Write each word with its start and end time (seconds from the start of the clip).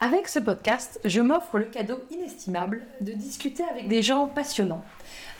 Avec 0.00 0.28
ce 0.28 0.38
podcast, 0.38 1.00
je 1.04 1.20
m'offre 1.20 1.58
le 1.58 1.64
cadeau 1.64 1.98
inestimable 2.10 2.82
de 3.00 3.12
discuter 3.12 3.62
avec 3.62 3.88
des 3.88 4.02
gens 4.02 4.26
passionnants, 4.26 4.84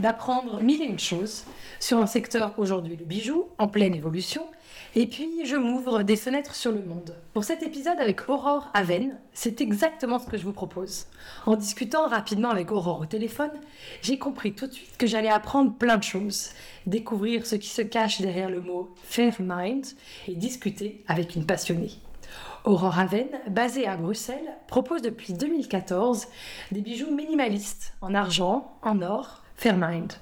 d'apprendre 0.00 0.62
mille 0.62 0.80
et 0.80 0.86
une 0.86 0.98
choses 0.98 1.44
sur 1.80 1.98
un 1.98 2.06
secteur 2.06 2.54
aujourd'hui 2.56 2.96
le 2.96 3.04
bijou, 3.04 3.48
en 3.58 3.68
pleine 3.68 3.94
évolution, 3.94 4.46
et 4.94 5.06
puis 5.06 5.44
je 5.44 5.56
m'ouvre 5.56 6.02
des 6.02 6.16
fenêtres 6.16 6.54
sur 6.54 6.72
le 6.72 6.82
monde. 6.82 7.14
Pour 7.34 7.44
cet 7.44 7.62
épisode 7.62 7.98
avec 7.98 8.28
Aurore 8.28 8.70
Aven, 8.72 9.18
c'est 9.34 9.60
exactement 9.60 10.18
ce 10.18 10.30
que 10.30 10.38
je 10.38 10.44
vous 10.44 10.52
propose. 10.52 11.08
En 11.46 11.56
discutant 11.56 12.08
rapidement 12.08 12.50
avec 12.50 12.72
Aurore 12.72 13.00
au 13.00 13.06
téléphone, 13.06 13.52
j'ai 14.02 14.18
compris 14.18 14.54
tout 14.54 14.68
de 14.68 14.72
suite 14.72 14.96
que 14.96 15.06
j'allais 15.06 15.28
apprendre 15.28 15.74
plein 15.74 15.98
de 15.98 16.04
choses, 16.04 16.52
découvrir 16.86 17.44
ce 17.44 17.56
qui 17.56 17.68
se 17.68 17.82
cache 17.82 18.22
derrière 18.22 18.50
le 18.50 18.62
mot 18.62 18.94
Fair 19.02 19.34
Mind 19.40 19.84
et 20.26 20.36
discuter 20.36 21.04
avec 21.08 21.34
une 21.34 21.44
passionnée. 21.44 21.90
Aurore 22.64 22.98
Aven, 22.98 23.28
basée 23.46 23.86
à 23.86 23.98
Bruxelles, 23.98 24.56
propose 24.68 25.02
depuis 25.02 25.34
2014 25.34 26.28
des 26.72 26.80
bijoux 26.80 27.14
minimalistes 27.14 27.92
en 28.00 28.14
argent, 28.14 28.72
en 28.82 29.02
or, 29.02 29.42
Fairmind. 29.54 30.14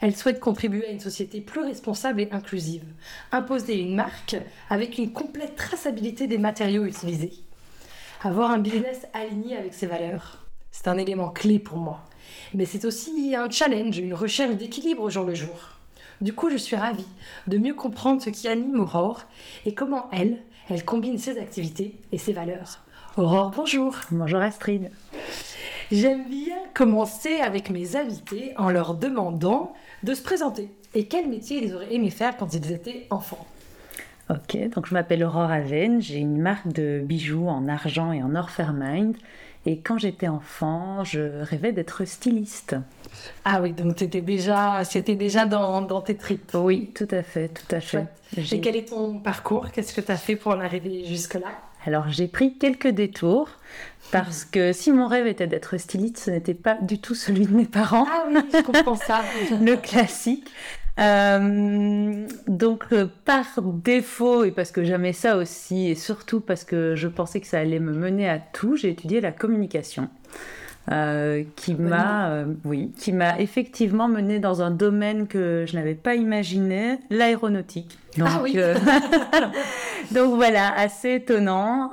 Elle 0.00 0.14
souhaite 0.14 0.38
contribuer 0.38 0.86
à 0.86 0.92
une 0.92 1.00
société 1.00 1.40
plus 1.40 1.62
responsable 1.62 2.20
et 2.20 2.28
inclusive, 2.30 2.84
imposer 3.32 3.80
une 3.80 3.96
marque 3.96 4.36
avec 4.70 4.98
une 4.98 5.12
complète 5.12 5.56
traçabilité 5.56 6.28
des 6.28 6.38
matériaux 6.38 6.84
utilisés. 6.84 7.32
Avoir 8.22 8.52
un 8.52 8.58
business 8.58 9.08
aligné 9.12 9.56
avec 9.56 9.74
ses 9.74 9.86
valeurs, 9.86 10.46
c'est 10.70 10.86
un 10.86 10.96
élément 10.96 11.30
clé 11.30 11.58
pour 11.58 11.78
moi. 11.78 12.04
Mais 12.54 12.66
c'est 12.66 12.84
aussi 12.84 13.34
un 13.34 13.50
challenge, 13.50 13.98
une 13.98 14.14
recherche 14.14 14.54
d'équilibre 14.54 15.02
au 15.02 15.10
jour 15.10 15.24
le 15.24 15.34
jour. 15.34 15.80
Du 16.20 16.34
coup, 16.34 16.50
je 16.50 16.56
suis 16.56 16.76
ravie 16.76 17.08
de 17.48 17.58
mieux 17.58 17.74
comprendre 17.74 18.22
ce 18.22 18.30
qui 18.30 18.46
anime 18.46 18.78
Aurore 18.78 19.24
et 19.66 19.74
comment 19.74 20.08
elle, 20.12 20.38
elle 20.70 20.84
combine 20.84 21.18
ses 21.18 21.38
activités 21.38 21.94
et 22.12 22.18
ses 22.18 22.32
valeurs. 22.32 22.80
Aurore, 23.16 23.52
bonjour. 23.54 23.96
Bonjour 24.10 24.40
Astrid. 24.40 24.90
J'aime 25.92 26.28
bien 26.28 26.56
commencer 26.72 27.36
avec 27.36 27.70
mes 27.70 27.96
invités 27.96 28.52
en 28.56 28.70
leur 28.70 28.94
demandant 28.94 29.74
de 30.02 30.14
se 30.14 30.22
présenter 30.22 30.70
et 30.94 31.06
quel 31.06 31.28
métier 31.28 31.64
ils 31.64 31.74
auraient 31.74 31.94
aimé 31.94 32.10
faire 32.10 32.36
quand 32.36 32.54
ils 32.54 32.72
étaient 32.72 33.06
enfants. 33.10 33.46
Ok, 34.30 34.56
donc 34.70 34.86
je 34.86 34.94
m'appelle 34.94 35.22
Aurore 35.22 35.50
Aven, 35.50 36.00
j'ai 36.00 36.16
une 36.16 36.40
marque 36.40 36.68
de 36.68 37.02
bijoux 37.04 37.46
en 37.46 37.68
argent 37.68 38.10
et 38.12 38.22
en 38.22 38.34
or 38.34 38.48
Fairmind. 38.48 39.16
Et 39.66 39.78
quand 39.78 39.98
j'étais 39.98 40.28
enfant, 40.28 41.04
je 41.04 41.42
rêvais 41.42 41.72
d'être 41.72 42.04
styliste. 42.04 42.76
Ah 43.44 43.60
oui, 43.62 43.72
donc 43.72 43.94
c'était 43.96 44.20
déjà, 44.20 44.84
c'était 44.84 45.14
déjà 45.14 45.46
dans, 45.46 45.80
dans, 45.80 46.02
tes 46.02 46.16
tripes. 46.16 46.52
Oui, 46.54 46.90
tout 46.94 47.08
à 47.10 47.22
fait, 47.22 47.48
tout 47.48 47.74
à 47.74 47.80
fait. 47.80 48.06
Et 48.36 48.60
quel 48.60 48.76
est 48.76 48.88
ton 48.88 49.18
parcours? 49.18 49.70
Qu'est-ce 49.70 49.94
que 49.94 50.00
tu 50.00 50.12
as 50.12 50.16
fait 50.16 50.36
pour 50.36 50.52
en 50.52 50.60
arriver 50.60 51.04
jusque-là? 51.06 51.48
Alors 51.86 52.08
j'ai 52.08 52.28
pris 52.28 52.56
quelques 52.56 52.88
détours 52.88 53.50
parce 54.10 54.44
que 54.44 54.72
si 54.72 54.90
mon 54.90 55.06
rêve 55.06 55.26
était 55.26 55.46
d'être 55.46 55.76
styliste, 55.76 56.18
ce 56.18 56.30
n'était 56.30 56.54
pas 56.54 56.76
du 56.80 56.98
tout 56.98 57.14
celui 57.14 57.46
de 57.46 57.54
mes 57.54 57.66
parents. 57.66 58.06
Ah 58.10 58.24
oui, 58.28 58.40
je 58.52 58.62
comprends 58.62 58.96
ça. 58.96 59.22
Le 59.60 59.76
classique. 59.76 60.50
Euh, 61.00 62.26
donc 62.46 62.84
euh, 62.92 63.06
par 63.24 63.44
défaut 63.62 64.44
et 64.44 64.52
parce 64.52 64.70
que 64.70 64.84
j'aimais 64.84 65.12
ça 65.12 65.36
aussi 65.36 65.88
et 65.90 65.96
surtout 65.96 66.40
parce 66.40 66.62
que 66.62 66.94
je 66.94 67.08
pensais 67.08 67.40
que 67.40 67.48
ça 67.48 67.58
allait 67.58 67.80
me 67.80 67.92
mener 67.92 68.28
à 68.28 68.38
tout, 68.38 68.76
j'ai 68.76 68.90
étudié 68.90 69.20
la 69.20 69.32
communication. 69.32 70.08
Euh, 70.92 71.44
qui 71.56 71.74
m'a, 71.74 72.44
oui, 72.66 72.92
qui 72.98 73.12
m'a 73.12 73.40
effectivement 73.40 74.06
mené 74.06 74.38
dans 74.38 74.60
un 74.60 74.70
domaine 74.70 75.26
que 75.26 75.64
je 75.66 75.76
n'avais 75.76 75.94
pas 75.94 76.14
imaginé, 76.14 76.98
l'aéronautique. 77.08 77.98
Donc, 78.18 78.28
ah 78.30 78.40
oui. 78.42 78.54
donc 80.10 80.34
voilà, 80.34 80.74
assez 80.74 81.14
étonnant. 81.14 81.90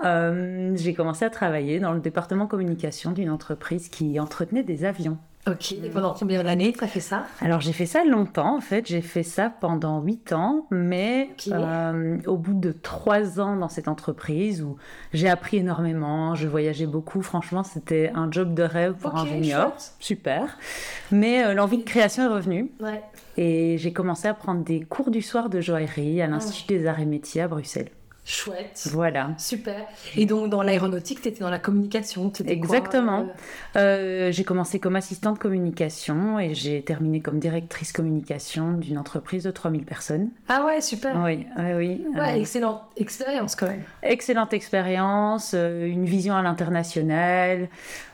J'ai 0.75 0.93
commencé 0.93 1.23
à 1.23 1.29
travailler 1.29 1.79
dans 1.79 1.93
le 1.93 2.01
département 2.01 2.47
communication 2.47 3.13
d'une 3.13 3.29
entreprise 3.29 3.87
qui 3.87 4.19
entretenait 4.19 4.63
des 4.63 4.83
avions. 4.83 5.17
Ok, 5.47 5.71
et 5.71 5.89
pendant 5.89 6.13
combien 6.13 6.43
d'années 6.43 6.71
tu 6.71 6.83
as 6.83 6.87
fait 6.87 6.99
ça 6.99 7.25
Alors 7.41 7.61
j'ai 7.61 7.73
fait 7.73 7.87
ça 7.87 8.03
longtemps 8.05 8.57
en 8.57 8.61
fait, 8.61 8.85
j'ai 8.87 9.01
fait 9.01 9.23
ça 9.23 9.49
pendant 9.49 9.99
8 9.99 10.33
ans, 10.33 10.67
mais 10.69 11.29
euh, 11.47 12.19
au 12.27 12.37
bout 12.37 12.53
de 12.53 12.71
3 12.71 13.39
ans 13.39 13.55
dans 13.55 13.67
cette 13.67 13.87
entreprise 13.87 14.61
où 14.61 14.77
j'ai 15.13 15.29
appris 15.29 15.57
énormément, 15.57 16.35
je 16.35 16.47
voyageais 16.47 16.85
beaucoup, 16.85 17.23
franchement 17.23 17.63
c'était 17.63 18.11
un 18.13 18.29
job 18.31 18.53
de 18.53 18.61
rêve 18.61 18.93
pour 18.93 19.15
un 19.15 19.25
junior, 19.25 19.69
chouette. 19.71 19.93
super. 19.99 20.57
Mais 21.11 21.43
euh, 21.43 21.53
l'envie 21.55 21.79
de 21.79 21.83
création 21.83 22.23
est 22.23 22.33
revenue 22.33 22.71
Ouais. 22.79 23.01
et 23.37 23.79
j'ai 23.79 23.93
commencé 23.93 24.27
à 24.27 24.35
prendre 24.35 24.63
des 24.63 24.81
cours 24.81 25.09
du 25.09 25.23
soir 25.23 25.49
de 25.49 25.59
joaillerie 25.59 26.21
à 26.21 26.27
l'Institut 26.27 26.77
des 26.77 26.85
Arts 26.85 26.99
et 26.99 27.05
Métiers 27.07 27.41
à 27.41 27.47
Bruxelles. 27.47 27.89
Chouette. 28.23 28.87
Voilà. 28.91 29.31
Super. 29.39 29.87
Et 30.15 30.25
donc 30.27 30.49
dans 30.51 30.61
l'aéronautique, 30.61 31.21
tu 31.21 31.27
étais 31.29 31.39
dans 31.39 31.49
la 31.49 31.57
communication. 31.59 32.31
Exactement. 32.45 33.25
euh, 33.75 34.27
Euh, 34.27 34.31
j'ai 34.31 34.43
commencé 34.43 34.79
comme 34.79 34.95
assistante 34.95 35.39
communication 35.39 36.39
et 36.39 36.53
j'ai 36.53 36.83
terminé 36.83 37.19
comme 37.19 37.39
directrice 37.39 37.91
communication 37.91 38.73
d'une 38.73 38.97
entreprise 38.99 39.43
de 39.43 39.51
3000 39.51 39.85
personnes. 39.85 40.29
Ah 40.47 40.63
ouais, 40.65 40.81
super. 40.81 41.15
Oui, 41.23 41.47
oui, 41.57 41.73
oui. 41.75 42.05
Ouais, 42.13 42.19
Euh, 42.33 42.39
excellente 42.39 42.81
expérience 42.95 43.55
quand 43.55 43.67
même. 43.67 43.83
excellente 44.03 44.53
expérience, 44.53 45.53
une 45.53 46.05
vision 46.05 46.35
à 46.35 46.41
l'international, 46.43 47.69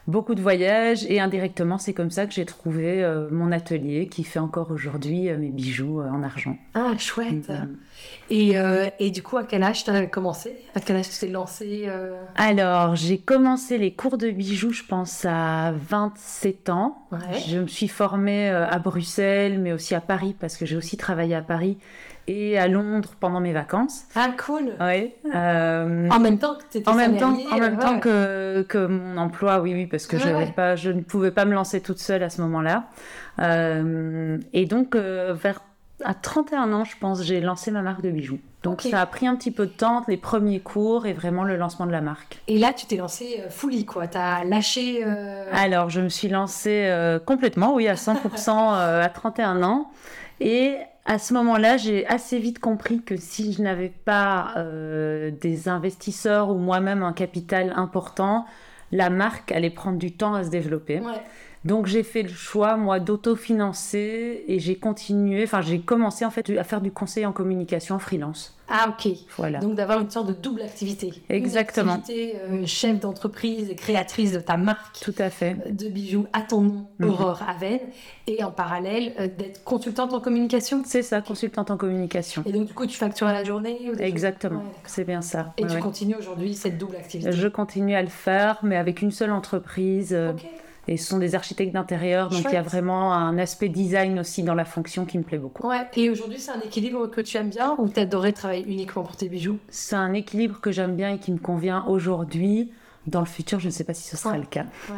beaucoup 0.08 0.36
de 0.36 0.42
voyages 0.42 1.06
et 1.10 1.20
indirectement, 1.20 1.78
c'est 1.78 1.94
comme 1.94 2.12
ça 2.12 2.26
que 2.26 2.34
j'ai 2.34 2.46
trouvé 2.46 3.04
euh, 3.04 3.28
mon 3.30 3.52
atelier 3.52 4.08
qui 4.08 4.24
fait 4.24 4.40
encore 4.40 4.72
aujourd'hui 4.72 5.30
euh, 5.30 5.38
mes 5.38 5.50
bijoux 5.50 6.00
euh, 6.00 6.10
en 6.10 6.24
argent. 6.24 6.58
Ah, 6.74 6.94
chouette. 6.98 7.52
Et, 8.30 8.56
et 9.00 9.12
du 9.12 9.24
coup, 9.24 9.38
à 9.38 9.44
quel 9.44 9.64
âge 9.64 9.84
tu 9.84 9.90
as 9.90 10.06
commencé? 10.06 10.56
À 10.76 10.80
quel 10.80 10.98
âge 10.98 11.10
tu 11.10 11.20
t'es 11.20 11.28
lancé 11.28 11.90
Alors, 12.36 12.96
j'ai 12.96 13.18
commencé 13.18 13.78
les 13.78 13.94
cours 13.94 14.18
de 14.18 14.30
bijoux, 14.30 14.72
je 14.72 14.84
pense, 14.84 15.26
à 15.26 15.72
27 15.72 16.70
ans. 16.70 17.08
Ouais. 17.12 17.40
Je 17.48 17.60
me 17.60 17.68
suis 17.68 17.88
formée 17.88 18.50
à 18.50 18.78
Bruxelles, 18.80 19.60
mais 19.60 19.72
aussi 19.72 19.96
à 19.96 20.02
Paris, 20.02 20.36
parce 20.40 20.58
que 20.58 20.66
j'ai 20.66 20.76
aussi 20.76 20.98
travaillé 20.98 21.36
à 21.36 21.42
Paris 21.42 21.78
et 22.28 22.58
à 22.60 22.68
Londres 22.68 23.12
pendant 23.20 23.40
mes 23.40 23.54
vacances. 23.54 24.04
Ah, 24.16 24.30
cool. 24.46 24.74
Oui. 24.82 25.14
euh, 25.34 26.10
En 26.10 26.20
même 26.20 26.38
temps 26.40 26.56
que 26.56 26.64
tu 26.70 26.80
étais 26.80 26.90
en 26.90 26.94
même 26.94 27.18
temps, 27.18 27.34
en 27.52 27.58
même 27.58 27.78
ouais. 27.78 27.84
temps 27.84 28.00
que, 28.00 28.64
que 28.64 28.86
mon 28.86 29.18
emploi, 29.18 29.60
oui, 29.62 29.74
oui, 29.74 29.86
parce 29.88 30.08
que 30.08 30.18
Ouais, 30.18 30.22
j'avais 30.24 30.46
ouais. 30.46 30.52
pas, 30.56 30.76
je 30.76 30.92
ne 30.92 31.02
pouvais 31.02 31.32
pas 31.32 31.46
me 31.46 31.54
lancer 31.54 31.80
toute 31.82 32.00
seule 32.00 32.24
à 32.24 32.30
ce 32.30 32.42
moment-là. 32.42 32.86
Euh, 33.42 34.38
et 34.54 34.66
donc, 34.66 34.96
euh, 34.96 35.34
vers 35.34 35.62
à 36.04 36.14
31 36.14 36.74
ans, 36.74 36.84
je 36.84 36.96
pense, 37.00 37.24
j'ai 37.24 37.42
lancé 37.42 37.72
ma 37.72 37.82
marque 37.82 38.04
de 38.04 38.12
bijoux. 38.12 38.38
Donc, 38.62 38.82
ça 38.84 39.02
a 39.02 39.06
pris 39.08 39.26
un 39.26 39.36
petit 39.36 39.50
peu 39.50 39.66
de 39.66 39.72
temps, 39.72 40.04
les 40.08 40.18
premiers 40.18 40.60
cours 40.60 41.08
et 41.08 41.14
vraiment 41.14 41.44
le 41.44 41.56
lancement 41.58 41.88
de 41.88 41.92
la 41.92 42.02
marque. 42.02 42.40
Et 42.48 42.60
là, 42.60 42.72
tu 42.74 42.86
t'es 42.86 42.98
lancé 42.98 43.42
euh, 43.44 43.50
fully, 43.50 43.86
quoi. 43.86 44.06
T'as 44.08 44.44
lâché. 44.44 45.02
euh, 45.04 45.46
Alors, 45.54 45.90
je 45.90 46.02
me 46.02 46.10
suis 46.10 46.28
lancée 46.28 46.84
euh, 46.88 47.18
complètement, 47.18 47.74
oui, 47.74 47.88
à 47.88 47.96
100% 47.96 48.16
euh, 48.50 49.04
à 49.04 49.10
31 49.10 49.64
ans. 49.64 49.90
Et 50.40 50.76
à 51.08 51.20
ce 51.20 51.34
moment-là, 51.34 51.78
j'ai 51.78 52.06
assez 52.08 52.38
vite 52.38 52.60
compris 52.60 53.02
que 53.02 53.16
si 53.16 53.54
je 53.54 53.62
n'avais 53.62 53.94
pas 54.04 54.54
euh, 54.58 55.32
des 55.32 55.70
investisseurs 55.70 56.50
ou 56.50 56.56
moi-même 56.56 57.02
un 57.02 57.14
capital 57.14 57.74
important, 57.78 58.46
la 58.92 59.10
marque 59.10 59.54
allait 59.54 59.70
prendre 59.70 59.98
du 59.98 60.12
temps 60.12 60.34
à 60.34 60.44
se 60.44 60.50
développer. 60.50 61.00
Ouais. 61.00 61.22
Donc 61.64 61.86
j'ai 61.86 62.04
fait 62.04 62.24
le 62.24 62.30
choix, 62.30 62.76
moi, 62.76 63.00
d'autofinancer 63.00 64.44
et 64.48 64.60
j'ai 64.60 64.76
continué, 64.76 65.44
enfin 65.44 65.62
j'ai 65.62 65.80
commencé 65.80 66.26
en 66.26 66.30
fait 66.30 66.50
à 66.58 66.64
faire 66.66 66.82
du 66.82 66.92
conseil 66.92 67.26
en 67.26 67.32
communication 67.32 68.00
freelance. 68.00 68.57
Ah 68.70 68.90
ok. 68.90 69.12
Voilà. 69.38 69.60
Donc 69.60 69.76
d'avoir 69.76 70.00
une 70.02 70.10
sorte 70.10 70.28
de 70.28 70.34
double 70.34 70.62
activité. 70.62 71.14
Exactement. 71.30 71.94
Une 71.96 72.00
activité 72.00 72.36
euh, 72.50 72.66
chef 72.66 73.00
d'entreprise 73.00 73.70
et 73.70 73.76
créatrice 73.76 74.34
de 74.34 74.40
ta 74.40 74.58
marque 74.58 75.00
Tout 75.00 75.16
à 75.20 75.30
fait. 75.30 75.56
de 75.72 75.88
bijoux 75.88 76.26
à 76.34 76.42
ton 76.42 76.62
nom, 76.62 76.88
Mhm. 77.00 77.10
Aurore 77.10 77.42
Aven, 77.48 77.80
et 78.28 78.44
en 78.44 78.52
parallèle 78.52 79.14
euh, 79.20 79.28
d'être 79.28 79.64
consultante 79.64 80.14
en 80.14 80.20
communication. 80.20 80.82
C'est 80.86 81.02
ça, 81.02 81.22
consultante 81.22 81.72
en 81.72 81.78
communication. 81.78 82.44
Et 82.46 82.52
donc 82.52 82.68
du 82.68 82.74
coup 82.74 82.86
tu 82.88 82.98
factures 82.98 83.28
à 83.28 83.34
la 83.34 83.44
journée 83.46 83.90
ou 83.90 83.98
Exactement, 84.02 84.60
Ouais, 84.60 84.66
c'est 84.86 85.06
bien 85.06 85.22
ça. 85.22 85.54
Et 85.58 85.64
Ouais, 85.64 85.70
tu 85.70 85.76
ouais. 85.76 85.82
continues 85.82 86.16
aujourd'hui 86.20 86.54
cette 86.54 86.78
double 86.78 86.98
activité. 86.98 87.32
Je 87.32 87.48
continue 87.48 87.96
à 87.96 88.02
le 88.02 88.10
faire, 88.10 88.60
mais 88.64 88.76
avec 88.76 89.02
une 89.02 89.12
seule 89.12 89.32
entreprise. 89.32 90.14
euh. 90.14 90.34
Et 90.90 90.96
ce 90.98 91.08
sont 91.10 91.18
des 91.20 91.36
architectes 91.36 91.74
d'intérieur, 91.74 92.30
donc 92.30 92.44
il 92.46 92.54
y 92.54 92.58
a 92.58 92.62
vraiment 92.62 93.14
un 93.14 93.38
aspect 93.38 93.68
design 93.70 94.20
aussi 94.20 94.44
dans 94.44 94.56
la 94.56 94.64
fonction 94.66 95.06
qui 95.06 95.18
me 95.18 95.24
plaît 95.24 95.38
beaucoup. 95.38 95.68
Ouais. 95.68 95.86
Et 95.96 96.10
aujourd'hui 96.10 96.40
c'est 96.40 96.52
un 96.52 96.62
équilibre 96.62 97.08
que 97.08 97.20
tu 97.22 97.36
aimes 97.38 97.50
bien 97.50 97.76
ou 97.78 97.90
t'adorais 97.90 98.32
travailler 98.32 98.66
uniquement 98.68 99.04
pour 99.04 99.16
tes 99.18 99.28
bijoux? 99.28 99.58
C'est 99.70 99.96
un 99.98 100.14
équilibre 100.14 100.60
que 100.62 100.72
j'aime 100.72 100.96
bien 100.96 101.14
et 101.16 101.18
qui 101.20 101.32
me 101.32 101.40
convient 101.40 101.84
aujourd'hui. 101.88 102.72
Dans 103.06 103.22
le 103.22 103.26
futur, 103.26 103.60
je 103.62 103.68
ne 103.68 103.72
sais 103.72 103.86
pas 103.86 103.94
si 103.94 104.04
ce 104.04 104.18
sera 104.18 104.34
Ouais. 104.34 104.40
le 104.40 104.46
cas. 104.46 104.66
Ouais. 104.90 104.96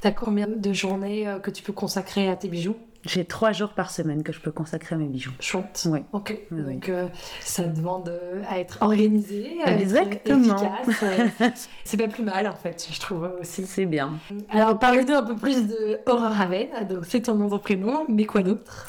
T'as 0.00 0.10
combien 0.10 0.48
de 0.48 0.72
journées 0.72 1.28
euh, 1.28 1.38
que 1.38 1.52
tu 1.52 1.62
peux 1.62 1.72
consacrer 1.72 2.28
à 2.28 2.34
tes 2.34 2.48
bijoux? 2.48 2.74
J'ai 3.06 3.24
trois 3.24 3.52
jours 3.52 3.70
par 3.70 3.90
semaine 3.90 4.22
que 4.22 4.32
je 4.32 4.40
peux 4.40 4.50
consacrer 4.52 4.94
à 4.94 4.98
mes 4.98 5.06
bijoux. 5.06 5.32
Chouette. 5.40 5.86
Oui. 5.90 6.00
Ok. 6.12 6.38
Oui. 6.50 6.74
Donc 6.74 6.88
euh, 6.88 7.08
ça 7.40 7.64
demande 7.64 8.08
euh, 8.08 8.42
à 8.48 8.58
être 8.58 8.78
organisé, 8.80 9.58
à 9.64 9.72
Exactement. 9.78 10.56
être 10.56 10.88
efficace. 10.88 11.68
c'est 11.84 11.96
pas 11.96 12.08
plus 12.08 12.22
mal 12.24 12.46
en 12.48 12.54
fait, 12.54 12.88
je 12.90 12.98
trouve 13.00 13.30
aussi. 13.40 13.66
C'est 13.66 13.86
bien. 13.86 14.12
Alors 14.50 14.78
parlez-nous 14.78 15.14
un 15.14 15.22
peu 15.22 15.36
plus 15.36 15.66
de 15.66 16.00
Aurore 16.06 16.32
Raven. 16.32 16.68
Donc 16.88 17.04
c'est 17.06 17.22
ton 17.22 17.34
nom 17.34 17.48
de 17.48 17.58
prénom, 17.58 18.04
mais 18.08 18.24
quoi 18.24 18.42
d'autre? 18.42 18.86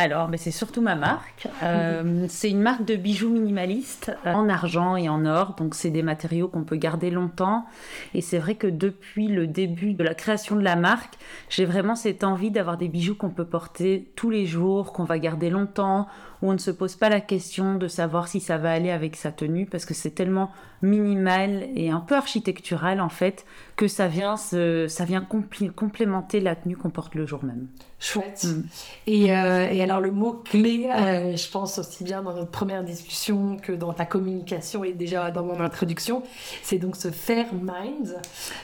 Alors, 0.00 0.28
mais 0.28 0.38
c'est 0.38 0.50
surtout 0.50 0.80
ma 0.80 0.94
marque. 0.94 1.46
Euh, 1.62 2.24
c'est 2.30 2.48
une 2.48 2.62
marque 2.62 2.86
de 2.86 2.96
bijoux 2.96 3.28
minimaliste 3.28 4.10
euh, 4.24 4.32
en 4.32 4.48
argent 4.48 4.96
et 4.96 5.10
en 5.10 5.26
or. 5.26 5.56
Donc, 5.58 5.74
c'est 5.74 5.90
des 5.90 6.02
matériaux 6.02 6.48
qu'on 6.48 6.64
peut 6.64 6.76
garder 6.76 7.10
longtemps. 7.10 7.66
Et 8.14 8.22
c'est 8.22 8.38
vrai 8.38 8.54
que 8.54 8.66
depuis 8.66 9.28
le 9.28 9.46
début 9.46 9.92
de 9.92 10.02
la 10.02 10.14
création 10.14 10.56
de 10.56 10.62
la 10.62 10.74
marque, 10.74 11.18
j'ai 11.50 11.66
vraiment 11.66 11.96
cette 11.96 12.24
envie 12.24 12.50
d'avoir 12.50 12.78
des 12.78 12.88
bijoux 12.88 13.14
qu'on 13.14 13.28
peut 13.28 13.44
porter 13.44 14.10
tous 14.16 14.30
les 14.30 14.46
jours, 14.46 14.94
qu'on 14.94 15.04
va 15.04 15.18
garder 15.18 15.50
longtemps, 15.50 16.06
où 16.42 16.50
on 16.50 16.52
ne 16.54 16.58
se 16.58 16.70
pose 16.70 16.96
pas 16.96 17.08
la 17.08 17.20
question 17.20 17.74
de 17.74 17.88
savoir 17.88 18.28
si 18.28 18.40
ça 18.40 18.56
va 18.58 18.72
aller 18.72 18.90
avec 18.90 19.16
sa 19.16 19.30
tenue, 19.32 19.66
parce 19.66 19.84
que 19.84 19.94
c'est 19.94 20.10
tellement 20.10 20.50
minimal 20.82 21.68
et 21.76 21.90
un 21.90 22.00
peu 22.00 22.14
architectural 22.16 23.02
en 23.02 23.10
fait 23.10 23.44
que 23.76 23.86
ça 23.86 24.08
vient, 24.08 24.38
se- 24.38 24.86
ça 24.88 25.04
vient 25.04 25.20
compli- 25.20 25.70
complémenter 25.70 26.40
la 26.40 26.56
tenue 26.56 26.76
qu'on 26.76 26.88
porte 26.88 27.14
le 27.14 27.26
jour 27.26 27.44
même. 27.44 27.66
Chouette. 27.98 28.44
Mm. 28.46 28.62
Et, 29.06 29.36
euh, 29.36 29.68
et 29.70 29.82
alors 29.82 30.00
le 30.00 30.10
mot 30.10 30.32
clé, 30.32 30.88
euh, 30.90 31.36
je 31.36 31.50
pense 31.50 31.78
aussi 31.78 32.02
bien 32.02 32.22
dans 32.22 32.32
notre 32.32 32.50
première 32.50 32.82
discussion 32.82 33.58
que 33.58 33.72
dans 33.72 33.92
ta 33.92 34.06
communication 34.06 34.82
et 34.84 34.92
déjà 34.94 35.30
dans 35.30 35.44
mon 35.44 35.60
introduction, 35.60 36.22
c'est 36.62 36.78
donc 36.78 36.96
ce 36.96 37.10
fair 37.10 37.46
mind. 37.52 38.16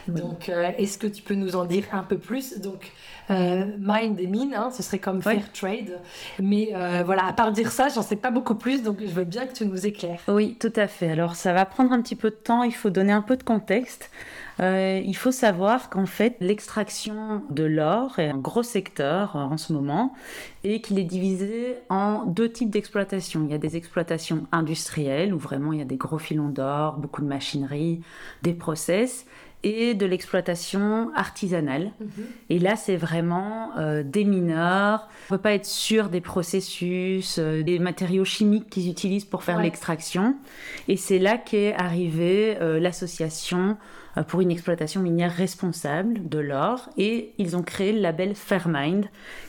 Donc 0.09 0.49
euh, 0.49 0.71
est-ce 0.79 0.97
que 0.97 1.07
tu 1.07 1.23
peux 1.23 1.35
nous 1.35 1.55
en 1.55 1.67
dire 1.67 1.85
un 1.93 2.03
peu 2.03 2.17
plus? 2.17 2.59
Donc 2.61 2.93
mind 3.29 4.21
et 4.21 4.27
mine, 4.29 4.55
hein, 4.57 4.71
ce 4.71 4.83
serait 4.83 5.01
comme 5.01 5.17
Oui. 5.17 5.23
fair 5.23 5.53
trade. 5.53 5.99
Mais 6.41 6.73
voilà, 7.05 7.27
à 7.27 7.33
part 7.35 7.53
dire 7.53 7.66
ça, 7.71 7.89
j'en 7.89 8.03
sais 8.03 8.17
pas 8.17 8.31
beaucoup 8.31 8.55
plus, 8.55 8.83
donc 8.83 8.99
je 9.01 9.13
veux 9.13 9.25
bien 9.25 9.47
que 9.47 9.53
tu 9.53 9.67
nous 9.67 9.87
éclaires. 9.87 10.21
Oui, 10.29 10.57
tout 10.59 10.73
à 10.77 10.87
fait. 10.87 11.11
Alors 11.11 11.35
ça 11.35 11.53
va 11.53 11.65
prendre 11.65 11.93
un 11.93 12.01
petit 12.01 12.17
peu 12.17 12.31
de 12.31 12.37
temps, 12.37 12.63
il 12.63 12.75
faut 12.75 12.91
donner 12.91 13.13
un 13.13 13.23
peu 13.23 13.37
de 13.37 13.43
contexte. 13.43 14.11
Euh, 14.59 15.03
il 15.05 15.17
faut 15.17 15.33
savoir 15.33 15.91
qu'en 15.91 16.07
fait, 16.07 16.37
l'extraction 16.41 17.43
de 17.51 17.65
l'or 17.65 18.19
est 18.19 18.31
un 18.31 18.39
gros 18.39 18.63
secteur 18.63 19.37
euh, 19.37 19.41
en 19.41 19.59
ce 19.59 19.73
moment 19.73 20.15
et 20.65 20.81
qu'il 20.81 20.99
est 20.99 21.05
divisé 21.05 21.77
en 21.91 22.25
deux 22.25 22.51
types 22.51 22.71
d'exploitation. 22.71 23.45
Il 23.45 23.51
y 23.51 23.55
a 23.55 23.59
des 23.59 23.77
exploitations 23.77 24.47
industrielles 24.53 25.35
où 25.35 25.39
vraiment 25.39 25.73
il 25.73 25.81
y 25.81 25.83
a 25.83 25.87
des 25.87 25.97
gros 25.97 26.19
filons 26.19 26.49
d'or, 26.49 26.97
beaucoup 26.97 27.21
de 27.21 27.27
machinerie, 27.27 28.01
des 28.43 28.55
process 28.55 29.27
et 29.69 29.95
de 29.95 30.07
l'exploitation 30.07 31.11
artisanale. 31.17 31.91
Et 32.51 32.61
là, 32.61 32.77
c'est 32.77 32.95
vraiment 32.97 33.77
euh, 33.79 34.05
des 34.05 34.25
mineurs. 34.25 35.09
On 35.29 35.35
ne 35.35 35.39
peut 35.39 35.43
pas 35.43 35.55
être 35.55 35.67
sûr 35.67 36.09
des 36.09 36.21
processus, 36.21 37.39
euh, 37.41 37.63
des 37.65 37.81
matériaux 37.81 38.25
chimiques 38.25 38.71
qu'ils 38.71 38.89
utilisent 38.89 39.25
pour 39.25 39.43
faire 39.43 39.57
Ouais. 39.57 39.65
l'extraction. 39.65 40.37
Et 40.87 40.97
c'est 40.97 41.19
là 41.19 41.37
qu'est 41.37 41.75
arrivée 41.75 42.57
euh, 42.61 42.79
l'association 42.79 43.77
pour 44.25 44.41
une 44.41 44.51
exploitation 44.51 45.01
minière 45.01 45.35
responsable 45.35 46.29
de 46.29 46.39
l'or. 46.39 46.89
Et 46.97 47.33
ils 47.39 47.57
ont 47.57 47.63
créé 47.63 47.93
le 47.93 48.01
label 48.01 48.35
Fairmind 48.35 49.07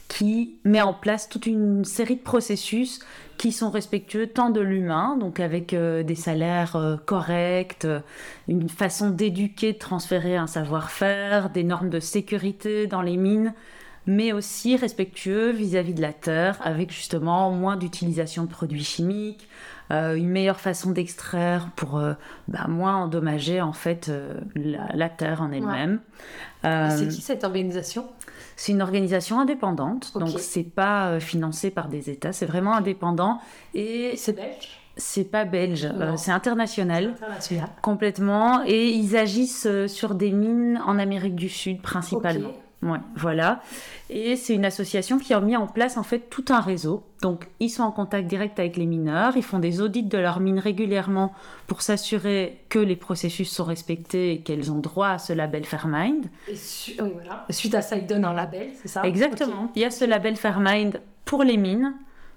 qui 0.07 0.55
met 0.63 0.81
en 0.81 0.93
place 0.93 1.29
toute 1.29 1.45
une 1.45 1.85
série 1.85 2.15
de 2.15 2.21
processus 2.21 2.99
qui 3.37 3.51
sont 3.51 3.69
respectueux 3.69 4.27
tant 4.27 4.49
de 4.49 4.61
l'humain, 4.61 5.15
donc 5.17 5.39
avec 5.39 5.73
euh, 5.73 6.01
des 6.01 6.15
salaires 6.15 6.75
euh, 6.75 6.97
corrects, 6.97 7.85
euh, 7.85 7.99
une 8.47 8.69
façon 8.69 9.09
d'éduquer, 9.09 9.73
de 9.73 9.77
transférer 9.77 10.37
un 10.37 10.47
savoir-faire, 10.47 11.49
des 11.51 11.63
normes 11.63 11.89
de 11.89 11.99
sécurité 11.99 12.87
dans 12.87 13.01
les 13.01 13.17
mines, 13.17 13.53
mais 14.07 14.31
aussi 14.31 14.75
respectueux 14.75 15.51
vis-à-vis 15.51 15.93
de 15.93 16.01
la 16.01 16.13
terre, 16.13 16.57
avec 16.63 16.91
justement 16.91 17.51
moins 17.51 17.75
d'utilisation 17.75 18.45
de 18.45 18.49
produits 18.49 18.83
chimiques, 18.83 19.47
euh, 19.47 19.76
une 19.89 20.29
meilleure 20.29 20.59
façon 20.59 20.91
d'extraire 20.91 21.69
pour 21.75 21.97
euh, 21.97 22.13
bah, 22.47 22.65
moins 22.67 22.97
endommager 22.97 23.61
en 23.61 23.73
fait 23.73 24.09
euh, 24.09 24.33
la, 24.55 24.87
la 24.93 25.09
terre 25.09 25.41
en 25.41 25.51
elle-même. 25.51 25.99
Euh, 26.65 26.89
C'est 26.97 27.07
qui 27.07 27.21
cette 27.21 27.43
organisation? 27.43 28.05
c'est 28.59 28.71
une 28.71 28.81
organisation 28.81 29.39
indépendante, 29.39 30.11
Ok. 30.15 30.21
donc 30.25 30.39
c'est 30.39 30.63
pas 30.63 31.09
euh, 31.09 31.19
financé 31.19 31.69
par 31.69 31.87
des 31.89 32.09
États, 32.09 32.33
c'est 32.33 32.47
vraiment 32.47 32.75
indépendant 32.75 33.39
et 33.75 34.13
C'est 34.17 34.33
belge? 34.35 34.79
c'est 34.97 35.25
pas 35.25 35.45
belge, 35.45 35.85
euh, 35.85 36.13
c'est 36.17 36.31
international 36.31 37.09
International. 37.21 37.69
complètement 37.83 38.63
et 38.65 38.89
ils 38.89 39.15
agissent 39.15 39.67
euh, 39.67 39.87
sur 39.87 40.15
des 40.15 40.31
mines 40.31 40.81
en 40.85 40.97
Amérique 40.97 41.35
du 41.35 41.49
Sud 41.49 41.81
principalement. 41.83 42.51
Ouais, 42.83 42.99
voilà. 43.15 43.61
Et 44.11 44.35
c'est 44.35 44.53
une 44.53 44.63
association 44.65 45.17
qui 45.17 45.33
a 45.33 45.39
mis 45.39 45.55
en 45.57 45.65
place 45.65 45.97
en 45.97 46.03
fait 46.03 46.29
tout 46.29 46.45
un 46.49 46.59
réseau. 46.59 47.03
Donc 47.23 47.47
ils 47.59 47.69
sont 47.69 47.81
en 47.81 47.91
contact 47.91 48.27
direct 48.27 48.59
avec 48.59 48.77
les 48.77 48.85
mineurs, 48.85 49.35
ils 49.35 49.41
font 49.43 49.57
des 49.57 49.81
audits 49.81 50.03
de 50.03 50.17
leurs 50.19 50.39
mines 50.39 50.59
régulièrement 50.59 51.33
pour 51.65 51.81
s'assurer 51.81 52.59
que 52.69 52.77
les 52.77 52.95
processus 52.95 53.51
sont 53.51 53.63
respectés 53.63 54.33
et 54.33 54.41
qu'elles 54.41 54.71
ont 54.71 54.77
droit 54.77 55.07
à 55.09 55.17
ce 55.17 55.33
label 55.33 55.65
Fairmind. 55.65 56.25
Et 56.47 56.55
su- 56.55 56.93
oui, 57.01 57.09
voilà. 57.15 57.45
Suite 57.49 57.73
à 57.73 57.81
ça, 57.81 57.97
ils 57.97 58.05
donnent 58.05 58.25
un 58.25 58.33
label, 58.33 58.69
c'est 58.79 58.87
ça? 58.87 59.01
Exactement. 59.03 59.71
Il 59.75 59.81
y 59.81 59.85
a 59.85 59.89
ce 59.89 60.05
label 60.05 60.35
Fairmind 60.35 61.01
pour 61.25 61.43
les 61.43 61.57
mines, 61.57 61.95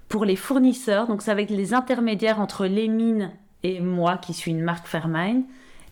pour 0.08 0.24
les 0.24 0.36
fournisseurs, 0.36 1.06
donc 1.06 1.20
c'est 1.20 1.30
avec 1.30 1.50
les 1.50 1.74
intermédiaires 1.74 2.40
entre 2.40 2.64
les 2.64 2.88
mines 2.88 3.30
et 3.62 3.80
moi 3.80 4.16
qui 4.16 4.32
suis 4.32 4.52
une 4.52 4.62
marque 4.62 4.86
Fairmind, 4.86 5.42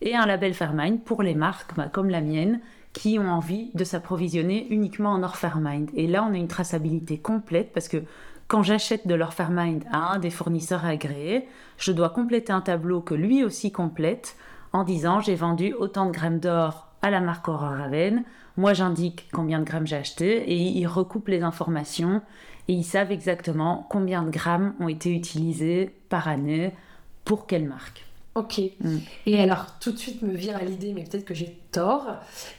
et 0.00 0.16
un 0.16 0.24
label 0.24 0.54
Fairmind 0.54 1.00
pour 1.04 1.22
les 1.22 1.34
marques 1.34 1.74
bah, 1.76 1.88
comme 1.92 2.08
la 2.08 2.22
mienne 2.22 2.60
qui 2.98 3.16
ont 3.16 3.30
envie 3.30 3.70
de 3.74 3.84
s'approvisionner 3.84 4.66
uniquement 4.70 5.10
en 5.10 5.22
or 5.22 5.36
Fairmind. 5.36 5.88
Et 5.94 6.08
là, 6.08 6.26
on 6.28 6.34
a 6.34 6.36
une 6.36 6.48
traçabilité 6.48 7.16
complète 7.16 7.72
parce 7.72 7.86
que 7.86 7.98
quand 8.48 8.64
j'achète 8.64 9.06
de 9.06 9.14
l'or 9.14 9.34
Fairmind 9.34 9.84
à 9.92 10.14
un 10.14 10.18
des 10.18 10.30
fournisseurs 10.30 10.84
agréés, 10.84 11.46
je 11.76 11.92
dois 11.92 12.08
compléter 12.08 12.52
un 12.52 12.60
tableau 12.60 13.00
que 13.00 13.14
lui 13.14 13.44
aussi 13.44 13.70
complète 13.70 14.34
en 14.72 14.82
disant 14.82 15.20
j'ai 15.20 15.36
vendu 15.36 15.74
autant 15.74 16.06
de 16.06 16.10
grammes 16.10 16.40
d'or 16.40 16.88
à 17.00 17.10
la 17.10 17.20
marque 17.20 17.46
Aurore 17.46 17.76
Raven. 17.76 18.24
Moi, 18.56 18.72
j'indique 18.72 19.28
combien 19.32 19.60
de 19.60 19.64
grammes 19.64 19.86
j'ai 19.86 19.94
acheté 19.94 20.50
et 20.50 20.56
ils 20.56 20.88
recoupent 20.88 21.28
les 21.28 21.42
informations 21.42 22.20
et 22.66 22.72
ils 22.72 22.82
savent 22.82 23.12
exactement 23.12 23.86
combien 23.88 24.24
de 24.24 24.30
grammes 24.30 24.74
ont 24.80 24.88
été 24.88 25.14
utilisés 25.14 25.94
par 26.08 26.26
année 26.26 26.74
pour 27.24 27.46
quelle 27.46 27.68
marque. 27.68 28.07
Ok. 28.38 28.60
Mm. 28.80 28.96
Et 29.26 29.40
alors, 29.40 29.66
tout 29.80 29.92
de 29.92 29.96
suite 29.98 30.22
me 30.22 30.34
vient 30.34 30.56
à 30.56 30.62
l'idée, 30.64 30.92
mais 30.94 31.04
peut-être 31.04 31.24
que 31.24 31.34
j'ai 31.34 31.58
tort, 31.72 32.06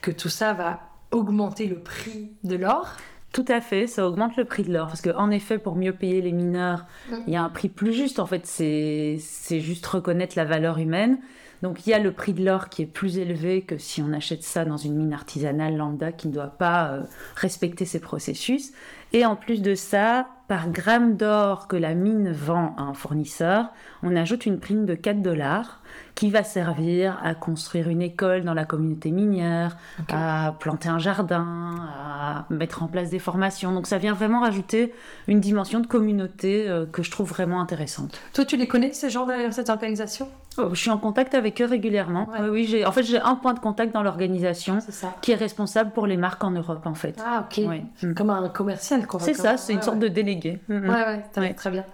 que 0.01 0.11
tout 0.11 0.29
ça 0.29 0.53
va 0.53 0.79
augmenter 1.11 1.65
le 1.67 1.79
prix 1.79 2.31
de 2.43 2.55
l'or. 2.55 2.87
Tout 3.31 3.45
à 3.47 3.61
fait, 3.61 3.85
ça 3.87 4.07
augmente 4.07 4.35
le 4.37 4.45
prix 4.45 4.63
de 4.63 4.73
l'or 4.73 4.87
parce 4.87 5.01
que 5.01 5.11
en 5.11 5.29
effet, 5.29 5.59
pour 5.59 5.75
mieux 5.75 5.93
payer 5.93 6.21
les 6.21 6.31
mineurs, 6.31 6.85
Mm. 7.09 7.15
il 7.27 7.33
y 7.33 7.35
a 7.35 7.43
un 7.43 7.49
prix 7.49 7.69
plus 7.69 7.93
juste. 7.93 8.19
En 8.19 8.25
fait, 8.25 8.45
c'est 8.45 9.17
c'est 9.19 9.59
juste 9.59 9.85
reconnaître 9.85 10.33
la 10.35 10.45
valeur 10.45 10.79
humaine. 10.79 11.19
Donc 11.61 11.85
il 11.85 11.89
y 11.89 11.93
a 11.93 11.99
le 11.99 12.11
prix 12.13 12.33
de 12.33 12.43
l'or 12.43 12.69
qui 12.69 12.83
est 12.83 12.85
plus 12.85 13.17
élevé 13.17 13.61
que 13.63 13.77
si 13.77 14.01
on 14.01 14.13
achète 14.13 14.43
ça 14.43 14.63
dans 14.65 14.77
une 14.77 14.95
mine 14.95 15.13
artisanale 15.13 15.75
lambda 15.75 16.11
qui 16.13 16.29
ne 16.29 16.33
doit 16.33 16.47
pas 16.47 16.91
euh, 16.91 17.01
respecter 17.35 17.85
ces 17.85 17.99
processus. 17.99 18.71
Et 19.13 19.25
en 19.25 19.35
plus 19.35 19.61
de 19.61 19.75
ça, 19.75 20.27
par 20.49 20.69
gramme 20.69 21.15
d'or 21.15 21.67
que 21.67 21.75
la 21.75 21.93
mine 21.93 22.31
vend 22.31 22.73
à 22.77 22.81
un 22.81 22.93
fournisseur, 22.95 23.67
on 24.01 24.15
ajoute 24.15 24.47
une 24.47 24.59
prime 24.59 24.85
de 24.85 24.95
4 24.95 25.21
dollars 25.21 25.79
qui 26.15 26.31
va 26.31 26.43
servir 26.43 27.19
à 27.23 27.35
construire 27.35 27.87
une 27.87 28.01
école 28.01 28.43
dans 28.43 28.53
la 28.53 28.65
communauté 28.65 29.11
minière, 29.11 29.77
à 30.11 30.55
planter 30.59 30.89
un 30.89 30.99
jardin, 30.99 31.87
à 31.87 32.45
mettre 32.49 32.83
en 32.83 32.87
place 32.87 33.09
des 33.09 33.19
formations. 33.19 33.71
Donc 33.71 33.87
ça 33.87 33.99
vient 33.99 34.13
vraiment 34.13 34.41
rajouter 34.41 34.93
une 35.27 35.39
dimension 35.39 35.79
de 35.79 35.87
communauté 35.87 36.67
euh, 36.67 36.85
que 36.85 37.03
je 37.03 37.11
trouve 37.11 37.29
vraiment 37.29 37.61
intéressante. 37.61 38.19
Toi, 38.33 38.43
tu 38.43 38.57
les 38.57 38.67
connais, 38.67 38.91
ces 38.91 39.09
gens 39.09 39.25
derrière 39.25 39.53
cette 39.53 39.69
organisation? 39.69 40.27
Oh, 40.57 40.69
Je 40.73 40.79
suis 40.79 40.89
en 40.89 40.97
contact 40.97 41.35
avec 41.35 41.61
eux 41.61 41.65
régulièrement. 41.65 42.27
oui, 42.51 42.65
j'ai, 42.65 42.85
en 42.85 42.91
fait, 42.91 43.03
j'ai 43.03 43.19
un 43.19 43.35
point 43.35 43.53
de 43.53 43.59
contact 43.59 43.93
dans 43.93 44.03
l'organisation 44.03 44.79
qui 45.21 45.31
est 45.31 45.35
responsable 45.35 45.91
pour 45.91 46.07
les 46.07 46.17
marques 46.17 46.43
en 46.43 46.51
Europe, 46.51 46.85
en 46.85 46.95
fait. 46.95 47.15
Ah, 47.23 47.45
ok. 47.45 47.63
Mm. 48.01 48.13
Comme 48.13 48.29
un 48.31 48.49
commercial, 48.49 48.98
quoi. 49.07 49.19
C'est 49.19 49.33
ça, 49.33 49.57
c'est 49.57 49.73
une 49.73 49.81
sorte 49.81 49.99
de 49.99 50.07
délégué. 50.07 50.59
Mm, 50.67 50.77
mm. 50.77 50.89
Ouais, 50.89 51.21
ouais, 51.37 51.53
très 51.53 51.71
bien. 51.71 51.85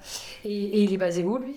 Et, 0.44 0.50
et 0.50 0.84
il 0.84 0.94
est 0.94 0.98
basé 0.98 1.24
où, 1.24 1.38
lui? 1.38 1.56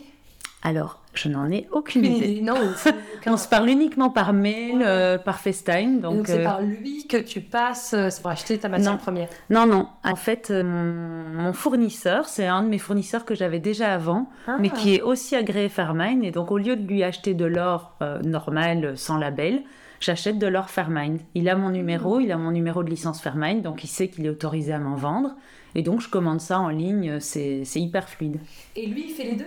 Alors, 0.63 0.99
je 1.15 1.29
n'en 1.29 1.51
ai 1.51 1.69
aucune 1.71 2.05
idée. 2.05 2.41
Non, 2.43 2.57
on 3.27 3.37
se 3.37 3.49
parle 3.49 3.69
uniquement 3.69 4.11
par 4.11 4.33
mail, 4.33 4.83
euh, 4.85 5.17
par 5.17 5.39
FaceTime. 5.39 6.01
Donc, 6.01 6.27
c'est 6.27 6.41
euh, 6.41 6.45
par 6.45 6.63
lui 6.63 7.07
que 7.07 7.17
tu 7.17 7.41
passes 7.41 7.95
euh, 7.95 8.09
pour 8.21 8.31
acheter 8.31 8.59
ta 8.59 8.69
matière 8.69 8.99
première. 8.99 9.29
Non, 9.51 9.67
non. 9.67 9.87
En 10.03 10.17
fait, 10.17 10.51
mon, 10.51 11.53
fournisseur, 11.53 12.29
c'est 12.29 12.47
un 12.47 12.65
de 12.65 12.69
mes 12.69 12.79
fournisseurs 12.79 13.25
que 13.25 13.37
j'avais 13.37 13.61
déjà 13.61 13.95
avant, 13.95 14.29
ah. 14.49 14.57
mais 14.59 14.71
qui 14.71 14.97
est 14.97 15.01
aussi 15.01 15.37
agréé 15.37 15.69
Fairmine. 15.69 16.25
Et 16.25 16.33
donc, 16.33 16.51
au 16.51 16.59
lieu 16.59 16.75
de 16.75 16.87
lui 16.87 17.05
acheter 17.05 17.35
de 17.35 17.45
l'or 17.45 17.97
normal 18.25 18.99
sans 18.99 19.17
label, 19.17 19.63
j'achète 20.01 20.39
de 20.39 20.47
l'or 20.47 20.71
Fairmine. 20.71 21.19
Il 21.35 21.49
a 21.49 21.57
mon 21.57 21.71
numéro, 21.71 22.21
il 22.21 22.33
a 22.33 22.37
mon 22.37 22.51
numéro 22.51 22.83
de 22.83 22.91
licence 22.91 23.21
Fairmine, 23.21 23.63
donc 23.63 23.85
il 23.85 23.89
sait 23.89 24.09
qu'il 24.09 24.27
est 24.27 24.31
autorisé 24.31 24.73
à 24.73 24.79
m'en 24.79 24.97
vendre. 24.97 25.35
Et 25.75 25.83
donc, 25.83 26.01
je 26.01 26.09
commande 26.09 26.41
ça 26.41 26.59
en 26.59 26.69
ligne. 26.69 27.21
C'est 27.21 27.63
hyper 27.77 28.09
fluide. 28.09 28.39
Et 28.75 28.87
lui, 28.87 29.07
il 29.09 29.13
fait 29.13 29.25
les 29.25 29.37
deux? 29.37 29.47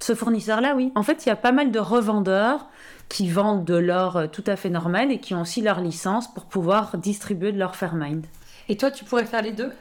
Ce 0.00 0.14
fournisseur-là, 0.14 0.74
oui. 0.76 0.92
En 0.96 1.02
fait, 1.02 1.24
il 1.24 1.28
y 1.28 1.32
a 1.32 1.36
pas 1.36 1.52
mal 1.52 1.70
de 1.70 1.78
revendeurs 1.78 2.68
qui 3.08 3.28
vendent 3.28 3.64
de 3.64 3.76
l'or 3.76 4.16
euh, 4.16 4.26
tout 4.26 4.44
à 4.46 4.56
fait 4.56 4.68
normal 4.68 5.12
et 5.12 5.18
qui 5.18 5.34
ont 5.34 5.42
aussi 5.42 5.62
leur 5.62 5.80
licence 5.80 6.32
pour 6.32 6.46
pouvoir 6.46 6.98
distribuer 6.98 7.52
de 7.52 7.58
l'or 7.58 7.76
Fairmind. 7.76 8.26
Et 8.68 8.76
toi, 8.76 8.90
tu 8.90 9.04
pourrais 9.04 9.24
faire 9.24 9.42
les 9.42 9.52
deux? 9.52 9.72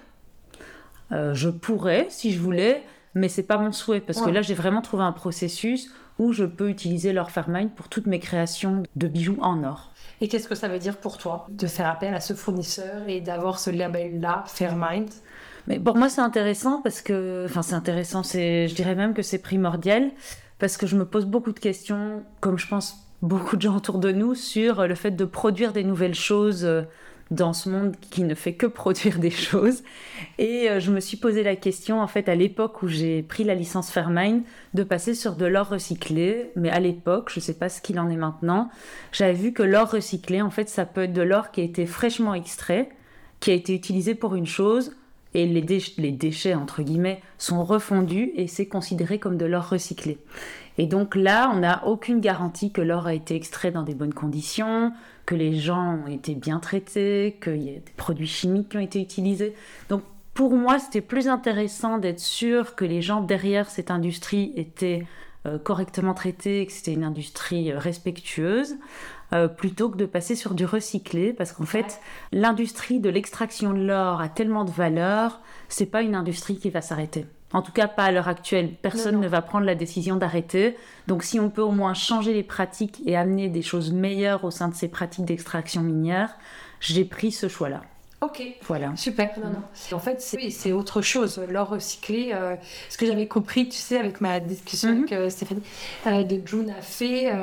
Euh, 1.12 1.34
Je 1.34 1.50
pourrais, 1.50 2.08
si 2.10 2.32
je 2.32 2.40
voulais, 2.40 2.84
mais 3.16 3.28
c'est 3.28 3.44
pas 3.44 3.58
mon 3.58 3.72
souhait 3.72 4.02
parce 4.02 4.22
que 4.22 4.30
là, 4.30 4.42
j'ai 4.42 4.54
vraiment 4.54 4.82
trouvé 4.82 5.04
un 5.04 5.12
processus 5.12 5.92
où 6.20 6.32
je 6.34 6.46
peux 6.46 6.70
utiliser 6.70 7.14
l'or 7.14 7.32
Fairmind 7.32 7.72
pour 7.72 7.90
toutes 7.90 8.06
mes 8.06 8.20
créations 8.20 8.84
de 8.96 9.08
bijoux 9.08 9.38
en 9.42 9.64
or. 9.64 9.92
Et 10.22 10.28
qu'est-ce 10.28 10.48
que 10.48 10.56
ça 10.56 10.68
veut 10.68 10.80
dire 10.80 10.98
pour 10.98 11.18
toi 11.18 11.48
de 11.50 11.68
faire 11.68 11.88
appel 11.88 12.14
à 12.14 12.20
ce 12.20 12.34
fournisseur 12.34 13.08
et 13.08 13.22
d'avoir 13.22 13.60
ce 13.60 13.70
label-là, 13.70 14.44
Fairmind 14.48 15.10
mais 15.68 15.80
pour 15.80 15.96
moi, 15.96 16.10
c'est 16.10 16.22
intéressant 16.22 16.82
parce 16.82 17.02
que, 17.02 17.46
enfin, 17.46 17.62
c'est 17.62 17.76
intéressant, 17.76 18.24
c'est, 18.24 18.68
je 18.68 18.76
dirais 18.76 18.96
même 18.96 19.14
que 19.14 19.22
c'est 19.22 19.38
primordial 19.38 20.12
parce 20.60 20.78
que 20.78 20.88
je 20.88 20.98
me 20.98 21.06
pose 21.06 21.26
beaucoup 21.26 21.54
de 21.54 21.60
questions, 21.60 22.24
comme 22.42 22.58
je 22.58 22.68
pense 22.68 22.98
beaucoup 23.22 23.56
de 23.56 23.62
gens 23.62 23.78
autour 23.78 24.00
de 24.00 24.12
nous, 24.12 24.36
sur 24.36 24.86
le 24.86 24.96
fait 24.96 25.12
de 25.12 25.26
produire 25.26 25.72
des 25.72 25.84
nouvelles 25.84 26.16
choses 26.16 26.66
euh, 26.66 26.82
dans 27.34 27.54
ce 27.54 27.70
monde 27.70 27.96
qui 28.12 28.24
ne 28.24 28.36
fait 28.36 28.54
que 28.54 28.66
produire 28.66 29.20
des 29.20 29.30
choses. 29.30 29.84
Et 30.38 30.70
euh, 30.70 30.80
je 30.80 30.92
me 30.92 31.00
suis 31.00 31.18
posé 31.18 31.44
la 31.44 31.56
question, 31.56 32.02
en 32.02 32.08
fait, 32.08 32.30
à 32.30 32.36
l'époque 32.36 32.84
où 32.84 32.88
j'ai 32.88 33.24
pris 33.24 33.44
la 33.44 33.56
licence 33.56 33.92
Fairmine, 33.92 34.44
de 34.74 34.84
passer 34.84 35.14
sur 35.14 35.36
de 35.36 35.46
l'or 35.46 35.70
recyclé. 35.70 36.52
Mais 36.56 36.70
à 36.70 36.80
l'époque, 36.80 37.30
je 37.32 37.40
ne 37.40 37.44
sais 37.44 37.56
pas 37.56 37.70
ce 37.70 37.82
qu'il 37.82 38.00
en 38.00 38.10
est 38.10 38.18
maintenant, 38.18 38.70
j'avais 39.12 39.34
vu 39.34 39.54
que 39.54 39.64
l'or 39.64 39.92
recyclé, 39.92 40.42
en 40.42 40.50
fait, 40.50 40.70
ça 40.70 40.86
peut 40.86 41.04
être 41.04 41.14
de 41.14 41.22
l'or 41.22 41.52
qui 41.52 41.62
a 41.62 41.64
été 41.64 41.86
fraîchement 41.86 42.34
extrait, 42.34 42.90
qui 43.40 43.52
a 43.52 43.54
été 43.54 43.74
utilisé 43.74 44.16
pour 44.16 44.36
une 44.36 44.48
chose, 44.48 44.96
et 45.34 45.48
les, 45.48 45.66
les 45.98 46.12
déchets, 46.12 46.54
entre 46.54 46.84
guillemets, 46.84 47.22
sont 47.38 47.64
refondus 47.64 48.32
et 48.36 48.48
c'est 48.48 48.68
considéré 48.68 49.18
comme 49.18 49.38
de 49.38 49.46
l'or 49.46 49.70
recyclé. 49.70 50.20
Et 50.78 50.88
donc 50.88 51.16
là, 51.16 51.52
on 51.54 51.60
n'a 51.60 51.86
aucune 51.86 52.20
garantie 52.20 52.72
que 52.72 52.82
l'or 52.82 53.08
a 53.08 53.14
été 53.14 53.36
extrait 53.36 53.72
dans 53.72 53.84
des 53.84 53.96
bonnes 53.96 54.14
conditions, 54.14 54.92
que 55.26 55.36
les 55.36 55.56
gens 55.56 56.00
ont 56.06 56.08
été 56.08 56.36
bien 56.36 56.60
traités, 56.60 57.38
qu'il 57.42 57.64
y 57.64 57.70
a 57.70 57.74
des 57.74 57.94
produits 57.96 58.28
chimiques 58.28 58.70
qui 58.70 58.78
ont 58.78 58.82
été 58.82 59.02
utilisés. 59.02 59.54
Donc 59.90 60.04
pour 60.34 60.56
moi, 60.56 60.80
c'était 60.80 61.02
plus 61.02 61.28
intéressant 61.28 61.98
d'être 61.98 62.20
sûr 62.20 62.76
que 62.76 62.86
les 62.86 63.02
gens 63.02 63.22
derrière 63.22 63.70
cette 63.70 63.92
industrie 63.92 64.52
étaient 64.56 65.06
euh, 65.46 65.60
correctement 65.60 66.14
traités, 66.14 66.66
que 66.66 66.72
c'était 66.72 66.94
une 66.94 67.04
industrie 67.04 67.72
euh, 67.72 67.78
respectueuse, 67.78 68.76
euh, 69.34 69.48
plutôt 69.48 69.90
que 69.90 69.98
de 69.98 70.06
passer 70.06 70.36
sur 70.36 70.54
du 70.54 70.66
recyclé, 70.66 71.34
parce 71.34 71.52
qu'en 71.52 71.66
fait, 71.66 72.00
l'industrie 72.32 73.00
de 73.00 73.10
l'extraction 73.10 73.74
de 73.74 73.84
l'or 73.84 74.22
a 74.22 74.30
tellement 74.30 74.64
de 74.64 74.72
valeur, 74.72 75.42
c'est 75.70 75.86
pas 75.86 76.02
une 76.02 76.16
industrie 76.16 76.58
qui 76.58 76.70
va 76.70 76.82
s'arrêter. 76.82 77.26
En 77.54 77.62
tout 77.62 77.72
cas, 77.72 77.88
pas 77.88 78.06
à 78.06 78.12
l'heure 78.12 78.28
actuelle. 78.28 78.74
Personne 78.82 79.20
ne 79.20 79.28
va 79.28 79.44
prendre 79.44 79.66
la 79.66 79.76
décision 79.76 80.16
d'arrêter. 80.16 80.76
Donc, 81.08 81.24
si 81.24 81.40
on 81.40 81.50
peut 81.52 81.62
au 81.62 81.72
moins 81.72 81.94
changer 81.94 82.34
les 82.34 82.44
pratiques 82.44 83.02
et 83.06 83.16
amener 83.16 83.48
des 83.48 83.62
choses 83.62 83.92
meilleures 83.92 84.44
au 84.44 84.52
sein 84.52 84.68
de 84.68 84.76
ces 84.76 84.88
pratiques 84.88 85.26
d'extraction 85.26 85.82
minière, 85.82 86.36
j'ai 86.80 87.06
pris 87.06 87.32
ce 87.32 87.48
choix-là. 87.48 87.82
Ok. 88.24 88.42
Voilà. 88.62 88.96
Super. 88.96 89.32
Non, 89.38 89.50
non. 89.50 89.98
En 89.98 90.00
fait, 90.00 90.22
c'est 90.22 90.72
autre 90.72 91.02
chose. 91.02 91.42
L'or 91.50 91.70
recyclé, 91.70 92.32
euh, 92.34 92.56
ce 92.90 92.98
que 92.98 93.06
j'avais 93.06 93.28
compris, 93.28 93.68
tu 93.68 93.78
sais, 93.78 93.98
avec 93.98 94.22
ma 94.22 94.40
discussion 94.40 94.90
avec 94.90 95.12
mhm. 95.12 95.18
euh, 95.18 95.30
Stéphanie, 95.30 95.62
euh, 96.08 96.24
de 96.24 96.40
June 96.46 96.70
a 96.70 96.82
fait 96.82 97.34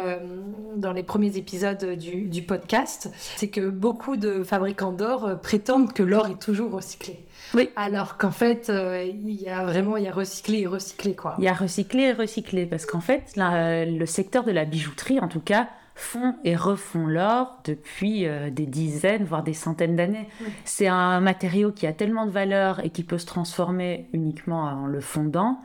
dans 0.76 0.92
les 0.92 1.02
premiers 1.02 1.36
épisodes 1.36 1.98
du, 1.98 2.22
du 2.22 2.42
podcast, 2.42 3.10
c'est 3.36 3.48
que 3.48 3.68
beaucoup 3.68 4.16
de 4.16 4.42
fabricants 4.42 4.92
d'or 4.92 5.38
prétendent 5.42 5.92
que 5.92 6.02
l'or 6.02 6.26
est 6.28 6.40
toujours 6.40 6.72
recyclé. 6.72 7.20
Oui. 7.54 7.68
Alors 7.76 8.16
qu'en 8.16 8.30
fait, 8.30 8.70
il 8.70 9.30
y 9.30 9.48
a 9.48 9.64
vraiment 9.64 9.96
il 9.96 10.04
y 10.04 10.08
a 10.08 10.12
recyclé 10.12 10.60
et 10.60 10.66
recyclé 10.66 11.14
quoi. 11.14 11.34
Il 11.38 11.44
y 11.44 11.48
a 11.48 11.52
recyclé 11.52 12.04
et 12.04 12.12
recyclé 12.12 12.64
parce 12.66 12.86
qu'en 12.86 13.00
fait, 13.00 13.32
le 13.36 14.06
secteur 14.06 14.44
de 14.44 14.52
la 14.52 14.64
bijouterie, 14.64 15.20
en 15.20 15.28
tout 15.28 15.40
cas, 15.40 15.68
font 16.00 16.34
et 16.44 16.56
refont 16.56 17.06
l'or 17.06 17.60
depuis 17.64 18.26
euh, 18.26 18.50
des 18.50 18.66
dizaines, 18.66 19.24
voire 19.24 19.42
des 19.42 19.54
centaines 19.54 19.96
d'années. 19.96 20.28
C'est 20.64 20.88
un 20.88 21.20
matériau 21.20 21.72
qui 21.72 21.86
a 21.86 21.92
tellement 21.92 22.26
de 22.26 22.30
valeur 22.30 22.84
et 22.84 22.90
qui 22.90 23.04
peut 23.04 23.18
se 23.18 23.26
transformer 23.26 24.08
uniquement 24.12 24.62
en 24.62 24.86
le 24.86 25.00
fondant. 25.00 25.60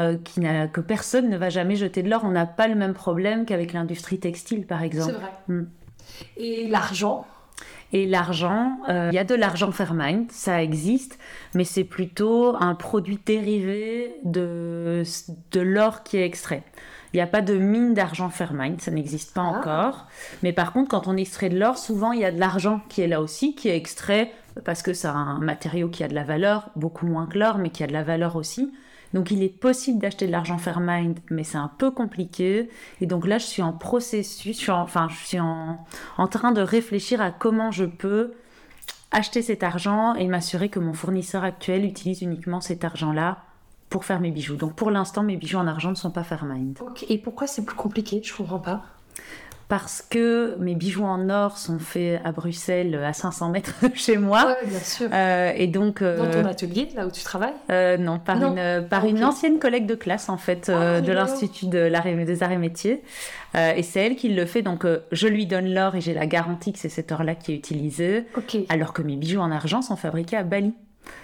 Euh, 0.00 0.16
qui 0.16 0.42
que 0.72 0.80
personne 0.80 1.28
ne 1.28 1.36
va 1.36 1.48
jamais 1.48 1.74
jeter 1.74 2.04
de 2.04 2.08
l'or. 2.08 2.22
On 2.24 2.30
n'a 2.30 2.46
pas 2.46 2.68
le 2.68 2.76
même 2.76 2.94
problème 2.94 3.44
qu'avec 3.44 3.72
l'industrie 3.72 4.20
textile, 4.20 4.64
par 4.64 4.84
exemple. 4.84 5.12
C'est 5.12 5.20
vrai. 5.20 5.32
Mm. 5.48 5.66
Et 6.36 6.68
l'argent? 6.68 7.26
Et 7.92 8.06
l'argent, 8.06 8.78
euh, 8.88 9.08
il 9.10 9.14
y 9.14 9.18
a 9.18 9.24
de 9.24 9.34
l'argent 9.34 9.72
Fairmind, 9.72 10.30
ça 10.30 10.62
existe, 10.62 11.18
mais 11.54 11.64
c'est 11.64 11.84
plutôt 11.84 12.54
un 12.60 12.74
produit 12.74 13.18
dérivé 13.24 14.14
de, 14.24 15.02
de 15.52 15.60
l'or 15.60 16.02
qui 16.02 16.18
est 16.18 16.24
extrait. 16.24 16.62
Il 17.12 17.16
n'y 17.16 17.22
a 17.22 17.26
pas 17.26 17.40
de 17.40 17.54
mine 17.54 17.94
d'argent 17.94 18.28
Fairmine, 18.28 18.78
ça 18.78 18.90
n'existe 18.90 19.34
pas 19.34 19.42
ah. 19.42 19.58
encore. 19.58 20.06
Mais 20.42 20.52
par 20.52 20.72
contre, 20.72 20.90
quand 20.90 21.08
on 21.08 21.16
extrait 21.16 21.48
de 21.48 21.58
l'or, 21.58 21.78
souvent 21.78 22.12
il 22.12 22.20
y 22.20 22.24
a 22.24 22.32
de 22.32 22.38
l'argent 22.38 22.80
qui 22.88 23.00
est 23.00 23.08
là 23.08 23.20
aussi, 23.20 23.54
qui 23.54 23.68
est 23.68 23.76
extrait 23.76 24.32
parce 24.64 24.82
que 24.82 24.92
c'est 24.92 25.08
un 25.08 25.38
matériau 25.38 25.88
qui 25.88 26.04
a 26.04 26.08
de 26.08 26.14
la 26.14 26.24
valeur, 26.24 26.70
beaucoup 26.76 27.06
moins 27.06 27.26
que 27.26 27.38
l'or, 27.38 27.58
mais 27.58 27.70
qui 27.70 27.82
a 27.84 27.86
de 27.86 27.92
la 27.92 28.02
valeur 28.02 28.36
aussi. 28.36 28.72
Donc 29.14 29.30
il 29.30 29.42
est 29.42 29.48
possible 29.48 29.98
d'acheter 29.98 30.26
de 30.26 30.32
l'argent 30.32 30.58
Fairmind, 30.58 31.18
mais 31.30 31.44
c'est 31.44 31.56
un 31.56 31.70
peu 31.78 31.90
compliqué. 31.90 32.68
Et 33.00 33.06
donc 33.06 33.26
là, 33.26 33.38
je 33.38 33.46
suis 33.46 33.62
en 33.62 33.72
processus, 33.72 34.56
je 34.56 34.62
suis 34.62 34.70
enfin, 34.70 35.08
je 35.08 35.26
suis 35.26 35.40
en, 35.40 35.78
en 36.18 36.26
train 36.26 36.52
de 36.52 36.60
réfléchir 36.60 37.20
à 37.20 37.30
comment 37.30 37.70
je 37.70 37.84
peux 37.84 38.34
acheter 39.10 39.40
cet 39.40 39.62
argent 39.62 40.14
et 40.14 40.26
m'assurer 40.26 40.68
que 40.68 40.78
mon 40.78 40.92
fournisseur 40.92 41.42
actuel 41.42 41.84
utilise 41.84 42.20
uniquement 42.20 42.60
cet 42.60 42.84
argent-là 42.84 43.38
pour 43.90 44.04
faire 44.04 44.20
mes 44.20 44.30
bijoux. 44.30 44.56
Donc 44.56 44.74
pour 44.74 44.90
l'instant, 44.90 45.22
mes 45.22 45.36
bijoux 45.36 45.58
en 45.58 45.66
argent 45.66 45.90
ne 45.90 45.94
sont 45.96 46.10
pas 46.10 46.22
Fairmind. 46.24 46.78
Et 47.08 47.18
pourquoi 47.18 47.46
c'est 47.46 47.64
plus 47.64 47.76
compliqué? 47.76 48.20
Je 48.24 48.34
comprends 48.34 48.58
pas. 48.58 48.82
Parce 49.68 50.00
que 50.00 50.56
mes 50.58 50.74
bijoux 50.74 51.04
en 51.04 51.28
or 51.28 51.58
sont 51.58 51.78
faits 51.78 52.22
à 52.24 52.32
Bruxelles, 52.32 52.94
à 53.04 53.12
500 53.12 53.50
mètres 53.50 53.74
de 53.86 53.94
chez 53.94 54.16
moi. 54.16 54.46
Oui, 54.62 54.70
bien 54.70 54.78
sûr. 54.78 55.08
Euh, 55.12 55.52
et 55.54 55.66
donc, 55.66 56.00
euh, 56.00 56.16
Dans 56.16 56.42
ton 56.42 56.48
atelier, 56.48 56.88
là 56.96 57.06
où 57.06 57.10
tu 57.10 57.22
travailles? 57.22 57.52
euh, 57.70 57.98
Non, 57.98 58.18
par, 58.18 58.42
Une, 58.42 58.86
par 58.88 59.04
une 59.04 59.22
ancienne 59.22 59.58
collègue 59.58 59.84
de 59.84 59.94
classe, 59.94 60.30
en 60.30 60.38
fait, 60.38 60.72
ah, 60.74 61.02
de 61.02 61.12
l'Institut 61.12 61.66
de 61.66 61.86
des 62.24 62.42
Arts 62.42 62.52
et 62.52 62.56
Métiers. 62.56 63.02
et 63.54 63.82
c'est 63.82 64.00
elle 64.00 64.16
qui 64.16 64.30
le 64.30 64.46
fait. 64.46 64.62
Donc, 64.62 64.86
je 65.12 65.28
lui 65.28 65.44
donne 65.44 65.68
l'or 65.74 65.96
et 65.96 66.00
j'ai 66.00 66.14
la 66.14 66.24
garantie 66.24 66.72
que 66.72 66.78
c'est 66.78 66.88
cet 66.88 67.12
or-là 67.12 67.34
qui 67.34 67.52
est 67.52 67.56
utilisé. 67.56 68.24
Alors 68.70 68.94
que 68.94 69.02
mes 69.02 69.16
bijoux 69.16 69.40
en 69.40 69.50
argent 69.50 69.82
sont 69.82 69.96
fabriqués 69.96 70.38
à 70.38 70.44
Bali. 70.44 70.72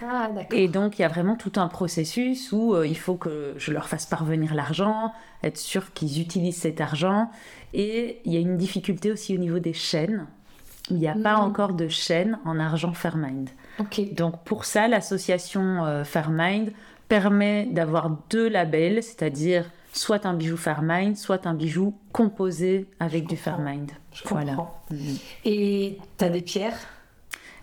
Ah, 0.03 0.29
et 0.51 0.67
donc, 0.67 0.99
il 0.99 1.03
y 1.03 1.05
a 1.05 1.07
vraiment 1.07 1.35
tout 1.35 1.53
un 1.55 1.67
processus 1.67 2.51
où 2.51 2.73
euh, 2.73 2.87
il 2.87 2.97
faut 2.97 3.15
que 3.15 3.53
je 3.57 3.71
leur 3.71 3.87
fasse 3.87 4.05
parvenir 4.05 4.53
l'argent, 4.53 5.13
être 5.43 5.57
sûr 5.57 5.93
qu'ils 5.93 6.21
utilisent 6.21 6.57
cet 6.59 6.81
argent. 6.81 7.29
Et 7.73 8.21
il 8.25 8.33
y 8.33 8.37
a 8.37 8.39
une 8.39 8.57
difficulté 8.57 9.11
aussi 9.11 9.35
au 9.35 9.39
niveau 9.39 9.59
des 9.59 9.73
chaînes. 9.73 10.27
Il 10.89 10.97
n'y 10.97 11.07
a 11.07 11.13
pas 11.13 11.37
mhm. 11.37 11.43
encore 11.43 11.73
de 11.73 11.87
chaîne 11.87 12.39
en 12.45 12.59
argent 12.59 12.93
Fairmind. 12.93 13.49
Donc, 14.13 14.43
pour 14.43 14.65
ça, 14.65 14.87
l'association 14.87 15.85
euh, 15.85 16.03
Fairmind 16.03 16.71
permet 17.07 17.65
d'avoir 17.65 18.09
deux 18.29 18.47
labels, 18.47 19.03
c'est-à-dire 19.03 19.65
soit 19.93 20.25
un 20.25 20.33
bijou 20.33 20.57
Fairmind, 20.57 21.15
soit 21.15 21.47
un 21.47 21.53
bijou 21.53 21.95
composé 22.11 22.87
avec 22.99 23.27
du 23.27 23.37
Fairmind. 23.37 23.91
voilà. 24.25 24.57
Mhm. 24.91 25.17
Et 25.45 25.97
tu 26.17 26.25
as 26.25 26.29
des 26.29 26.41
pierres? 26.41 26.77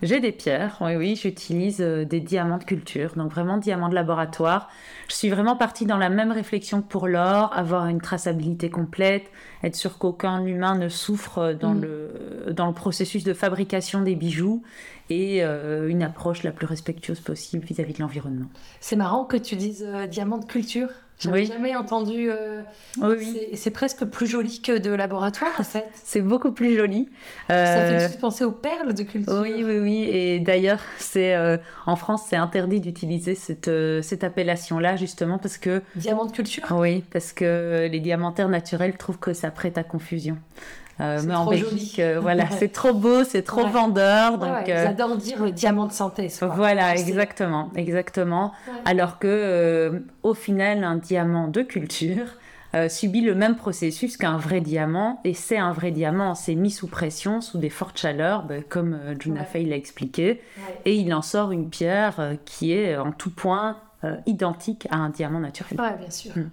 J'ai 0.03 0.19
des 0.19 0.33
pierres, 0.33 0.77
oui, 0.81 0.95
oui, 0.97 1.15
j'utilise 1.15 1.79
euh, 1.79 2.03
des 2.03 2.19
diamants 2.19 2.57
de 2.57 2.65
culture, 2.65 3.13
donc 3.15 3.31
vraiment 3.31 3.57
diamants 3.57 3.87
de 3.87 3.95
laboratoire. 3.95 4.69
Je 5.07 5.15
suis 5.15 5.29
vraiment 5.29 5.55
partie 5.55 5.85
dans 5.85 5.97
la 5.97 6.09
même 6.09 6.31
réflexion 6.31 6.81
que 6.81 6.87
pour 6.87 7.07
l'or, 7.07 7.51
avoir 7.53 7.87
une 7.87 8.01
traçabilité 8.01 8.69
complète, 8.69 9.23
être 9.63 9.75
sûr 9.75 9.97
qu'aucun 9.97 10.45
humain 10.45 10.77
ne 10.77 10.89
souffre 10.89 11.53
dans, 11.53 11.73
Mm. 11.73 11.81
le, 11.81 12.53
dans 12.53 12.67
le 12.67 12.73
processus 12.73 13.23
de 13.23 13.33
fabrication 13.33 14.01
des 14.01 14.15
bijoux 14.15 14.61
et 15.09 15.43
euh, 15.43 15.87
une 15.87 16.03
approche 16.03 16.43
la 16.43 16.51
plus 16.51 16.65
respectueuse 16.65 17.21
possible 17.21 17.65
vis-à-vis 17.65 17.93
de 17.93 18.01
l'environnement. 18.01 18.47
C'est 18.81 18.95
marrant 18.95 19.25
que 19.25 19.37
tu 19.37 19.55
dises 19.55 19.85
euh, 19.87 20.07
diamant 20.07 20.37
de 20.37 20.45
culture. 20.45 20.89
J'avais 21.19 21.41
Oui. 21.41 21.45
jamais 21.45 21.75
entendu. 21.75 22.29
euh, 22.29 22.61
Oui, 23.01 23.15
oui. 23.17 23.49
c'est- 23.55 23.71
presque 23.71 24.03
plus 24.05 24.27
joli 24.27 24.61
que 24.61 24.77
de 24.77 24.91
laboratoire 24.91 25.51
en 25.59 25.63
fait. 25.63 25.85
C'est 26.03 26.21
beaucoup 26.21 26.51
plus 26.51 26.75
joli. 26.75 27.09
Ça 27.47 27.53
Euh, 27.55 27.87
fait 27.87 28.03
de 28.05 28.09
suite 28.09 28.19
penser 28.21 28.43
aux 28.43 28.51
perles 28.51 28.93
de 28.93 29.03
culture. 29.03 29.39
Oui, 29.41 29.63
oui, 29.63 29.77
oui. 29.79 30.03
Et 30.11 30.39
d'ailleurs, 30.39 30.79
c'est 30.97 31.33
euh, 31.35 31.57
en 31.85 31.95
France, 31.95 32.23
c'est 32.29 32.35
interdit 32.35 32.81
d'utiliser 32.81 33.35
cette, 33.35 33.67
euh, 33.69 34.01
cette 34.01 34.23
appellation-là, 34.23 34.95
justement, 34.95 35.37
parce 35.37 35.57
que 35.57 35.81
Diamant 35.95 36.25
de 36.25 36.31
culture? 36.31 36.63
oui, 36.71 37.03
parce 37.11 37.31
que 37.31 37.87
les 37.89 37.99
diamantaires 37.99 38.49
naturels 38.49 38.97
trouvent 38.97 39.19
que 39.19 39.33
ça 39.33 39.49
prête 39.51 39.77
à 39.77 39.83
confusion. 39.83 40.37
Euh, 41.03 41.21
mais 41.25 41.35
en 41.35 41.45
Belgique, 41.45 41.99
euh, 41.99 42.19
voilà, 42.21 42.49
c'est 42.51 42.69
trop 42.71 42.93
beau, 42.93 43.23
c'est 43.23 43.41
trop 43.43 43.63
Ouais. 43.63 43.69
vendeur, 43.69 44.33
Ouais, 44.33 44.37
donc 44.39 44.67
ouais, 44.67 44.73
euh, 44.73 44.83
Ils 44.85 44.87
adorent 44.87 45.17
dire 45.17 45.43
euh, 45.43 45.51
diamant 45.51 45.85
de 45.87 45.91
synthèse. 45.91 46.39
quoi. 46.39 46.47
voilà, 46.47 46.95
exactement, 46.95 47.69
exactement. 47.75 48.53
Ouais. 48.67 48.73
Alors 48.85 49.19
que, 49.19 49.27
euh, 49.27 49.99
au 50.23 50.33
final, 50.33 50.83
un 50.83 50.95
diamant 50.95 51.47
de 51.49 51.61
culture 51.61 52.25
euh, 52.75 52.89
subit 52.89 53.21
le 53.21 53.35
même 53.35 53.55
processus 53.55 54.17
qu'un 54.17 54.37
vrai 54.37 54.59
diamant, 54.61 55.19
et 55.23 55.33
c'est 55.35 55.57
un 55.59 55.73
vrai 55.73 55.91
diamant, 55.91 56.33
c'est 56.35 56.55
mis 56.55 56.71
sous 56.71 56.87
pression, 56.87 57.39
sous 57.41 57.59
des 57.59 57.69
fortes 57.69 57.99
chaleurs, 57.99 58.43
ben, 58.43 58.63
comme 58.67 58.93
euh, 58.95 59.13
Juna 59.19 59.41
Ouais. 59.41 59.45
Fay 59.45 59.65
l'a 59.65 59.75
expliqué, 59.75 60.41
Ouais. 60.57 60.81
et 60.85 60.95
il 60.95 61.13
en 61.13 61.21
sort 61.21 61.51
une 61.51 61.69
pierre 61.69 62.15
euh, 62.19 62.33
qui 62.45 62.71
est 62.73 62.97
en 62.97 63.11
tout 63.11 63.29
point 63.29 63.77
euh, 64.03 64.15
identique 64.25 64.87
à 64.89 64.97
un 64.97 65.09
diamant 65.09 65.39
naturel. 65.39 65.79
Ouais, 65.79 65.95
bien 65.99 66.09
sûr. 66.09 66.31
Mm. 66.35 66.49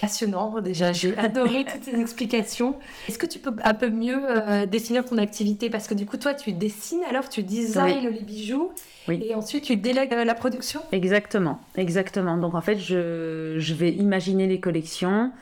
Passionnant, 0.00 0.60
déjà, 0.60 0.92
j'ai 0.92 1.16
adoré 1.16 1.64
toutes 1.64 1.84
ces 1.84 1.98
explications. 2.00 2.76
Est-ce 3.08 3.18
que 3.18 3.26
tu 3.26 3.38
peux 3.38 3.52
un 3.64 3.74
peu 3.74 3.88
mieux 3.88 4.18
euh, 4.28 4.66
définir 4.66 5.04
ton 5.04 5.18
activité? 5.18 5.70
Parce 5.70 5.86
que 5.88 5.94
du 5.94 6.06
coup, 6.06 6.16
toi, 6.16 6.34
tu 6.34 6.52
dessines, 6.52 7.02
alors 7.08 7.28
tu 7.28 7.42
designes 7.42 8.08
les 8.10 8.20
bijoux, 8.20 8.70
Oui. 9.08 9.22
et 9.24 9.34
ensuite 9.34 9.64
tu 9.64 9.76
délègues 9.76 10.12
euh, 10.12 10.24
la 10.24 10.34
production? 10.34 10.80
Exactement, 10.92 11.60
exactement. 11.76 12.36
Donc 12.36 12.54
en 12.54 12.60
fait, 12.60 12.78
je, 12.78 13.54
je 13.58 13.74
vais 13.74 13.90
imaginer 13.92 14.46
les 14.46 14.60
collections, 14.60 15.32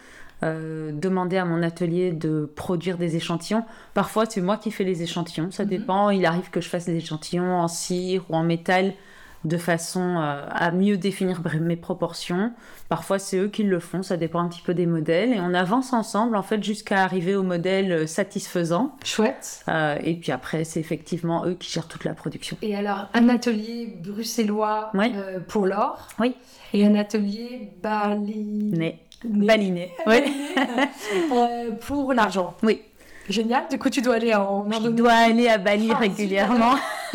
euh, 0.42 0.92
demander 0.92 1.36
à 1.36 1.44
mon 1.44 1.62
atelier 1.62 2.12
de 2.12 2.50
produire 2.54 2.96
des 2.98 3.16
échantillons. 3.16 3.64
Parfois, 3.94 4.24
c'est 4.26 4.40
moi 4.40 4.56
qui 4.56 4.70
fais 4.70 4.84
les 4.84 5.02
échantillons, 5.02 5.50
ça 5.50 5.64
Mhm. 5.64 5.68
dépend. 5.70 6.10
Il 6.10 6.26
arrive 6.26 6.50
que 6.50 6.60
je 6.60 6.68
fasse 6.68 6.84
des 6.86 6.96
échantillons 6.96 7.56
en 7.56 7.68
cire 7.68 8.24
ou 8.28 8.36
en 8.36 8.42
métal 8.44 8.92
de 9.44 9.56
façon 9.58 10.16
euh, 10.18 10.46
à 10.50 10.70
mieux 10.70 10.96
définir 10.96 11.40
mes 11.60 11.76
proportions. 11.76 12.52
Parfois, 12.88 13.18
c'est 13.18 13.36
eux 13.38 13.48
qui 13.48 13.62
le 13.62 13.78
font, 13.80 14.02
ça 14.02 14.16
dépend 14.16 14.40
un 14.40 14.48
petit 14.48 14.62
peu 14.62 14.72
des 14.74 14.86
modèles. 14.86 15.32
Et 15.34 15.40
on 15.40 15.52
avance 15.54 15.92
ensemble, 15.92 16.36
en 16.36 16.42
fait, 16.42 16.62
jusqu'à 16.64 17.02
arriver 17.02 17.34
au 17.36 17.42
modèle 17.42 17.92
euh, 17.92 18.06
satisfaisant. 18.06 18.96
Chouette. 19.04 19.64
Euh, 19.68 19.96
et 20.02 20.14
puis 20.14 20.32
après, 20.32 20.64
c'est 20.64 20.80
effectivement 20.80 21.44
eux 21.46 21.54
qui 21.54 21.70
gèrent 21.70 21.88
toute 21.88 22.04
la 22.04 22.14
production. 22.14 22.56
Et 22.62 22.74
alors, 22.74 23.08
un 23.14 23.28
atelier 23.28 23.98
bruxellois 24.02 24.90
Oui. 24.94 25.12
euh, 25.16 25.40
pour 25.40 25.66
l'or. 25.66 26.08
Oui. 26.18 26.34
Et 26.72 26.86
un 26.86 26.94
atelier 26.94 27.70
bali... 27.82 28.44
Né, 28.44 29.00
Né- 29.24 29.46
baliné. 29.46 29.90
Oui. 30.06 30.20
euh, 31.32 31.70
pour 31.80 32.12
l'argent. 32.12 32.54
oui. 32.62 32.82
Génial. 33.26 33.64
Du 33.70 33.78
coup, 33.78 33.88
tu 33.88 34.02
dois 34.02 34.16
aller 34.16 34.34
en 34.34 34.70
Je 34.70 34.88
dois 34.90 35.12
aller 35.12 35.48
à 35.48 35.56
Bali 35.56 35.88
Ah, 35.94 35.96
régulièrement. 35.96 36.74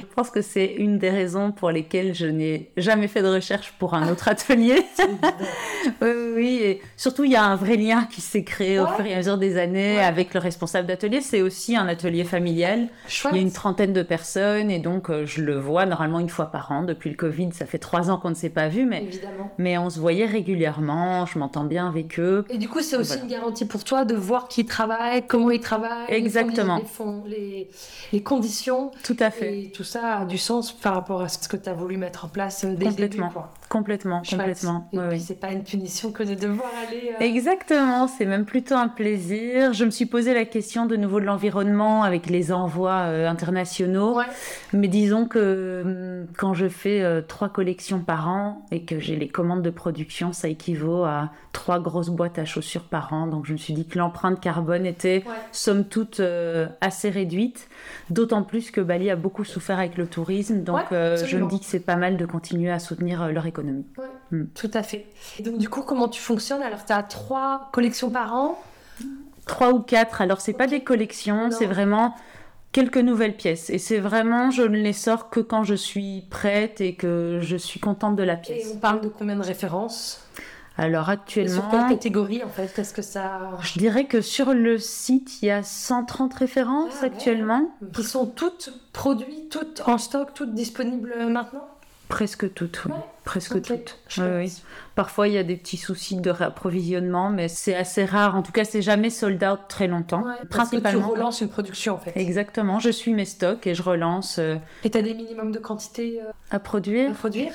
je 0.00 0.14
pense 0.14 0.30
que 0.30 0.42
c'est 0.42 0.66
une 0.66 0.98
des 0.98 1.10
raisons 1.10 1.52
pour 1.52 1.70
lesquelles 1.70 2.14
je 2.14 2.26
n'ai 2.26 2.70
jamais 2.76 3.08
fait 3.08 3.22
de 3.22 3.28
recherche 3.28 3.72
pour 3.78 3.94
un 3.94 4.10
autre 4.10 4.28
atelier. 4.28 4.82
oui, 6.02 6.08
oui. 6.34 6.60
Et 6.62 6.80
surtout, 6.96 7.24
il 7.24 7.32
y 7.32 7.36
a 7.36 7.44
un 7.44 7.56
vrai 7.56 7.76
lien 7.76 8.06
qui 8.10 8.20
s'est 8.20 8.44
créé 8.44 8.78
au 8.78 8.86
fur 8.86 9.04
et 9.06 9.14
à 9.14 9.18
mesure 9.18 9.38
des 9.38 9.56
années 9.56 9.96
Ouais. 9.96 10.02
avec 10.04 10.34
le 10.34 10.40
responsable 10.40 10.86
d'atelier. 10.88 11.20
C'est 11.20 11.42
aussi 11.42 11.76
un 11.76 11.86
atelier 11.88 12.24
familial. 12.24 12.88
Chouette. 13.08 13.32
Il 13.34 13.36
y 13.36 13.38
a 13.40 13.42
une 13.42 13.52
trentaine 13.52 13.92
de 13.92 14.02
personnes 14.02 14.70
et 14.70 14.78
donc 14.78 15.10
euh, 15.10 15.24
je 15.26 15.42
le 15.42 15.58
vois 15.58 15.86
normalement 15.86 16.20
une 16.20 16.28
fois 16.28 16.46
par 16.46 16.70
an. 16.72 16.82
Depuis 16.82 17.10
le 17.10 17.16
Covid, 17.16 17.50
ça 17.52 17.66
fait 17.66 17.78
trois 17.78 18.10
ans 18.10 18.18
qu'on 18.18 18.30
ne 18.30 18.34
s'est 18.34 18.50
pas 18.50 18.68
vu, 18.68 18.84
mais, 18.84 19.02
Évidemment. 19.04 19.50
mais 19.58 19.78
on 19.78 19.90
se 19.90 19.98
voyait 19.98 20.26
régulièrement. 20.26 21.26
Je 21.26 21.38
m'entends 21.38 21.64
bien 21.64 21.88
avec 21.88 22.18
eux. 22.18 22.44
Et 22.50 22.58
du 22.58 22.68
coup, 22.68 22.80
c'est 22.80 22.96
aussi 22.96 23.10
Voilà. 23.12 23.22
une 23.24 23.28
garantie 23.30 23.64
pour 23.64 23.84
toi 23.84 24.04
de 24.04 24.14
voir 24.14 24.48
qui 24.48 24.64
travaille, 24.66 25.26
comment 25.26 25.50
il 25.50 25.60
travaille, 25.60 26.06
les 26.10 26.16
Exactement. 26.16 26.78
les, 26.78 26.84
fond- 26.84 27.24
les, 27.26 27.68
les 28.12 28.22
conditions. 28.22 28.90
Tout 29.02 29.16
à 29.20 29.30
fait. 29.30 29.60
Et 29.62 29.70
tout 29.70 29.79
ça 29.84 30.18
a 30.18 30.24
du 30.24 30.38
sens 30.38 30.72
par 30.72 30.94
rapport 30.94 31.22
à 31.22 31.28
ce 31.28 31.48
que 31.48 31.56
tu 31.56 31.68
as 31.68 31.74
voulu 31.74 31.96
mettre 31.96 32.24
en 32.24 32.28
place 32.28 32.64
dès 32.64 32.70
le 32.70 32.76
début. 32.76 32.90
Complètement. 32.90 33.30
quoi. 33.30 33.52
Complètement, 33.70 34.24
Chouette. 34.24 34.40
complètement. 34.40 34.88
Et 34.92 34.98
Oui, 34.98 35.04
puis, 35.10 35.16
oui. 35.18 35.20
c'est 35.24 35.38
pas 35.38 35.52
une 35.52 35.62
punition 35.62 36.10
que 36.10 36.24
de 36.24 36.34
devoir 36.34 36.68
aller. 36.88 37.12
euh, 37.14 37.24
Exactement, 37.24 38.08
c'est 38.08 38.26
même 38.26 38.44
plutôt 38.44 38.74
un 38.74 38.88
plaisir. 38.88 39.72
Je 39.72 39.84
me 39.84 39.90
suis 39.90 40.06
posé 40.06 40.34
la 40.34 40.44
question 40.44 40.86
de 40.86 40.96
nouveau 40.96 41.20
de 41.20 41.24
l'environnement 41.24 42.02
avec 42.02 42.26
les 42.28 42.50
envois 42.50 43.02
euh, 43.06 43.28
internationaux. 43.28 44.16
Ouais. 44.16 44.24
Mais 44.72 44.88
disons 44.88 45.24
que 45.24 45.82
hum, 45.84 46.26
quand 46.36 46.52
je 46.52 46.68
fais 46.68 47.00
euh, 47.00 47.22
trois 47.22 47.48
collections 47.48 48.00
par 48.00 48.28
an 48.28 48.66
et 48.72 48.82
que 48.84 48.98
j'ai 48.98 49.14
les 49.14 49.28
commandes 49.28 49.62
de 49.62 49.70
production, 49.70 50.32
ça 50.32 50.48
équivaut 50.48 51.04
à 51.04 51.30
trois 51.52 51.78
grosses 51.78 52.10
boîtes 52.10 52.40
à 52.40 52.44
chaussures 52.44 52.82
par 52.82 53.12
an. 53.12 53.28
Donc 53.28 53.46
je 53.46 53.52
me 53.52 53.56
suis 53.56 53.72
dit 53.72 53.86
que 53.86 53.98
l'empreinte 53.98 54.40
carbone 54.40 54.84
était 54.84 55.22
Ouais. 55.26 55.34
somme 55.52 55.84
toute 55.84 56.20
assez 56.80 57.08
réduite. 57.08 57.68
D'autant 58.10 58.42
plus 58.42 58.72
que 58.72 58.80
Bali 58.80 59.10
a 59.10 59.16
beaucoup 59.16 59.44
souffert 59.44 59.78
avec 59.78 59.96
le 59.96 60.08
tourisme. 60.08 60.64
Donc 60.64 60.80
je 60.90 61.36
me 61.36 61.48
dis 61.48 61.60
que 61.60 61.66
c'est 61.66 61.78
pas 61.78 61.94
mal 61.96 62.16
de 62.16 62.26
continuer 62.26 62.70
à 62.72 62.80
soutenir 62.80 63.28
leur 63.28 63.46
économie. 63.46 63.59
Tout 64.54 64.70
à 64.74 64.82
fait. 64.82 65.06
Et 65.38 65.42
donc, 65.42 65.58
du 65.58 65.68
coup, 65.68 65.82
comment 65.82 66.08
tu 66.08 66.20
fonctionnes? 66.20 66.62
Alors, 66.62 66.84
tu 66.84 66.92
as 66.92 67.02
trois 67.02 67.68
collections 67.72 68.10
par 68.10 68.34
an? 68.34 68.58
trois 69.46 69.72
ou 69.72 69.80
quatre. 69.80 70.20
Alors, 70.20 70.40
c'est 70.40 70.52
pas 70.52 70.66
des 70.68 70.84
collections, 70.84 71.50
c'est 71.50 71.66
vraiment 71.66 72.14
quelques 72.72 72.98
nouvelles 72.98 73.36
pièces. 73.36 73.68
Et 73.70 73.78
c'est 73.78 73.98
vraiment, 73.98 74.50
je 74.52 74.62
ne 74.62 74.76
les 74.76 74.92
sors 74.92 75.28
que 75.30 75.40
quand 75.40 75.64
je 75.64 75.74
suis 75.74 76.24
prête 76.30 76.80
et 76.80 76.94
que 76.94 77.40
je 77.42 77.56
suis 77.56 77.80
contente 77.80 78.14
de 78.14 78.22
la 78.22 78.34
Et 78.34 78.40
pièce. 78.40 78.72
on 78.74 78.78
parle 78.78 79.00
de 79.00 79.08
combien 79.08 79.34
de 79.36 79.42
références? 79.42 80.24
Alors, 80.76 81.10
Et 81.10 81.14
Sur 81.14 81.24
quelle 81.26 81.44
actuellement, 81.50 81.88
catégorie, 81.88 82.44
en 82.44 82.48
fait? 82.48 82.72
Qu'est-ce 82.74 82.94
que 82.94 83.02
ça. 83.02 83.50
je 83.60 83.78
dirais 83.78 84.04
que 84.04 84.20
sur 84.20 84.54
le 84.54 84.78
site, 84.78 85.42
il 85.42 85.46
y 85.46 85.50
a 85.50 85.62
130 85.64 86.32
références 86.32 86.92
Ah, 86.98 87.02
ouais. 87.02 87.06
actuellement. 87.12 87.70
Qui 87.92 88.04
sont 88.04 88.26
toutes 88.26 88.72
produites, 88.92 89.50
toutes 89.50 89.82
en 89.86 89.98
stock, 89.98 90.32
toutes 90.32 90.54
disponibles 90.54 91.12
maintenant? 91.28 91.66
Presque 92.10 92.52
toutes, 92.52 92.82
oui. 92.86 92.92
Ouais. 92.92 92.98
Presque 93.24 93.62
toutes. 93.62 93.98
Oui, 94.18 94.24
oui. 94.36 94.52
Parfois, 94.96 95.28
il 95.28 95.34
y 95.34 95.38
a 95.38 95.42
des 95.44 95.56
petits 95.56 95.76
soucis 95.76 96.16
de 96.16 96.30
réapprovisionnement, 96.30 97.30
mais 97.30 97.48
c'est 97.48 97.74
assez 97.76 98.04
rare. 98.04 98.34
En 98.36 98.42
tout 98.42 98.50
cas, 98.52 98.64
c'est 98.64 98.82
jamais 98.82 99.08
sold 99.10 99.42
out 99.44 99.60
très 99.68 99.86
longtemps. 99.86 100.22
Ouais, 100.22 100.34
parce 100.50 100.70
que 100.70 100.76
tu 100.76 100.82
Principalement. 100.82 101.08
relances 101.08 101.40
une 101.40 101.48
production, 101.48 101.94
en 101.94 101.98
fait. 101.98 102.12
Exactement, 102.16 102.80
je 102.80 102.90
suis 102.90 103.14
mes 103.14 103.24
stocks 103.24 103.66
et 103.66 103.74
je 103.74 103.82
relance 103.82 104.38
euh, 104.38 104.56
Et 104.84 104.90
tu 104.90 104.98
as 104.98 105.02
des 105.02 105.14
minimums 105.14 105.52
de 105.52 105.58
quantité 105.60 106.20
euh, 106.20 106.30
à 106.50 106.58
produire. 106.58 107.10
à 107.10 107.14
produire? 107.14 107.52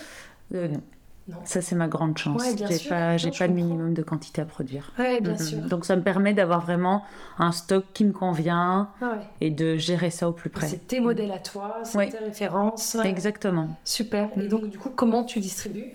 Euh, 0.53 0.67
non. 0.69 0.81
Non. 1.27 1.37
Ça, 1.43 1.59
c'est 1.61 1.73
ma 1.75 1.87
grande 1.87 2.15
chance. 2.19 2.39
Ouais, 2.39 2.55
j'ai 2.55 2.87
pas, 2.87 3.17
j'ai 3.17 3.31
pas 3.31 3.47
comprends. 3.47 3.53
minimum 3.55 3.93
de 3.95 4.03
quantité 4.03 4.41
à 4.41 4.45
produire. 4.45 4.91
Oui, 4.99 5.19
bien 5.21 5.35
sûr. 5.37 5.57
Donc, 5.61 5.83
ça 5.83 5.95
me 5.95 6.03
permet 6.03 6.35
d'avoir 6.35 6.61
vraiment 6.61 7.03
un 7.39 7.51
stock 7.51 7.83
qui 7.95 8.05
me 8.05 8.11
convient 8.11 8.89
Ah 9.01 9.05
ouais. 9.13 9.17
et 9.41 9.49
de 9.49 9.75
gérer 9.75 10.11
ça 10.11 10.29
au 10.29 10.33
plus 10.33 10.51
près. 10.51 10.67
C'est 10.67 10.85
tes 10.87 10.99
modèles 10.99 11.31
à 11.31 11.39
toi, 11.39 11.79
c'est 11.83 12.09
tes 12.09 12.17
références. 12.19 12.93
Ouais. 12.99 13.09
Exactement. 13.09 13.69
Super. 13.85 14.29
Et 14.39 14.47
donc, 14.47 14.69
du 14.69 14.77
coup, 14.77 14.91
comment 14.95 15.23
tu 15.23 15.39
distribues? 15.39 15.93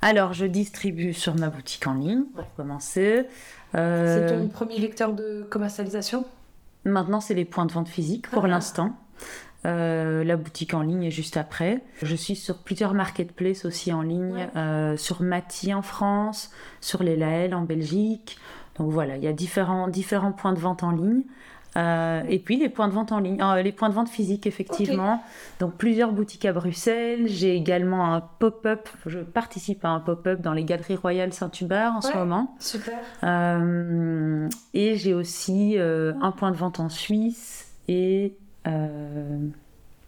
Alors, 0.00 0.32
je 0.32 0.46
distribue 0.46 1.12
sur 1.12 1.34
ma 1.34 1.48
boutique 1.48 1.84
en 1.88 1.94
ligne, 1.94 2.22
pour 2.32 2.42
Ouais. 2.44 2.50
commencer. 2.56 3.26
C'est 3.72 3.78
Euh, 3.80 4.42
ton 4.42 4.46
premier 4.48 4.78
vecteur 4.78 5.12
de 5.12 5.44
commercialisation? 5.50 6.24
Maintenant, 6.84 7.20
c'est 7.20 7.34
les 7.34 7.44
points 7.44 7.66
de 7.66 7.72
vente 7.72 7.88
physiques 7.88 8.30
pour 8.30 8.44
Ah. 8.44 8.48
l'instant. 8.48 8.94
Euh, 9.64 10.22
la 10.22 10.36
boutique 10.36 10.74
en 10.74 10.82
ligne 10.82 11.04
est 11.04 11.10
juste 11.10 11.36
après. 11.36 11.82
Je 12.02 12.14
suis 12.14 12.36
sur 12.36 12.58
plusieurs 12.58 12.94
marketplaces 12.94 13.64
aussi 13.64 13.92
en 13.92 14.02
ligne, 14.02 14.32
Ouais. 14.34 14.48
euh, 14.56 14.96
sur 14.96 15.22
Mati 15.22 15.74
en 15.74 15.82
France, 15.82 16.50
sur 16.80 17.02
les 17.02 17.16
Lael 17.16 17.54
en 17.54 17.62
Belgique. 17.62 18.38
Donc 18.78 18.90
voilà, 18.92 19.16
il 19.16 19.24
y 19.24 19.28
a 19.28 19.32
différents, 19.32 19.88
différents 19.88 20.32
points 20.32 20.52
de 20.52 20.60
vente 20.60 20.82
en 20.84 20.90
ligne. 20.92 21.22
Euh, 21.76 22.22
et 22.28 22.38
puis 22.38 22.56
les 22.56 22.70
points 22.70 22.88
de 22.88 22.94
vente 22.94 23.12
en 23.12 23.18
ligne, 23.18 23.38
euh, 23.42 23.60
les 23.60 23.72
points 23.72 23.90
de 23.90 23.94
vente 23.94 24.08
physiques 24.08 24.46
effectivement. 24.46 25.22
Donc 25.60 25.74
plusieurs 25.74 26.12
boutiques 26.12 26.44
à 26.46 26.52
Bruxelles. 26.54 27.26
J'ai 27.26 27.54
également 27.54 28.14
un 28.14 28.20
pop-up. 28.20 28.88
Je 29.04 29.18
participe 29.18 29.84
à 29.84 29.88
un 29.90 30.00
pop-up 30.00 30.40
dans 30.40 30.52
les 30.54 30.64
Galeries 30.64 30.96
Royales 30.96 31.34
Saint-Hubert 31.34 31.92
en 31.96 32.00
ce 32.00 32.14
moment. 32.16 32.54
Super. 32.60 32.94
Euh, 33.24 34.48
et 34.72 34.96
j'ai 34.96 35.12
aussi 35.12 35.76
un 35.78 36.30
point 36.32 36.50
de 36.50 36.56
vente 36.56 36.80
en 36.80 36.88
Suisse 36.88 37.66
et 37.88 38.36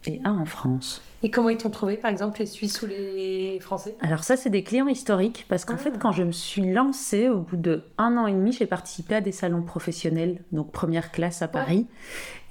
et 0.05 0.21
un 0.23 0.37
en 0.39 0.45
France. 0.45 1.01
Et 1.23 1.29
comment 1.29 1.49
ils 1.49 1.57
t'ont 1.57 1.69
trouvé, 1.69 1.97
par 1.97 2.09
exemple, 2.09 2.39
les 2.39 2.45
Suisses 2.45 2.81
ou 2.81 2.85
les 2.85 3.59
Français? 3.59 3.95
Alors 3.99 4.23
ça, 4.23 4.37
c'est 4.37 4.49
des 4.49 4.63
clients 4.63 4.87
historiques, 4.87 5.45
parce 5.49 5.65
qu'en 5.65 5.73
Ah. 5.73 5.77
fait, 5.77 5.99
quand 5.99 6.13
je 6.13 6.23
me 6.23 6.31
suis 6.31 6.71
lancée, 6.71 7.27
au 7.27 7.39
bout 7.39 7.57
de 7.57 7.83
un 7.97 8.15
an 8.15 8.25
et 8.25 8.31
demi, 8.31 8.53
j'ai 8.53 8.65
participé 8.65 9.15
à 9.15 9.21
des 9.21 9.33
salons 9.33 9.61
professionnels, 9.61 10.37
donc 10.53 10.71
première 10.71 11.11
classe 11.11 11.41
à 11.41 11.49
Paris. 11.49 11.87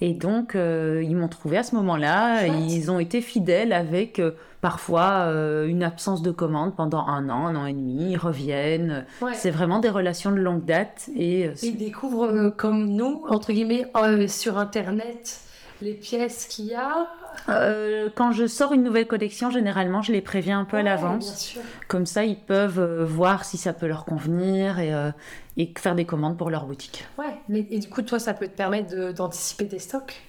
Et 0.03 0.13
donc, 0.13 0.55
euh, 0.55 1.03
ils 1.03 1.17
m'ont 1.17 1.29
trouvé 1.29 1.57
à 1.57 1.63
ce 1.63 1.75
moment-là. 1.77 2.47
et. 2.47 2.51
Ils 2.51 2.91
ont 2.91 2.99
été 3.01 3.23
fidèles 3.23 3.73
avec 3.73 4.19
euh, 4.19 4.33
parfois 4.61 5.25
euh, 5.29 5.67
une 5.67 5.83
absence 5.83 6.21
de 6.21 6.31
commande 6.31 6.77
pendant 6.77 7.07
un 7.07 7.31
an, 7.31 7.47
un 7.47 7.57
an 7.57 7.65
et 7.65 7.73
demi. 7.73 8.11
Ils 8.13 8.19
reviennent. 8.19 9.07
Ouais. 9.23 9.33
C'est 9.33 9.51
vraiment 9.51 9.79
des 9.79 9.89
relations 9.89 10.31
de 10.31 10.37
longue 10.37 10.67
date. 10.67 11.09
Et 11.17 11.47
euh, 11.47 11.55
Ils 11.63 11.79
découvrent, 11.79 12.25
euh, 12.31 12.51
comme 12.51 12.87
nous, 12.91 13.23
entre 13.31 13.53
guillemets, 13.53 13.87
euh, 13.97 14.29
sur 14.29 14.59
Internet, 14.59 15.41
les 15.83 15.95
pièces 15.95 16.47
qu'il 16.47 16.67
y 16.67 16.75
a. 16.75 17.07
euh, 17.49 18.09
quand 18.15 18.33
je 18.33 18.47
sors 18.47 18.73
une 18.73 18.83
nouvelle 18.83 19.07
collection, 19.07 19.51
généralement, 19.51 20.03
je 20.03 20.13
les 20.13 20.21
préviens 20.21 20.61
un 20.61 20.65
peu 20.65 20.77
à 20.79 20.83
l'avance. 20.83 21.57
Comme 21.87 22.07
ça, 22.07 22.25
ils 22.25 22.39
peuvent 22.39 22.81
euh, 22.81 23.05
voir 23.05 23.45
si 23.45 23.57
ça 23.57 23.73
peut 23.73 23.87
leur 23.87 24.05
convenir 24.05 24.79
et, 24.81 24.93
euh, 24.93 25.11
et 25.57 25.73
faire 25.79 25.95
des 25.95 26.05
commandes 26.05 26.37
pour 26.37 26.51
leur 26.51 26.67
boutique. 26.67 27.05
Ouais, 27.19 27.35
mais, 27.49 27.67
et 27.71 27.79
du 27.79 27.89
coup, 27.89 28.03
toi, 28.03 28.19
ça 28.19 28.35
peut 28.35 28.47
te 28.49 28.57
permettre 28.57 29.13
d'anticiper 29.13 29.69
tes 29.69 29.79
stocks? 29.79 30.21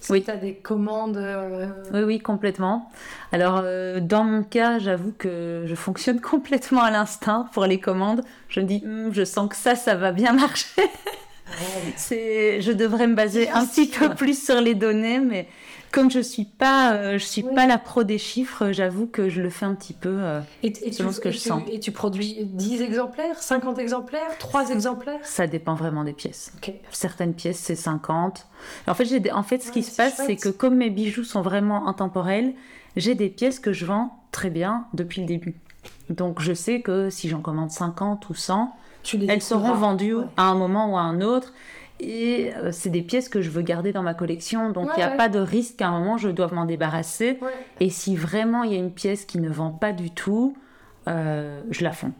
Si 0.00 0.12
Oui. 0.12 0.22
tu 0.22 0.30
as 0.30 0.36
des 0.36 0.54
commandes. 0.54 1.18
Oui, 1.92 2.00
oui, 2.02 2.18
complètement. 2.20 2.88
Alors, 3.32 3.62
dans 4.00 4.22
mon 4.22 4.44
cas, 4.44 4.78
j'avoue 4.78 5.12
que 5.18 5.64
je 5.66 5.74
fonctionne 5.74 6.20
complètement 6.22 6.82
à 6.82 6.90
l'instinct 6.92 7.48
pour 7.52 7.64
les 7.66 7.80
commandes. 7.80 8.22
Je 8.48 8.60
me 8.60 8.64
dis, 8.66 8.80
Hum, 8.84 9.12
je 9.12 9.24
sens 9.24 9.48
que 9.48 9.56
ça, 9.56 9.74
ça 9.74 9.96
va 9.96 10.12
bien 10.12 10.34
marcher. 10.34 10.82
C'est, 11.96 12.60
je 12.60 12.72
devrais 12.72 13.06
me 13.06 13.14
baser 13.14 13.48
un 13.50 13.66
petit 13.66 13.86
peu 13.86 14.14
plus 14.14 14.42
sur 14.42 14.60
les 14.60 14.74
données, 14.74 15.18
mais 15.18 15.48
comme 15.90 16.10
je 16.10 16.20
suis 16.20 16.44
pas, 16.44 16.92
euh, 16.92 17.12
je 17.18 17.24
suis 17.24 17.42
Oui. 17.42 17.54
pas 17.54 17.66
la 17.66 17.78
pro 17.78 18.04
des 18.04 18.18
chiffres, 18.18 18.72
j'avoue 18.72 19.06
que 19.06 19.28
je 19.30 19.40
le 19.40 19.48
fais 19.50 19.64
un 19.64 19.74
petit 19.74 19.94
peu. 19.94 20.10
euh, 20.20 20.40
Et, 20.62 20.72
et 20.86 20.92
Selon 20.92 21.08
tu, 21.10 21.14
ce 21.16 21.20
que 21.20 21.30
je 21.30 21.38
tu- 21.38 21.48
sens. 21.48 21.62
Et 21.72 21.80
tu 21.80 21.92
produis 21.92 22.36
10 22.44 22.82
exemplaires, 22.82 23.38
50 23.42 23.78
exemplaires, 23.78 24.36
3 24.38 24.70
exemplaires? 24.70 25.20
ça 25.22 25.46
dépend 25.46 25.74
vraiment 25.74 26.04
des 26.04 26.12
pièces. 26.12 26.52
Certaines 26.90 27.34
pièces, 27.34 27.58
c'est 27.58 27.74
50. 27.76 28.46
En 28.86 28.94
fait, 28.94 29.06
j'ai 29.06 29.32
en 29.32 29.42
fait 29.42 29.62
ce 29.62 29.70
qui 29.72 29.78
Ouais, 29.80 29.84
se 29.84 29.96
passe, 29.96 30.20
c'est 30.26 30.36
que 30.36 30.50
comme 30.50 30.76
mes 30.76 30.90
bijoux 30.90 31.24
sont 31.24 31.40
vraiment 31.42 31.88
intemporels, 31.88 32.52
j'ai 32.96 33.14
des 33.14 33.28
pièces 33.30 33.58
que 33.60 33.72
je 33.72 33.86
vends 33.86 34.18
très 34.32 34.50
bien 34.50 34.86
depuis 34.92 35.22
le 35.22 35.26
début. 35.26 35.54
Donc, 36.10 36.40
je 36.42 36.52
sais 36.52 36.80
que 36.82 37.08
si 37.10 37.28
j'en 37.28 37.40
commande 37.40 37.70
50 37.70 38.28
ou 38.28 38.34
100, 38.34 38.74
Tu 39.02 39.16
les 39.18 39.26
elles 39.30 39.42
seront 39.42 39.72
vendues 39.74 40.14
Ouais. 40.16 40.24
à 40.36 40.44
un 40.44 40.54
moment 40.54 40.92
ou 40.92 40.96
à 40.96 41.00
un 41.00 41.20
autre. 41.20 41.52
Et 42.00 42.52
euh, 42.56 42.70
c'est 42.70 42.90
des 42.90 43.02
pièces 43.02 43.28
que 43.28 43.40
je 43.42 43.50
veux 43.50 43.62
garder 43.62 43.92
dans 43.92 44.02
ma 44.02 44.14
collection. 44.14 44.70
Donc, 44.70 44.84
il 44.86 44.90
Ouais, 44.90 44.96
n'y 44.98 45.02
a 45.02 45.10
ouais. 45.10 45.16
pas 45.16 45.28
de 45.28 45.38
risque 45.40 45.76
qu'à 45.76 45.88
un 45.88 45.98
moment, 45.98 46.16
je 46.16 46.28
doive 46.28 46.54
m'en 46.54 46.64
débarrasser. 46.64 47.40
Et 47.80 47.90
si 47.90 48.14
vraiment 48.14 48.62
il 48.62 48.72
y 48.72 48.76
a 48.76 48.78
une 48.78 48.92
pièce 48.92 49.24
qui 49.24 49.38
ne 49.40 49.48
vend 49.48 49.70
pas 49.70 49.92
du 49.92 50.10
tout, 50.10 50.56
euh, 51.08 51.60
je 51.70 51.82
la 51.82 51.92
fonds. 51.92 52.12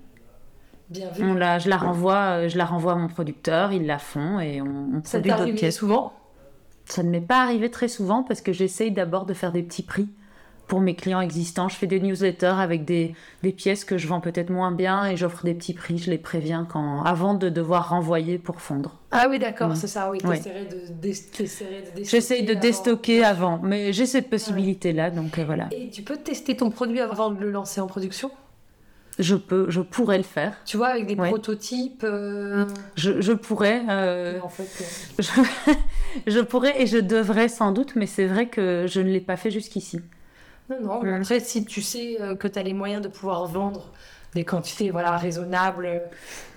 Bien 0.91 1.11
vu. 1.11 1.23
On 1.23 1.35
la, 1.35 1.59
je, 1.59 1.69
la 1.69 1.77
renvoie, 1.77 2.15
euh, 2.45 2.49
je 2.49 2.57
la 2.59 2.65
renvoie 2.65 2.93
à 2.93 2.97
mon 2.97 3.09
producteur, 3.09 3.73
ils 3.73 3.87
la 3.87 3.99
font 3.99 4.41
et 4.41 4.63
on, 4.63 4.67
on 4.67 5.01
Ça 5.05 5.19
produit 5.19 5.31
d'autres 5.31 5.43
arrivé 5.43 5.59
pièces. 5.59 5.77
souvent? 5.77 6.13
Ça 6.87 7.03
ne 7.03 7.11
m'est 7.11 7.21
pas 7.21 7.43
arrivé 7.43 7.71
très 7.71 7.89
souvent 7.89 8.23
parce 8.23 8.41
que 8.41 8.53
j'essaye 8.55 8.91
d'abord 8.91 9.27
de 9.27 9.35
faire 9.35 9.53
des 9.53 9.63
petits 9.63 9.83
prix 9.83 10.09
pour 10.69 10.81
mes 10.81 10.95
clients 10.95 11.21
existants. 11.21 11.69
Je 11.69 11.75
fais 11.77 11.87
des 11.89 11.99
newsletters 11.99 12.47
avec 12.61 12.85
des, 12.85 13.15
des 13.43 13.53
pièces 13.53 13.85
que 13.85 13.99
je 13.99 14.07
vends 14.07 14.21
peut-être 14.21 14.51
moins 14.51 14.71
bien 14.71 15.07
et 15.07 15.17
j'offre 15.17 15.45
des 15.45 15.55
petits 15.55 15.75
prix. 15.75 15.99
Je 15.99 16.11
les 16.11 16.19
préviens 16.19 16.67
quand, 16.71 17.03
avant 17.03 17.35
de 17.35 17.49
devoir 17.49 17.89
renvoyer 17.89 18.39
pour 18.39 18.61
fondre. 18.61 18.95
Ah 19.11 19.27
oui, 19.31 19.39
d'accord, 19.39 19.71
Mm. 19.71 19.77
c'est 19.77 19.87
ça, 19.89 20.11
oui. 20.11 20.19
De, 20.19 20.29
de 20.29 20.93
déstocker. 21.01 21.49
J'essaye 22.05 22.45
de 22.45 22.53
avant. 22.53 22.61
déstocker 22.61 23.25
avant, 23.25 23.59
mais 23.63 23.93
j'ai 23.93 24.07
cette 24.07 24.29
possibilité-là, 24.31 25.11
donc 25.11 25.39
euh, 25.39 25.45
voilà. 25.45 25.69
Et 25.73 25.89
tu 25.91 26.03
peux 26.03 26.17
tester 26.19 26.57
ton 26.57 26.71
produit 26.71 27.01
avant 27.01 27.31
de 27.31 27.41
le 27.41 27.51
lancer 27.51 27.81
en 27.81 27.87
production? 27.87 28.31
Je 29.19 29.35
peux, 29.35 29.69
je 29.69 29.81
pourrais 29.81 30.19
le 30.19 30.23
faire. 30.23 30.53
Tu 30.65 30.77
vois, 30.77 30.89
avec 30.89 31.07
des 31.07 31.17
Ouais. 31.17 31.29
prototypes. 31.31 32.05
euh, 32.05 32.67
Je, 32.95 33.21
je 33.21 33.33
pourrais. 33.33 33.83
euh, 33.91 34.39
en 34.43 34.49
fait, 34.49 34.69
euh, 35.19 35.23
je, 36.27 36.31
je 36.31 36.39
pourrais 36.41 36.81
et 36.81 36.87
je 36.87 36.99
devrais 36.99 37.49
sans 37.49 37.73
doute, 37.73 37.97
mais 37.97 38.07
c'est 38.07 38.27
vrai 38.27 38.47
que 38.47 38.85
je 38.87 39.01
ne 39.01 39.09
l'ai 39.11 39.21
pas 39.21 39.37
fait 39.37 39.51
jusqu'ici. 39.51 40.01
Non, 40.71 40.81
non. 40.81 41.03
Mm. 41.03 41.21
Après, 41.23 41.41
si 41.41 41.65
tu 41.65 41.83
sais 41.83 42.17
euh, 42.21 42.35
que 42.37 42.49
tu 42.49 42.59
as 42.59 42.63
les 42.63 42.75
moyens 42.75 43.03
de 43.03 43.09
pouvoir 43.09 43.47
vendre 43.47 43.91
des 44.35 44.45
quantités 44.45 44.91
voilà, 44.91 45.17
raisonnables. 45.17 45.87
euh, 45.87 45.99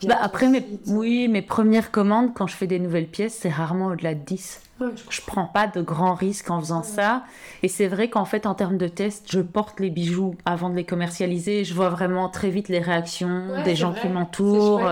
Bah, 0.06 0.18
après, 0.22 0.50
mes, 0.50 0.66
oui, 0.88 1.30
mes 1.30 1.42
premières 1.42 1.90
commandes, 1.92 2.34
quand 2.34 2.46
je 2.48 2.56
fais 2.56 2.68
des 2.68 2.80
nouvelles 2.80 3.08
pièces, 3.08 3.38
c'est 3.42 3.50
rarement 3.50 3.88
au-delà 3.88 4.14
de 4.14 4.20
10. 4.20 4.62
Ouais, 4.82 4.88
je- 4.96 5.04
Je 5.10 5.22
prends 5.26 5.46
pas 5.46 5.68
de 5.68 5.82
grands 5.82 6.14
risques 6.16 6.50
en 6.52 6.60
faisant 6.60 6.84
ça. 6.84 7.24
Et 7.64 7.70
c'est 7.70 7.88
vrai 7.88 8.10
qu'en 8.10 8.26
fait, 8.26 8.46
en 8.46 8.56
termes 8.56 8.78
de 8.78 8.90
test, 8.90 9.28
je 9.32 9.40
porte 9.40 9.80
les 9.80 9.90
bijoux 9.90 10.36
avant 10.44 10.70
de 10.70 10.76
les 10.76 10.84
commercialiser. 10.84 11.64
Je 11.64 11.74
vois 11.74 11.88
vraiment 11.90 12.28
très 12.28 12.50
vite 12.50 12.68
les 12.68 12.80
réactions 12.80 13.48
Ouais, 13.52 13.64
des 13.64 13.76
gens 13.78 13.92
vrai. 13.92 14.02
qui 14.02 14.08
m'entourent. 14.10 14.90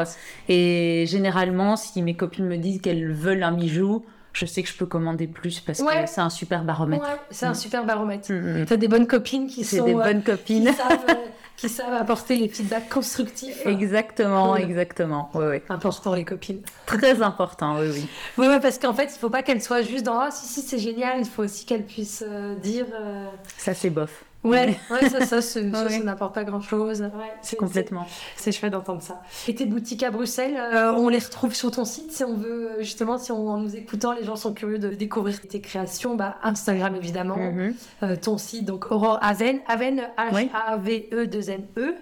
Et 0.48 1.04
généralement, 1.08 1.76
si 1.76 2.02
mes 2.02 2.16
copines 2.16 2.46
me 2.48 2.58
disent 2.58 2.80
qu'elles 2.82 3.12
veulent 3.12 3.44
un 3.44 3.52
bijou, 3.52 4.06
je 4.40 4.46
sais 4.46 4.64
que 4.64 4.70
je 4.70 4.76
peux 4.76 4.86
commander 4.86 5.28
plus 5.28 5.60
parce 5.60 5.80
Ouais. 5.82 6.04
que 6.06 6.10
c'est 6.10 6.22
un 6.22 6.30
super 6.30 6.64
baromètre. 6.64 7.04
Ouais, 7.04 7.18
c'est 7.30 7.46
un 7.46 7.52
Mm. 7.52 7.56
super 7.56 7.84
baromètre. 7.86 8.32
Mm, 8.32 8.62
mm. 8.62 8.66
Tu 8.66 8.74
as 8.74 8.78
des 8.78 8.88
bonnes 8.88 9.08
copines 9.08 9.48
qui 9.48 9.64
C'est 9.66 9.78
sont. 9.80 9.86
des 9.86 9.94
euh, 9.96 10.04
bonnes 10.04 10.20
qui, 10.24 10.32
copines. 10.32 10.74
savent, 10.74 11.06
euh, 11.10 11.14
qui 11.58 11.68
savent 11.68 11.94
apporter 11.94 12.38
les 12.38 12.48
feedbacks 12.48 12.88
constructifs. 12.90 13.66
Exactement, 13.66 14.54
Cool. 14.54 14.62
exactement. 14.62 15.30
Oui, 15.34 15.46
oui. 15.50 15.58
Important, 15.68 16.14
les 16.14 16.24
copines. 16.24 16.62
Très 16.86 17.22
important, 17.22 17.80
oui, 17.80 17.88
oui. 17.94 18.08
Oui, 18.38 18.48
ouais, 18.48 18.60
parce 18.62 18.78
qu'en 18.80 18.94
fait, 18.94 19.12
il 19.14 19.20
faut 19.20 19.30
pas 19.30 19.44
qu'elles 19.44 19.62
soient 19.62 19.82
juste 19.82 20.06
dans 20.06 20.20
Ah, 20.20 20.32
si, 20.32 20.46
si, 20.48 20.62
c'est 20.62 20.80
génial. 20.80 21.20
Il 21.20 21.26
faut 21.26 21.44
aussi 21.44 21.66
qu'elles 21.66 21.86
puissent 21.86 22.24
euh, 22.26 22.56
dire. 22.56 22.86
euh, 22.94 23.26
Ça, 23.58 23.74
c'est 23.74 23.90
bof. 23.90 24.24
Ouais, 24.42 24.78
ouais, 24.90 25.10
ça, 25.10 25.26
ça, 25.26 25.42
ça, 25.42 25.60
Ouais. 25.62 25.90
ça 25.90 26.00
n'apporte 26.04 26.34
pas 26.34 26.46
grand 26.46 26.62
chose. 26.62 27.02
Ouais, 27.02 27.10
c'est 27.42 27.58
Complètement. 27.58 28.06
C'est 28.38 28.54
chouette 28.54 28.72
d'entendre 28.72 29.02
ça. 29.02 29.22
Et 29.50 29.56
tes 29.56 29.66
boutiques 29.66 30.02
à 30.04 30.12
Bruxelles, 30.12 30.56
euh, 30.58 30.94
on 30.94 31.10
les 31.10 31.20
retrouve 31.20 31.54
sur 31.54 31.72
ton 31.72 31.84
site 31.84 32.12
si 32.14 32.24
on 32.24 32.36
veut, 32.36 32.72
euh, 32.72 32.76
justement, 32.80 33.18
si 33.18 33.34
on, 33.34 33.50
en 33.50 33.58
nous 33.58 33.76
écoutant, 33.76 34.14
les 34.14 34.24
gens 34.24 34.38
sont 34.38 34.54
curieux 34.54 34.80
de 34.80 34.90
découvrir 34.92 35.42
tes 35.42 35.60
créations, 35.60 36.16
bah, 36.16 36.38
Instagram 36.42 36.96
évidemment, 36.96 37.36
Mhm. 37.38 37.74
euh, 38.04 38.16
ton 38.16 38.38
site, 38.38 38.64
donc 38.66 38.90
Aurore 38.92 39.20
Aven, 39.22 39.60
Aven, 39.68 40.04
Oui. 40.32 40.50
H-A-V-E-2-N-E. 40.54 41.96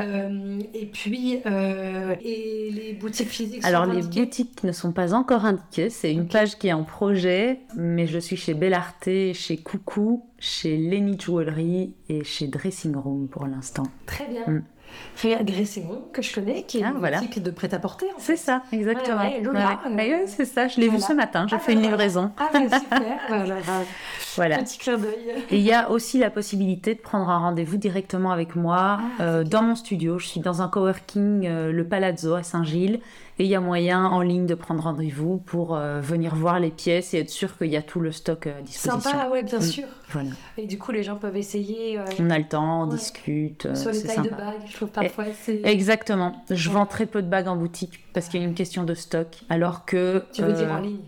Euh, 0.00 0.58
et 0.74 0.86
puis, 0.86 1.40
euh, 1.46 2.14
et 2.22 2.70
les 2.72 2.92
boutiques 2.94 3.28
physiques 3.28 3.64
Alors, 3.64 3.84
sont 3.84 3.92
les 3.92 3.98
indiquées 3.98 4.24
boutiques 4.24 4.64
ne 4.64 4.72
sont 4.72 4.90
pas 4.92 5.14
encore 5.14 5.44
indiquées. 5.44 5.90
C'est 5.90 6.10
une 6.12 6.26
page 6.28 6.58
qui 6.58 6.68
est 6.68 6.72
en 6.72 6.82
projet, 6.84 7.60
mais 7.76 8.06
je 8.06 8.18
suis 8.18 8.36
chez 8.36 8.54
Bellarté, 8.54 9.34
chez 9.34 9.58
Coucou, 9.58 10.24
chez 10.42 10.76
Lenny 10.76 11.16
Jewelry 11.16 11.94
et 12.08 12.24
chez 12.24 12.48
Dressing 12.48 12.96
Room 12.96 13.28
pour 13.28 13.46
l'instant. 13.46 13.84
Très 14.06 14.26
bien. 14.26 14.42
Mm. 14.48 14.64
Réa 15.22 15.42
Gressimon, 15.42 16.02
que 16.12 16.20
je 16.20 16.34
connais, 16.34 16.64
qui 16.64 16.78
est 16.78 16.82
Ah, 16.84 16.90
une 16.90 16.98
voilà. 16.98 17.20
boutique 17.20 17.42
de 17.42 17.50
prêt-à-porter. 17.52 18.06
en 18.14 18.18
C'est 18.18 18.36
ça, 18.36 18.62
exactement. 18.72 19.22
Ouais, 19.22 19.36
ouais, 19.38 19.40
Lola, 19.40 19.78
Ouais. 19.86 19.90
euh, 19.90 20.18
Ouais, 20.20 20.24
c'est 20.26 20.44
ça, 20.44 20.66
je 20.68 20.80
l'ai 20.80 20.88
vu 20.88 20.98
ce 21.00 21.12
matin, 21.14 21.46
j'ai 21.48 21.56
Ah, 21.56 21.60
fait 21.60 21.72
une 21.74 21.80
livraison. 21.80 22.32
Ah, 22.36 22.50
super. 22.52 22.80
voilà, 23.28 23.56
voilà. 24.36 24.58
Petit 24.58 24.78
clin 24.78 24.98
d'œil. 24.98 25.12
Et 25.50 25.56
il 25.58 25.62
y 25.62 25.72
a 25.72 25.90
aussi 25.90 26.18
la 26.18 26.28
possibilité 26.28 26.94
de 26.94 27.00
prendre 27.00 27.30
un 27.30 27.38
rendez-vous 27.38 27.76
directement 27.78 28.32
avec 28.32 28.54
moi 28.56 28.98
Ah, 29.18 29.22
euh, 29.22 29.44
dans 29.44 29.62
mon 29.62 29.76
studio. 29.76 30.18
Je 30.18 30.26
suis 30.26 30.40
dans 30.40 30.60
un 30.60 30.68
coworking, 30.68 31.46
euh, 31.46 31.72
le 31.72 31.86
Palazzo 31.86 32.34
à 32.34 32.42
Saint-Gilles, 32.42 33.00
et 33.38 33.44
il 33.44 33.50
y 33.50 33.54
a 33.54 33.60
moyen 33.60 34.04
en 34.06 34.20
ligne 34.20 34.46
de 34.46 34.54
prendre 34.54 34.82
rendez-vous 34.82 35.38
pour 35.38 35.74
euh, 35.74 36.00
venir 36.00 36.34
voir 36.34 36.60
les 36.60 36.70
pièces 36.70 37.14
et 37.14 37.18
être 37.18 37.30
sûr 37.30 37.56
qu'il 37.56 37.68
y 37.68 37.76
a 37.76 37.82
tout 37.82 38.00
le 38.00 38.12
stock 38.12 38.46
euh, 38.46 38.58
à 38.58 38.62
disposition. 38.62 39.00
Sympa, 39.10 39.28
ouais, 39.30 39.42
bien 39.42 39.58
Mm. 39.58 39.62
sûr. 39.62 39.84
Voilà. 40.10 40.30
Et 40.58 40.66
du 40.66 40.78
coup, 40.78 40.92
les 40.92 41.02
gens 41.02 41.16
peuvent 41.16 41.36
essayer 41.36 41.98
euh, 41.98 42.04
On 42.20 42.30
a 42.30 42.38
le 42.38 42.44
temps, 42.48 42.82
on 42.82 42.88
Ouais. 42.90 42.96
discute, 42.96 43.66
euh, 43.66 43.74
sur 43.74 43.90
les 43.90 44.02
tailles 44.02 44.18
de 44.18 44.28
sympa. 44.30 44.36
bagues. 44.36 44.60
Je 44.66 44.74
trouve 44.76 44.88
parfois 44.90 45.24
c'est. 45.40 45.60
Exactement. 45.64 46.44
Je 46.50 46.68
Ouais. 46.68 46.74
vends 46.74 46.86
très 46.86 47.06
peu 47.06 47.22
de 47.22 47.28
bagues 47.28 47.48
en 47.48 47.56
boutique 47.56 48.00
parce 48.12 48.28
qu'il 48.28 48.40
y 48.40 48.44
a 48.44 48.46
une 48.46 48.54
question 48.54 48.84
de 48.84 48.94
stock, 48.94 49.28
alors 49.48 49.84
que 49.84 50.24
Tu 50.32 50.42
veux 50.42 50.52
dire 50.52 50.72
euh, 50.72 50.78
en 50.78 50.80
ligne 50.80 50.98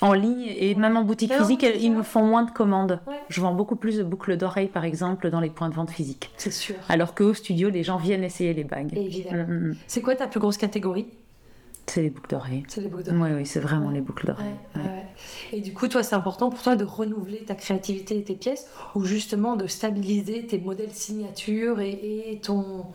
en 0.00 0.14
ligne 0.14 0.46
et 0.56 0.74
même 0.74 0.96
en 0.96 1.04
boutique 1.04 1.32
physique, 1.32 1.64
ils 1.80 1.92
me 1.92 2.02
font 2.02 2.24
moins 2.24 2.42
de 2.42 2.50
commandes. 2.50 2.98
Ouais. 3.06 3.14
Je 3.28 3.40
vends 3.40 3.54
beaucoup 3.54 3.76
plus 3.76 3.98
de 3.98 4.02
boucles 4.02 4.36
d'oreilles, 4.36 4.66
par 4.66 4.84
exemple, 4.84 5.30
dans 5.30 5.38
les 5.38 5.48
points 5.50 5.68
de 5.68 5.74
vente 5.74 5.90
physiques. 5.90 6.28
C'est 6.38 6.50
sûr. 6.50 6.74
Alors 6.88 7.14
qu'au 7.14 7.34
studio, 7.34 7.70
les 7.70 7.84
gens 7.84 7.98
viennent 7.98 8.24
essayer 8.24 8.52
les 8.52 8.64
bagues. 8.64 8.92
Évidemment. 8.96 9.44
Mm, 9.46 9.52
mm, 9.52 9.68
mm. 9.68 9.76
C'est 9.86 10.00
quoi 10.02 10.16
ta 10.16 10.26
plus 10.26 10.40
grosse 10.40 10.56
catégorie? 10.56 11.06
C'est 11.86 12.02
les 12.02 12.10
boucles 12.10 12.30
d'oreilles. 12.30 12.62
C'est 12.68 12.80
les 12.80 12.88
boucles 12.88 13.04
de 13.04 13.10
Oui, 13.12 13.28
oui, 13.34 13.44
c'est 13.46 13.60
vraiment 13.60 13.88
Ouais. 13.88 13.94
les 13.94 14.00
boucles 14.00 14.26
d'oreilles. 14.26 14.46
Ouais, 14.76 14.82
ouais. 14.82 14.88
ouais. 14.88 15.06
Et 15.52 15.60
du 15.60 15.72
coup, 15.74 15.88
toi, 15.88 16.02
c'est 16.02 16.14
important 16.14 16.48
pour 16.48 16.62
toi 16.62 16.76
de 16.76 16.84
renouveler 16.84 17.38
ta 17.44 17.54
créativité 17.54 18.16
et 18.18 18.22
tes 18.24 18.34
pièces, 18.34 18.66
ou 18.94 19.04
justement 19.04 19.56
de 19.56 19.66
stabiliser 19.66 20.46
tes 20.46 20.58
modèles 20.58 20.92
signature 20.92 21.80
et, 21.80 22.30
et 22.32 22.38
ton. 22.40 22.86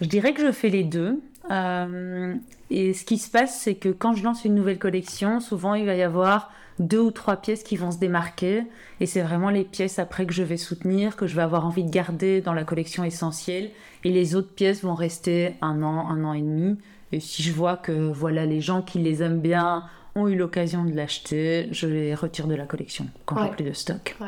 Je 0.00 0.06
dirais 0.06 0.32
que 0.34 0.46
je 0.46 0.52
fais 0.52 0.68
les 0.68 0.84
deux. 0.84 1.20
Euh, 1.50 2.34
et 2.70 2.92
ce 2.94 3.04
qui 3.04 3.18
se 3.18 3.30
passe, 3.30 3.58
c'est 3.60 3.74
que 3.74 3.88
quand 3.88 4.14
je 4.14 4.22
lance 4.22 4.44
une 4.44 4.54
nouvelle 4.54 4.78
collection, 4.78 5.40
souvent 5.40 5.74
il 5.74 5.86
va 5.86 5.94
y 5.96 6.02
avoir 6.02 6.52
deux 6.78 7.00
ou 7.00 7.10
trois 7.10 7.36
pièces 7.36 7.62
qui 7.62 7.76
vont 7.76 7.90
se 7.90 7.98
démarquer. 7.98 8.64
Et 9.00 9.06
c'est 9.06 9.22
vraiment 9.22 9.50
les 9.50 9.64
pièces 9.64 9.98
après 9.98 10.26
que 10.26 10.32
je 10.32 10.42
vais 10.42 10.56
soutenir, 10.56 11.16
que 11.16 11.26
je 11.26 11.34
vais 11.34 11.42
avoir 11.42 11.66
envie 11.66 11.84
de 11.84 11.90
garder 11.90 12.40
dans 12.40 12.54
la 12.54 12.64
collection 12.64 13.02
essentielle. 13.02 13.70
Et 14.04 14.10
les 14.10 14.36
autres 14.36 14.52
pièces 14.54 14.82
vont 14.84 14.94
rester 14.94 15.54
un 15.62 15.82
an, 15.82 16.08
un 16.08 16.22
an 16.24 16.32
et 16.34 16.40
demi. 16.42 16.76
Et 17.12 17.20
si 17.20 17.42
je 17.42 17.52
vois 17.52 17.76
que 17.76 17.92
voilà 17.92 18.46
les 18.46 18.60
gens 18.60 18.82
qui 18.82 18.98
les 18.98 19.22
aiment 19.22 19.40
bien 19.40 19.84
ont 20.16 20.26
eu 20.28 20.34
l'occasion 20.36 20.84
de 20.84 20.92
l'acheter, 20.92 21.68
je 21.70 21.86
les 21.86 22.14
retire 22.16 22.46
de 22.48 22.54
la 22.56 22.66
collection 22.66 23.06
quand 23.26 23.36
Ouais. 23.36 23.42
j'ai 23.48 23.50
plus 23.56 23.64
de 23.64 23.72
stock. 23.72 24.16
Ouais. 24.20 24.26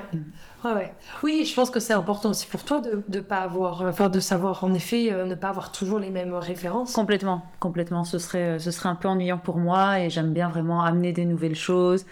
Ouais. 0.65 0.93
Oui, 1.25 1.45
je 1.45 1.53
pense 1.57 1.71
que 1.71 1.81
c'est 1.81 1.93
important 1.93 2.31
aussi 2.31 2.47
pour 2.47 2.63
toi 2.63 2.81
de 2.81 3.03
ne 3.09 3.21
pas 3.21 3.39
avoir, 3.39 3.83
enfin 3.83 4.09
de 4.09 4.21
savoir 4.21 4.63
en 4.63 4.73
effet 4.75 5.13
euh, 5.13 5.27
ne 5.27 5.35
pas 5.35 5.49
avoir 5.49 5.73
toujours 5.73 5.99
les 5.99 6.11
mêmes 6.11 6.35
références. 6.35 6.93
Complètement, 6.93 7.43
complètement. 7.59 8.05
Ce 8.05 8.19
serait, 8.19 8.61
ce 8.61 8.71
serait 8.71 8.89
un 8.89 8.95
peu 8.95 9.09
ennuyant 9.09 9.39
pour 9.39 9.57
moi 9.59 9.99
et 9.99 10.09
j'aime 10.09 10.33
bien 10.33 10.49
vraiment 10.49 10.83
amener 10.85 11.13
des 11.13 11.25
nouvelles 11.25 11.57
choses, 11.57 12.07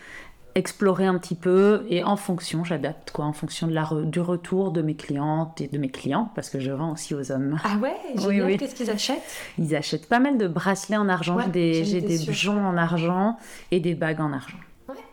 explorer 0.54 1.06
un 1.06 1.18
petit 1.18 1.34
peu 1.34 1.84
et 1.88 2.04
en 2.04 2.16
fonction, 2.16 2.64
j'adapte 2.64 3.10
quoi, 3.10 3.24
en 3.24 3.32
fonction 3.32 3.66
de 3.66 3.72
la 3.72 3.88
du 4.04 4.20
retour 4.20 4.70
de 4.72 4.82
mes 4.82 4.94
clientes 4.94 5.60
et 5.60 5.68
de 5.68 5.78
mes 5.78 5.88
clients 5.88 6.30
parce 6.34 6.50
que 6.50 6.60
je 6.60 6.70
vends 6.70 6.92
aussi 6.92 7.14
aux 7.14 7.32
hommes. 7.32 7.58
Ah 7.64 7.76
ouais, 7.78 7.96
oui, 8.26 8.40
oui. 8.40 8.56
Qu'est-ce 8.56 8.74
qu'ils 8.74 8.90
achètent? 8.90 9.22
Ils 9.58 9.74
achètent 9.74 10.08
pas 10.08 10.20
mal 10.20 10.38
de 10.38 10.48
bracelets 10.48 10.96
en 10.96 11.08
argent, 11.08 11.38
j'ai 11.52 12.00
des, 12.00 12.18
bijoux 12.18 12.52
en 12.52 12.76
argent 12.76 13.36
et 13.70 13.80
des 13.80 13.94
bagues 13.94 14.20
en 14.20 14.32
argent. 14.32 14.58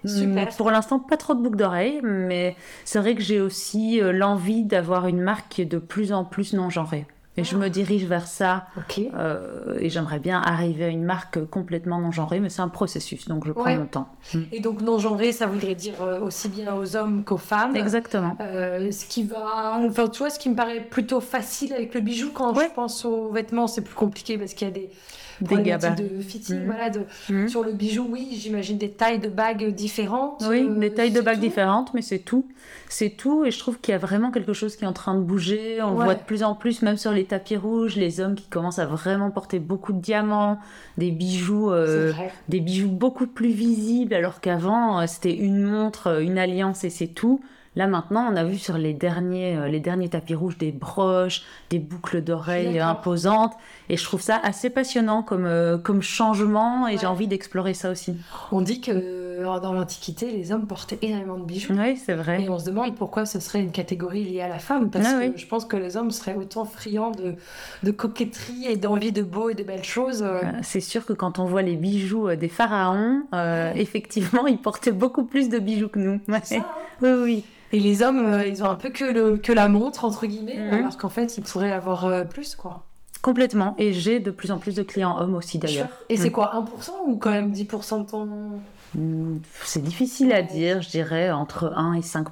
super. 0.06 0.50
Pour 0.56 0.72
l'instant, 0.72 1.00
pas 1.00 1.18
trop 1.18 1.34
de 1.34 1.42
boucles 1.42 1.58
d'oreilles, 1.58 2.00
mais 2.04 2.56
c'est 2.86 3.00
vrai 3.00 3.16
que 3.16 3.22
j'ai 3.22 3.42
aussi 3.42 4.02
euh, 4.02 4.12
l'envie 4.12 4.64
d'avoir 4.64 5.08
une 5.08 5.22
marque 5.22 5.50
qui 5.50 5.62
est 5.62 5.66
de 5.66 5.80
plus 5.80 6.14
en 6.14 6.24
plus 6.26 6.54
non 6.54 6.70
genrée. 6.70 7.06
Et 7.38 7.44
je 7.44 7.56
me 7.56 7.70
dirige 7.70 8.06
vers 8.06 8.28
ça. 8.28 8.66
Euh, 9.14 9.78
et 9.80 9.90
j'aimerais 9.90 10.20
bien 10.20 10.42
arriver 10.42 10.86
à 10.86 10.88
une 10.88 11.04
marque 11.04 11.46
complètement 11.46 12.00
non-genrée, 12.00 12.40
mais 12.40 12.50
c'est 12.50 12.64
un 12.64 12.68
processus, 12.68 13.28
donc 13.28 13.46
je 13.46 13.52
prends 13.52 13.76
mon 13.76 13.86
temps. 13.86 14.10
Mm. 14.34 14.40
Et 14.52 14.60
donc 14.60 14.82
non-genrée, 14.82 15.32
ça 15.32 15.46
voudrait 15.46 15.76
dire 15.76 16.02
euh, 16.02 16.20
aussi 16.20 16.50
bien 16.50 16.76
aux 16.76 16.96
hommes 16.96 17.24
qu'aux 17.24 17.38
femmes. 17.38 17.76
Exactement. 17.76 18.36
Euh, 18.42 18.92
ce 18.92 19.06
qui 19.06 19.24
va, 19.24 19.80
enfin 19.80 20.08
tu 20.08 20.20
vois, 20.20 20.32
ce 20.32 20.40
qui 20.40 20.50
me 20.50 20.56
paraît 20.56 20.82
plutôt 20.82 21.20
facile 21.20 21.74
avec 21.74 21.94
le 21.94 22.02
bijou, 22.02 22.32
quand 22.34 22.56
je 22.56 22.74
pense 22.74 23.06
aux 23.06 23.30
vêtements, 23.30 23.68
c'est 23.68 23.84
plus 23.84 23.96
compliqué 23.96 24.38
parce 24.40 24.56
qu'il 24.56 24.68
y 24.68 24.72
a 24.72 24.74
des 24.74 24.90
des 25.42 25.58
de 25.58 26.22
fitting, 26.22 26.60
mhm. 26.60 26.66
voilà, 26.66 26.90
de, 26.90 27.02
mhm. 27.30 27.48
sur 27.48 27.64
le 27.64 27.72
bijou, 27.72 28.08
oui, 28.10 28.30
j'imagine 28.34 28.78
des 28.78 28.92
tailles 28.92 29.20
de 29.20 29.30
bagues 29.30 29.74
différentes. 29.74 30.44
Oui, 30.50 30.68
des 30.78 30.94
tailles 30.94 31.12
de 31.12 31.22
bagues 31.22 31.40
différentes, 31.40 31.94
mais 31.94 32.02
c'est 32.02 32.20
tout. 32.20 32.46
C'est 32.90 33.12
tout, 33.12 33.46
et 33.46 33.52
je 33.52 33.60
trouve 33.60 33.80
qu'il 33.80 33.92
y 33.92 33.96
a 33.96 33.98
vraiment 33.98 34.32
quelque 34.32 34.54
chose 34.54 34.76
qui 34.76 34.84
est 34.84 34.88
en 34.88 34.94
train 34.94 35.16
de 35.16 35.22
bouger. 35.22 35.82
On 35.82 35.92
le 35.92 36.04
voit 36.04 36.16
de 36.16 36.24
plus 36.24 36.44
en 36.44 36.56
plus, 36.56 36.82
même 36.82 36.98
sur 36.98 37.12
les 37.12 37.26
tapis 37.26 37.58
rouges, 37.58 37.96
les 37.96 38.20
hommes 38.20 38.36
qui 38.36 38.48
commencent 38.48 38.80
à 38.80 38.86
vraiment 38.86 39.30
porter 39.32 39.60
beaucoup 39.60 39.94
de 39.94 40.00
diamants, 40.00 40.60
des 40.98 41.12
bijoux, 41.12 41.72
euh, 41.72 42.14
des 42.50 42.60
bijoux 42.60 42.90
beaucoup 42.90 43.28
plus 43.28 43.52
visibles, 43.52 44.14
alors 44.14 44.42
qu'avant, 44.42 45.00
euh, 45.00 45.06
c'était 45.08 45.36
une 45.36 45.64
montre, 45.64 46.08
euh, 46.08 46.20
une 46.22 46.38
alliance 46.38 46.84
et 46.84 46.90
c'est 46.90 47.08
tout. 47.08 47.42
Là 47.78 47.86
maintenant, 47.86 48.28
on 48.32 48.36
a 48.36 48.44
vu 48.44 48.58
sur 48.58 48.76
les 48.80 48.96
derniers, 48.96 49.56
euh, 49.56 49.68
les 49.68 49.80
derniers 49.80 50.10
tapis 50.10 50.34
rouges 50.34 50.58
des 50.58 50.72
broches, 50.72 51.44
des 51.70 51.78
boucles 51.78 52.24
d'oreilles 52.24 52.80
imposantes. 52.80 53.54
Et 53.90 53.98
je 53.98 54.04
trouve 54.04 54.22
ça 54.22 54.40
assez 54.44 54.70
passionnant 54.70 55.24
comme, 55.24 55.46
euh, 55.46 55.78
comme 55.78 56.02
changement 56.02 56.88
et 56.88 56.98
j'ai 56.98 57.06
envie 57.06 57.28
d'explorer 57.28 57.74
ça 57.74 57.90
aussi. 57.90 58.16
On 58.52 58.62
dit 58.62 58.82
que 58.82 58.92
euh, 58.92 59.60
dans 59.60 59.74
l'Antiquité, 59.74 60.32
les 60.32 60.52
hommes 60.52 60.68
portaient 60.68 61.00
énormément 61.02 61.38
de 61.38 61.46
bijoux. 61.46 61.74
Oui, 61.74 61.96
c'est 61.98 62.14
vrai. 62.14 62.44
Et 62.44 62.50
on 62.50 62.60
se 62.60 62.66
demande 62.66 62.96
pourquoi 62.96 63.26
ce 63.26 63.40
serait 63.40 63.62
une 63.62 63.72
catégorie 63.72 64.24
liée 64.24 64.42
à 64.42 64.50
la 64.50 64.60
femme. 64.60 64.90
Parce 64.90 65.08
ah 65.08 65.28
que 65.28 65.38
je 65.38 65.48
pense 65.48 65.66
que 65.66 65.78
les 65.78 65.96
hommes 65.96 66.12
seraient 66.12 66.36
autant 66.36 66.66
friands 66.66 67.12
de, 67.12 67.36
de 67.84 67.92
coquetterie 67.92 68.66
et 68.68 68.76
d'envie 68.76 69.12
de 69.12 69.24
beau 69.24 69.50
et 69.50 69.54
de 69.56 69.64
belles 69.64 69.84
choses. 69.84 70.26
C'est 70.64 70.82
sûr 70.82 71.06
que 71.06 71.14
quand 71.14 71.40
on 71.40 71.46
voit 71.46 71.62
les 71.62 71.76
bijoux 71.76 72.36
des 72.36 72.50
pharaons, 72.50 73.24
effectivement, 73.76 74.48
ils 74.48 74.60
portaient 74.60 74.92
beaucoup 74.92 75.24
plus 75.24 75.50
de 75.50 75.60
bijoux 75.60 75.90
que 75.90 76.00
nous. 76.00 76.20
Hein. 76.30 76.42
oui, 77.02 77.10
oui. 77.24 77.44
Et 77.74 77.80
les 77.80 78.02
hommes, 78.02 78.26
euh, 78.26 78.48
ils 78.48 78.64
ont 78.64 78.70
un 78.70 78.76
peu 78.76 78.90
que, 78.90 79.04
le, 79.04 79.38
que 79.38 79.52
la 79.52 79.68
montre, 79.68 80.06
entre 80.06 80.26
guillemets, 80.26 80.58
mhm. 80.58 80.74
alors 80.74 80.98
qu'en 80.98 81.10
fait, 81.10 81.38
ils 81.38 81.44
pourraient 81.44 81.72
avoir 81.72 82.06
euh, 82.06 82.24
plus, 82.24 82.56
quoi. 82.56 82.86
Complètement. 83.28 83.76
Et 83.78 83.92
j'ai 83.92 84.22
de 84.22 84.32
plus 84.32 84.52
en 84.52 84.58
plus 84.58 84.74
de 84.74 84.84
clients 84.84 85.20
hommes 85.20 85.36
aussi, 85.36 85.58
d'ailleurs. 85.58 85.90
Et 86.08 86.16
c'est 86.16 86.30
mm. 86.30 86.32
quoi, 86.32 86.54
1% 86.80 86.92
ou 87.08 87.18
quand 87.18 87.32
même 87.32 87.52
10% 87.52 88.06
de 88.06 88.10
ton... 88.10 89.42
C'est 89.66 89.84
difficile 89.84 90.32
à 90.32 90.42
dire, 90.42 90.82
je 90.82 90.88
dirais 90.88 91.30
entre 91.30 91.74
1 91.76 91.96
et 91.96 92.00
5%. 92.00 92.24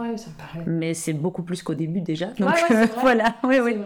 Ouais, 0.00 0.16
ça 0.16 0.26
me. 0.56 0.64
Mais 0.66 0.92
c'est 0.92 1.12
beaucoup 1.12 1.44
plus 1.44 1.62
qu'au 1.62 1.74
début 1.74 2.00
déjà. 2.00 2.26
Donc 2.40 2.50
ouais, 2.68 2.88
voilà, 3.00 3.36
oui, 3.44 3.60
oui. 3.62 3.76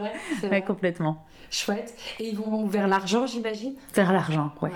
Vrai, 0.42 0.62
complètement. 0.62 1.22
Chouette. 1.50 1.94
Et 2.18 2.30
ils 2.30 2.38
vont 2.38 2.66
vers 2.66 2.88
l'argent, 2.88 3.26
j'imagine? 3.26 3.74
Vers 3.94 4.14
l'argent, 4.14 4.50
ouais. 4.62 4.70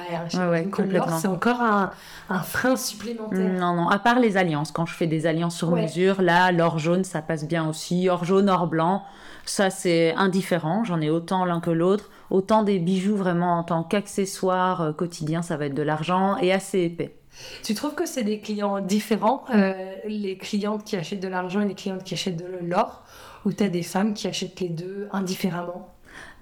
Ouais, 0.46 0.64
complètement. 0.66 1.18
C'est 1.18 1.26
encore 1.26 1.62
un, 1.62 1.90
un, 2.28 2.40
frein 2.40 2.76
supplémentaire. 2.76 3.38
Non, 3.38 3.72
non, 3.72 3.88
à 3.88 3.98
part 3.98 4.18
les 4.18 4.36
alliances. 4.36 4.72
Quand 4.72 4.84
je 4.84 4.92
fais 4.92 5.06
des 5.06 5.24
alliances 5.26 5.56
sur 5.56 5.70
mesure, 5.70 6.20
là, 6.20 6.52
l'or 6.52 6.78
jaune, 6.78 7.04
ça 7.04 7.22
passe 7.22 7.48
bien 7.48 7.66
aussi. 7.66 8.10
Or 8.10 8.26
jaune, 8.26 8.50
or 8.50 8.66
blanc, 8.66 9.04
ça 9.50 9.70
c'est 9.70 10.14
indifférent. 10.14 10.84
J'en 10.84 11.00
ai 11.00 11.10
autant 11.10 11.44
l'un 11.44 11.60
que 11.60 11.70
l'autre. 11.70 12.10
Autant 12.30 12.62
des 12.62 12.78
bijoux 12.78 13.16
vraiment 13.16 13.58
en 13.58 13.64
tant 13.64 13.82
qu'accessoire 13.82 14.82
euh, 14.82 14.92
quotidien, 14.92 15.42
ça 15.42 15.56
va 15.56 15.66
être 15.66 15.74
de 15.74 15.82
l'argent 15.82 16.36
et 16.38 16.52
assez 16.52 16.80
épais. 16.80 17.14
Tu 17.62 17.74
trouves 17.74 17.94
que 17.94 18.06
c'est 18.06 18.24
des 18.24 18.40
clients 18.40 18.80
différents, 18.80 19.44
euh, 19.54 19.72
les 20.06 20.36
clientes 20.36 20.84
qui 20.84 20.96
achètent 20.96 21.20
de 21.20 21.28
l'argent 21.28 21.60
et 21.60 21.68
les 21.68 21.74
clientes 21.74 22.02
qui 22.02 22.14
achètent 22.14 22.36
de 22.36 22.66
l'or, 22.66 23.04
ou 23.44 23.52
tu 23.52 23.62
as 23.62 23.68
des 23.68 23.82
femmes 23.82 24.12
qui 24.14 24.26
achètent 24.26 24.60
les 24.60 24.68
deux 24.68 25.08
indifféremment? 25.12 25.94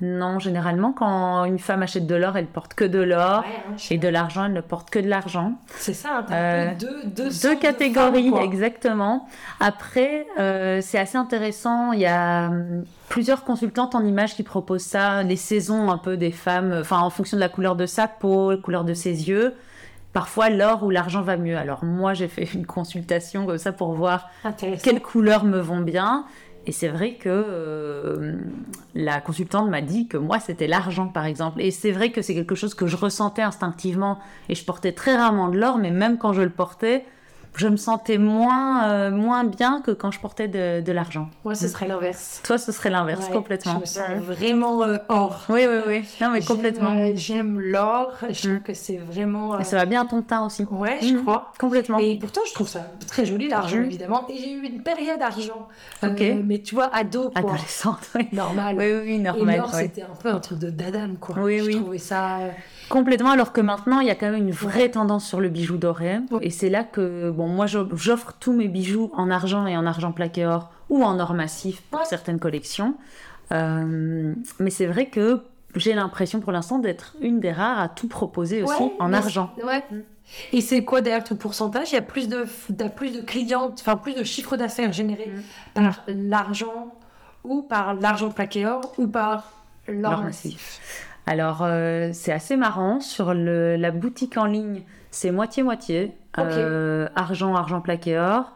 Non, 0.02 0.38
généralement, 0.38 0.92
quand 0.92 1.44
une 1.46 1.58
femme 1.58 1.82
achète 1.82 2.06
de 2.06 2.14
l'or, 2.14 2.36
elle 2.36 2.46
porte 2.46 2.74
que 2.74 2.84
de 2.84 2.98
l'or. 2.98 3.44
Hein, 3.46 3.76
et 3.90 3.96
de 3.96 4.08
l'argent, 4.08 4.44
elle 4.44 4.52
ne 4.52 4.60
porte 4.60 4.90
que 4.90 4.98
de 4.98 5.08
l'argent. 5.08 5.54
C'est 5.76 5.94
ça, 5.94 6.18
hein, 6.18 6.32
euh, 6.32 6.72
deux, 6.78 7.04
deux, 7.06 7.30
deux 7.42 7.56
catégories, 7.56 8.30
exactement. 8.42 9.26
Après, 9.58 10.26
euh, 10.38 10.80
c'est 10.82 10.98
assez 10.98 11.16
intéressant. 11.16 11.92
Il 11.92 12.00
y 12.00 12.06
a 12.06 12.48
hum, 12.48 12.84
plusieurs 13.08 13.44
consultantes 13.44 13.94
en 13.94 14.04
images 14.04 14.34
qui 14.34 14.42
proposent 14.42 14.82
ça, 14.82 15.22
les 15.22 15.36
saisons 15.36 15.90
un 15.90 15.98
peu 15.98 16.18
des 16.18 16.32
femmes, 16.32 16.76
enfin 16.78 16.98
en 16.98 17.08
fonction 17.08 17.38
de 17.38 17.40
la 17.40 17.48
couleur 17.48 17.74
de 17.74 17.86
sa 17.86 18.06
peau, 18.06 18.50
la 18.50 18.58
couleur 18.58 18.84
de 18.84 18.92
ses 18.92 19.28
yeux. 19.28 19.54
Parfois, 20.12 20.48
l'or 20.48 20.82
ou 20.82 20.88
l'argent 20.90 21.20
va 21.20 21.36
mieux. 21.36 21.58
Alors 21.58 21.84
moi, 21.84 22.14
j'ai 22.14 22.28
fait 22.28 22.44
une 22.54 22.64
consultation 22.64 23.44
comme 23.44 23.58
ça 23.58 23.72
pour 23.72 23.92
voir 23.92 24.30
quelles 24.82 25.02
couleurs 25.02 25.44
me 25.44 25.58
vont 25.58 25.80
bien. 25.80 26.24
Et 26.66 26.72
c'est 26.72 26.88
vrai 26.88 27.14
que 27.14 27.28
euh, 27.28 28.32
la 28.94 29.20
consultante 29.20 29.70
m'a 29.70 29.82
dit 29.82 30.08
que 30.08 30.16
moi, 30.16 30.40
c'était 30.40 30.66
l'argent, 30.66 31.06
par 31.06 31.24
exemple. 31.24 31.60
Et 31.60 31.70
c'est 31.70 31.92
vrai 31.92 32.10
que 32.10 32.22
c'est 32.22 32.34
quelque 32.34 32.56
chose 32.56 32.74
que 32.74 32.86
je 32.86 32.96
ressentais 32.96 33.42
instinctivement. 33.42 34.18
Et 34.48 34.54
je 34.56 34.64
portais 34.64 34.92
très 34.92 35.16
rarement 35.16 35.48
de 35.48 35.58
l'or, 35.58 35.78
mais 35.78 35.92
même 35.92 36.18
quand 36.18 36.32
je 36.32 36.42
le 36.42 36.50
portais, 36.50 37.04
je 37.56 37.68
me 37.68 37.76
sentais 37.76 38.18
moins, 38.18 38.88
euh, 38.88 39.10
moins 39.10 39.44
bien 39.44 39.80
que 39.80 39.90
quand 39.90 40.10
je 40.10 40.20
portais 40.20 40.48
de, 40.48 40.80
de 40.80 40.92
l'argent. 40.92 41.30
Moi, 41.44 41.54
ce 41.54 41.68
serait 41.68 41.88
l'inverse. 41.88 42.40
Toi, 42.44 42.58
ce 42.58 42.70
serait 42.70 42.90
l'inverse, 42.90 43.28
complètement. 43.28 43.74
Je 43.74 43.80
me 43.80 43.84
sens 43.86 44.08
vraiment 44.20 44.82
euh, 44.82 44.98
or. 45.08 45.44
Oui, 45.48 45.62
oui, 45.66 45.78
oui. 45.86 46.04
Non, 46.20 46.30
mais 46.30 46.42
complètement. 46.42 46.94
Euh, 46.96 47.12
j'aime 47.14 47.58
l'or. 47.58 48.12
Je 48.28 48.40
trouve 48.40 48.52
mm. 48.58 48.62
que 48.62 48.74
c'est 48.74 48.98
vraiment. 48.98 49.58
Et 49.58 49.64
ça 49.64 49.76
va 49.76 49.86
bien 49.86 50.02
à 50.02 50.06
ton 50.06 50.22
teint 50.22 50.44
aussi. 50.44 50.64
Ouais, 50.64 50.98
je 51.00 51.14
mm. 51.14 51.22
crois. 51.22 51.52
Complètement. 51.58 51.98
Et 51.98 52.18
pourtant, 52.18 52.42
je 52.46 52.52
trouve 52.52 52.68
ça 52.68 52.86
très 53.06 53.24
joli, 53.24 53.48
l'argent, 53.48 53.78
mm. 53.78 53.84
évidemment. 53.84 54.26
Et 54.28 54.36
j'ai 54.36 54.52
eu 54.52 54.62
une 54.62 54.82
période 54.82 55.18
d'argent. 55.18 55.68
Ok. 56.02 56.22
mais 56.44 56.60
tu 56.60 56.74
vois, 56.74 56.94
ado, 56.94 57.30
quoi. 57.30 57.52
Adolescente, 57.52 58.10
oui. 58.14 58.28
Normal. 58.32 58.76
Oui, 58.78 58.92
oui, 59.02 59.18
normal. 59.18 59.54
Et 59.54 59.58
l'or, 59.58 59.74
c'était 59.74 60.02
un 60.02 60.16
peu 60.22 60.28
un 60.28 60.40
truc 60.40 60.58
de 60.58 60.70
dadane, 60.70 61.16
quoi. 61.18 61.36
Oui, 61.38 61.58
je 61.58 61.64
oui. 61.64 61.72
Je 61.72 61.78
trouvais 61.78 61.98
ça. 61.98 62.38
Complètement, 62.88 63.30
alors 63.30 63.52
que 63.52 63.60
maintenant, 63.60 64.00
il 64.00 64.06
y 64.06 64.10
a 64.10 64.14
quand 64.14 64.30
même 64.30 64.40
une 64.40 64.52
vraie 64.52 64.90
tendance 64.90 65.26
sur 65.26 65.40
le 65.40 65.48
bijou 65.48 65.76
doré. 65.76 66.20
Et 66.40 66.50
c'est 66.50 66.70
là 66.70 66.84
que, 66.84 67.30
bon, 67.30 67.48
moi, 67.48 67.66
j'offre 67.66 68.34
tous 68.38 68.52
mes 68.52 68.68
bijoux 68.68 69.10
en 69.14 69.30
argent 69.30 69.66
et 69.66 69.76
en 69.76 69.86
argent 69.86 70.12
plaqué 70.12 70.46
or 70.46 70.70
ou 70.88 71.02
en 71.02 71.18
or 71.18 71.34
massif 71.34 71.82
pour 71.90 72.04
certaines 72.06 72.38
collections. 72.38 72.94
Euh, 73.52 74.34
mais 74.58 74.70
c'est 74.70 74.86
vrai 74.86 75.06
que 75.06 75.40
j'ai 75.74 75.94
l'impression 75.94 76.40
pour 76.40 76.52
l'instant 76.52 76.78
d'être 76.78 77.16
une 77.20 77.40
des 77.40 77.52
rares 77.52 77.80
à 77.80 77.88
tout 77.88 78.08
proposer 78.08 78.62
aussi 78.62 78.92
en 78.98 79.12
argent. 79.12 79.52
Ouais. 79.64 79.84
Et 80.52 80.60
c'est 80.60 80.84
quoi 80.84 81.00
d'ailleurs 81.00 81.24
ton 81.24 81.36
pourcentage? 81.36 81.92
Il 81.92 81.94
y 81.94 81.98
a 81.98 82.02
plus 82.02 82.28
de, 82.28 82.46
plus 82.88 83.10
de 83.10 83.20
clientes, 83.20 83.78
enfin 83.80 83.96
plus 83.96 84.14
de 84.14 84.24
chiffre 84.24 84.56
d'affaires 84.56 84.92
généré 84.92 85.26
mm. 85.28 85.40
par 85.74 86.02
l'argent 86.08 86.94
ou 87.44 87.62
par 87.62 87.94
l'argent 87.94 88.30
plaqué 88.30 88.66
or 88.66 88.94
ou 88.98 89.06
par 89.06 89.52
l'or 89.86 90.22
massif. 90.22 90.80
Alors, 91.26 91.62
euh, 91.62 92.10
c'est 92.12 92.32
assez 92.32 92.56
marrant. 92.56 93.00
Sur 93.00 93.34
la 93.34 93.90
boutique 93.90 94.36
en 94.36 94.46
ligne, 94.46 94.82
c'est 95.10 95.30
moitié-moitié. 95.30 96.12
Euh, 96.38 97.08
argent, 97.16 97.54
argent 97.54 97.80
plaqué 97.80 98.18
or. 98.18 98.52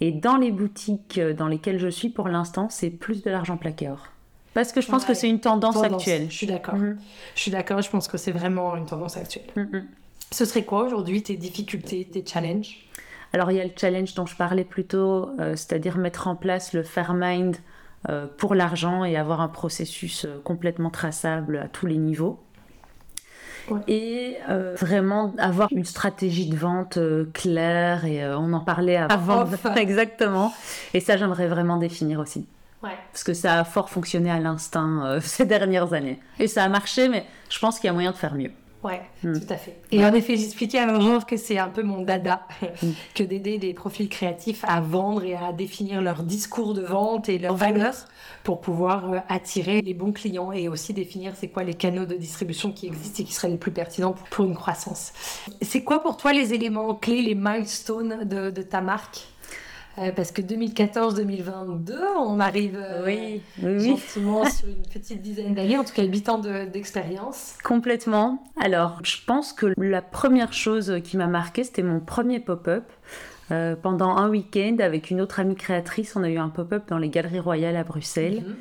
Et 0.00 0.12
dans 0.12 0.36
les 0.36 0.50
boutiques 0.50 1.20
dans 1.20 1.46
lesquelles 1.48 1.78
je 1.78 1.88
suis 1.88 2.08
pour 2.08 2.28
l'instant, 2.28 2.68
c'est 2.70 2.90
plus 2.90 3.22
de 3.22 3.30
l'argent 3.30 3.56
plaqué 3.56 3.88
or. 3.88 4.08
Parce 4.54 4.72
que 4.72 4.80
je 4.80 4.88
pense 4.88 5.04
que 5.04 5.14
c'est 5.14 5.28
une 5.28 5.40
tendance, 5.40 5.82
actuelle. 5.82 6.26
Je 6.28 6.34
suis 6.34 6.46
d'accord. 6.46 6.74
Mhm. 6.74 6.98
Je 7.34 7.40
suis 7.40 7.50
d'accord, 7.50 7.80
je 7.80 7.90
pense 7.90 8.08
que 8.08 8.18
c'est 8.18 8.32
vraiment 8.32 8.76
une 8.76 8.86
tendance 8.86 9.16
actuelle. 9.16 9.46
Mhm. 9.56 9.86
Ce 10.30 10.44
serait 10.44 10.64
quoi 10.64 10.84
aujourd'hui 10.84 11.22
tes 11.22 11.36
difficultés, 11.36 12.06
tes 12.10 12.24
challenges? 12.26 12.86
Alors 13.32 13.50
il 13.50 13.56
y 13.56 13.60
a 13.60 13.64
le 13.64 13.72
challenge 13.74 14.14
dont 14.14 14.26
je 14.26 14.36
parlais 14.36 14.64
plus 14.64 14.84
tôt, 14.84 15.30
euh, 15.40 15.56
c'est-à-dire 15.56 15.96
mettre 15.96 16.28
en 16.28 16.36
place 16.36 16.74
le 16.74 16.82
Fairmind 16.82 17.56
euh, 17.56 17.60
pour 18.36 18.54
l'argent 18.54 19.04
et 19.04 19.16
avoir 19.16 19.40
un 19.40 19.48
processus 19.48 20.24
euh, 20.24 20.40
complètement 20.42 20.90
traçable 20.90 21.58
à 21.58 21.68
tous 21.68 21.86
les 21.86 21.98
niveaux. 21.98 22.40
Et 23.86 24.36
euh, 24.50 24.74
vraiment 24.76 25.32
avoir 25.38 25.68
une 25.70 25.84
stratégie 25.84 26.48
de 26.48 26.56
vente 26.56 26.98
claire, 27.32 28.04
et 28.04 28.26
on 28.26 28.52
en 28.52 28.60
parlait 28.60 28.96
avant. 28.96 29.46
Exactement. 29.76 30.52
Et 30.94 31.00
ça, 31.00 31.16
j'aimerais 31.16 31.46
vraiment 31.46 31.76
définir 31.76 32.18
aussi. 32.18 32.46
Parce 32.82 33.22
que 33.22 33.32
ça 33.32 33.60
a 33.60 33.64
fort 33.64 33.88
fonctionné 33.88 34.32
à 34.32 34.40
l'instinct 34.40 35.18
ces 35.20 35.46
dernières 35.46 35.92
années. 35.92 36.18
Et 36.40 36.48
ça 36.48 36.64
a 36.64 36.68
marché, 36.68 37.08
mais 37.08 37.24
je 37.48 37.58
pense 37.60 37.78
qu'il 37.78 37.86
y 37.86 37.90
a 37.90 37.92
moyen 37.92 38.10
de 38.10 38.16
faire 38.16 38.34
mieux. 38.34 38.50
Ouais, 38.82 39.00
mm. 39.22 39.38
tout 39.38 39.52
à 39.52 39.56
fait. 39.56 39.76
Et 39.92 40.04
en 40.04 40.12
effet, 40.12 40.36
j'expliquais 40.36 40.78
à 40.78 40.86
moment 40.86 41.20
que 41.20 41.36
c'est 41.36 41.58
un 41.58 41.68
peu 41.68 41.82
mon 41.82 42.02
dada, 42.02 42.46
mm. 42.60 42.88
que 43.14 43.22
d'aider 43.22 43.58
des 43.58 43.74
profils 43.74 44.08
créatifs 44.08 44.64
à 44.66 44.80
vendre 44.80 45.24
et 45.24 45.36
à 45.36 45.52
définir 45.52 46.02
leur 46.02 46.22
discours 46.22 46.74
de 46.74 46.82
vente 46.82 47.28
et 47.28 47.38
leurs 47.38 47.56
valeurs 47.56 48.06
pour 48.42 48.60
pouvoir 48.60 49.12
euh, 49.12 49.18
attirer 49.28 49.82
les 49.82 49.94
bons 49.94 50.12
clients 50.12 50.52
et 50.52 50.68
aussi 50.68 50.92
définir 50.92 51.34
c'est 51.36 51.48
quoi 51.48 51.62
les 51.62 51.74
canaux 51.74 52.06
de 52.06 52.14
distribution 52.14 52.72
qui 52.72 52.86
existent 52.86 53.22
et 53.22 53.26
qui 53.26 53.32
seraient 53.32 53.48
les 53.48 53.58
plus 53.58 53.70
pertinents 53.70 54.14
pour 54.30 54.44
une 54.44 54.56
croissance. 54.56 55.12
C'est 55.60 55.84
quoi 55.84 56.02
pour 56.02 56.16
toi 56.16 56.32
les 56.32 56.52
éléments 56.54 56.94
clés, 56.94 57.22
les 57.22 57.36
milestones 57.36 58.24
de, 58.24 58.50
de 58.50 58.62
ta 58.62 58.80
marque? 58.80 59.28
Parce 59.96 60.32
que 60.32 60.42
2014-2022, 60.42 61.94
on 62.18 62.40
arrive 62.40 62.76
euh, 62.76 63.04
oui, 63.04 63.42
gentiment 63.60 64.44
sur 64.48 64.68
une 64.68 64.82
petite 64.82 65.20
dizaine 65.20 65.54
d'années, 65.54 65.76
en 65.76 65.84
tout 65.84 65.92
cas 65.92 66.04
8 66.04 66.28
ans 66.28 66.38
d'expérience. 66.38 67.56
Complètement. 67.62 68.42
Alors, 68.60 69.00
je 69.04 69.18
pense 69.26 69.52
que 69.52 69.66
la 69.76 70.02
première 70.02 70.52
chose 70.52 71.00
qui 71.04 71.16
m'a 71.16 71.26
marqué, 71.26 71.64
c'était 71.64 71.82
mon 71.82 72.00
premier 72.00 72.40
pop-up. 72.40 72.84
Euh, 73.50 73.76
pendant 73.76 74.16
un 74.16 74.30
week-end, 74.30 74.76
avec 74.80 75.10
une 75.10 75.20
autre 75.20 75.40
amie 75.40 75.56
créatrice, 75.56 76.16
on 76.16 76.22
a 76.22 76.30
eu 76.30 76.38
un 76.38 76.48
pop-up 76.48 76.84
dans 76.88 76.96
les 76.96 77.10
Galeries 77.10 77.40
Royales 77.40 77.76
à 77.76 77.84
Bruxelles. 77.84 78.42
Mhm. 78.46 78.56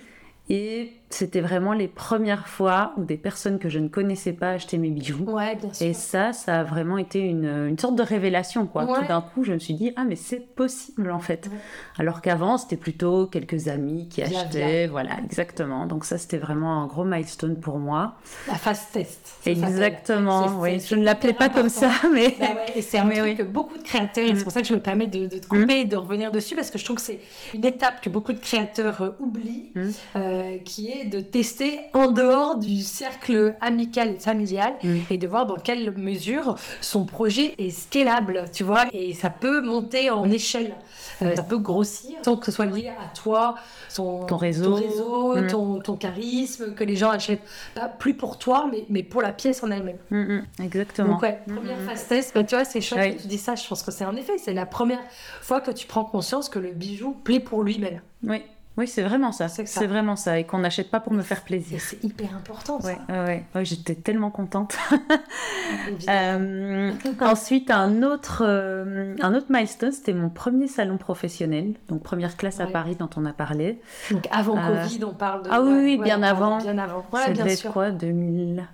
Et 0.49 0.93
c'était 1.13 1.41
vraiment 1.41 1.73
les 1.73 1.87
premières 1.87 2.47
fois 2.47 2.93
où 2.97 3.03
des 3.03 3.17
personnes 3.17 3.59
que 3.59 3.69
je 3.69 3.79
ne 3.79 3.87
connaissais 3.87 4.33
pas 4.33 4.51
achetaient 4.51 4.77
mes 4.77 4.89
bijoux. 4.89 5.23
Ouais, 5.25 5.55
bien 5.55 5.73
sûr. 5.73 5.87
Et 5.87 5.93
ça, 5.93 6.33
ça 6.33 6.59
a 6.59 6.63
vraiment 6.63 6.97
été 6.97 7.19
une, 7.19 7.67
une 7.67 7.77
sorte 7.77 7.95
de 7.95 8.03
révélation, 8.03 8.67
quoi. 8.67 8.85
Tout 8.85 9.07
d'un 9.07 9.21
coup, 9.21 9.43
je 9.43 9.53
me 9.53 9.59
suis 9.59 9.73
dit, 9.73 9.93
ah, 9.95 10.03
mais 10.03 10.15
c'est 10.15 10.39
possible, 10.39 11.11
en 11.11 11.19
fait. 11.19 11.49
Alors 11.97 12.21
qu'avant, 12.21 12.57
c'était 12.57 12.77
plutôt 12.77 13.27
quelques 13.27 13.67
amis 13.67 14.07
qui 14.09 14.21
achetaient. 14.21 14.87
Voilà, 14.87 15.11
exactement. 15.23 15.85
Donc 15.85 16.05
ça, 16.05 16.17
c'était 16.17 16.37
vraiment 16.37 16.81
un 16.83 16.87
gros 16.87 17.03
milestone 17.03 17.59
pour 17.59 17.79
moi. 17.79 18.15
La 18.47 18.55
fast 18.55 18.91
test. 18.93 19.39
Exactement, 19.45 20.59
oui. 20.59 20.79
Je 20.79 20.95
ne 20.95 21.03
l'appelais 21.03 21.33
pas 21.33 21.49
comme 21.49 21.69
ça, 21.69 21.91
mais... 22.13 22.35
Bah 22.39 22.47
et 22.75 22.81
c'est 22.81 22.97
un 22.97 23.09
truc 23.09 23.37
que 23.37 23.43
beaucoup 23.43 23.77
de 23.77 23.83
créateurs, 23.83 24.25
et 24.25 24.35
c'est 24.35 24.43
pour 24.43 24.51
ça 24.51 24.61
que 24.61 24.67
je 24.67 24.73
me 24.73 24.79
permets 24.79 25.07
de, 25.07 25.27
de 25.27 25.37
te 25.37 25.47
couper 25.47 25.65
mm. 25.65 25.81
et 25.81 25.85
de 25.85 25.95
revenir 25.95 26.31
dessus, 26.31 26.55
parce 26.55 26.71
que 26.71 26.77
je 26.77 26.85
trouve 26.85 26.97
que 26.97 27.01
c'est 27.01 27.19
une 27.53 27.65
étape 27.65 28.01
que 28.01 28.09
beaucoup 28.09 28.33
de 28.33 28.39
créateurs 28.39 29.01
euh, 29.01 29.09
oublient, 29.19 29.71
mm. 29.75 29.89
euh, 30.15 30.57
qui 30.63 30.89
est 30.89 31.00
de 31.05 31.19
tester 31.19 31.79
en 31.93 32.11
dehors 32.11 32.57
du 32.57 32.81
cercle 32.81 33.55
amical 33.61 34.09
et 34.15 34.19
familial 34.19 34.73
et 35.09 35.17
de 35.17 35.27
voir 35.27 35.45
dans 35.45 35.55
quelle 35.55 35.91
mesure 35.97 36.55
son 36.81 37.05
projet 37.05 37.55
est 37.57 37.69
scalable, 37.69 38.45
tu 38.53 38.63
vois, 38.63 38.85
et 38.93 39.13
ça 39.13 39.29
peut 39.29 39.61
monter 39.61 40.09
en 40.09 40.29
échelle. 40.29 40.75
Euh, 41.21 41.35
ça 41.35 41.43
peut 41.43 41.57
grossir 41.57 42.17
sans 42.23 42.37
que 42.37 42.45
ce 42.45 42.51
soit 42.51 42.65
lié 42.65 42.89
à 42.89 43.13
toi, 43.15 43.55
ton, 43.95 44.25
réseau, 44.37 44.79
ton, 45.49 45.79
ton, 45.79 45.95
charisme, 45.95 46.73
que 46.73 46.83
les 46.83 46.95
gens 46.95 47.09
achètent 47.09 47.41
pas 47.75 47.87
plus 47.87 48.13
pour 48.13 48.37
toi, 48.37 48.67
mais, 48.71 48.85
mais 48.89 49.03
pour 49.03 49.21
la 49.21 49.31
pièce 49.31 49.63
en 49.63 49.71
elle-même. 49.71 50.43
Exactement. 50.61 51.13
Donc, 51.13 51.21
ouais, 51.21 51.39
première 51.45 51.79
phase 51.81 52.07
test, 52.07 52.31
bah, 52.33 52.43
tu 52.43 52.55
vois, 52.55 52.65
c'est 52.65 52.81
chouette 52.81 53.17
que 53.17 53.21
tu 53.21 53.27
dis 53.27 53.37
ça. 53.37 53.55
Je 53.55 53.67
pense 53.67 53.83
que 53.83 53.91
c'est 53.91 54.05
en 54.05 54.15
effet, 54.15 54.37
c'est 54.37 54.53
la 54.53 54.65
première 54.65 55.01
fois 55.41 55.61
que 55.61 55.71
tu 55.71 55.87
prends 55.87 56.05
conscience 56.05 56.49
que 56.49 56.59
le 56.59 56.71
bijou 56.71 57.11
plaît 57.23 57.39
pour 57.39 57.63
lui-même. 57.63 58.01
Oui. 58.23 58.41
Oui, 58.77 58.87
c'est 58.87 59.01
vraiment 59.01 59.31
ça. 59.31 59.49
C'est 59.49 59.87
vraiment 59.87 60.15
ça. 60.15 60.39
Et 60.39 60.45
qu'on 60.45 60.59
n'achète 60.59 60.89
pas 60.89 60.99
pour 60.99 61.13
me 61.13 61.21
faire 61.21 61.41
plaisir. 61.41 61.79
C'est 61.81 62.03
hyper 62.03 62.35
important, 62.35 62.79
ça. 62.79 62.97
Ouais, 63.09 63.43
ouais, 63.53 63.65
J'étais 63.65 63.95
tellement 63.95 64.31
contente. 64.31 64.77
euh, 66.09 66.91
ensuite, 67.19 67.69
un 67.69 68.01
autre, 68.03 68.43
euh, 68.45 69.15
un 69.21 69.35
autre 69.35 69.47
milestone, 69.49 69.91
c'était 69.91 70.13
mon 70.13 70.29
premier 70.29 70.67
salon 70.67 70.97
professionnel. 70.97 71.73
Donc, 71.89 72.01
première 72.01 72.37
classe 72.37 72.59
à 72.61 72.67
Paris 72.67 72.95
dont 72.95 73.09
on 73.17 73.25
a 73.25 73.33
parlé. 73.33 73.81
Donc, 74.09 74.27
avant 74.31 74.57
euh, 74.57 74.83
Covid, 74.83 75.03
on 75.03 75.13
parle 75.13 75.43
de... 75.43 75.49
Ah 75.51 75.61
oui, 75.61 75.73
oui, 75.83 75.97
bien 75.97 76.23
avant. 76.23 76.57
Bien 76.59 76.77
avant. 76.77 77.03
ça 77.13 77.31
devait 77.31 77.53
être 77.53 77.71
quoi 77.71 77.91
2000... 77.91 78.65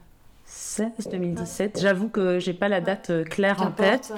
2017. 1.09 1.79
J'avoue 1.81 2.09
que 2.09 2.39
j'ai 2.39 2.53
pas 2.53 2.69
la 2.69 2.81
date 2.81 3.09
euh, 3.09 3.23
claire 3.23 3.61
en 3.61 3.71
tête. 3.71 4.13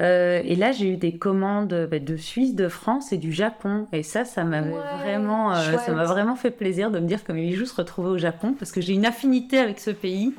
Euh, 0.00 0.40
et 0.44 0.54
là, 0.56 0.72
j'ai 0.72 0.88
eu 0.88 0.96
des 0.96 1.16
commandes 1.16 1.88
bah, 1.90 1.98
de 1.98 2.16
Suisse, 2.16 2.54
de 2.54 2.68
France 2.68 3.12
et 3.12 3.18
du 3.18 3.32
Japon. 3.32 3.86
Et 3.92 4.02
ça, 4.02 4.24
ça 4.24 4.44
m'a 4.44 4.62
vraiment, 4.62 5.52
euh, 5.52 5.78
ça 5.78 5.92
m'a 5.92 6.04
vraiment 6.04 6.36
fait 6.36 6.50
plaisir 6.50 6.90
de 6.90 6.98
me 6.98 7.06
dire 7.06 7.24
que 7.24 7.32
mes 7.32 7.46
bijoux 7.46 7.66
se 7.66 7.74
retrouvaient 7.74 8.10
au 8.10 8.18
Japon 8.18 8.54
parce 8.58 8.72
que 8.72 8.80
j'ai 8.80 8.92
une 8.92 9.06
affinité 9.06 9.58
avec 9.58 9.80
ce 9.80 9.90
pays. 9.90 10.32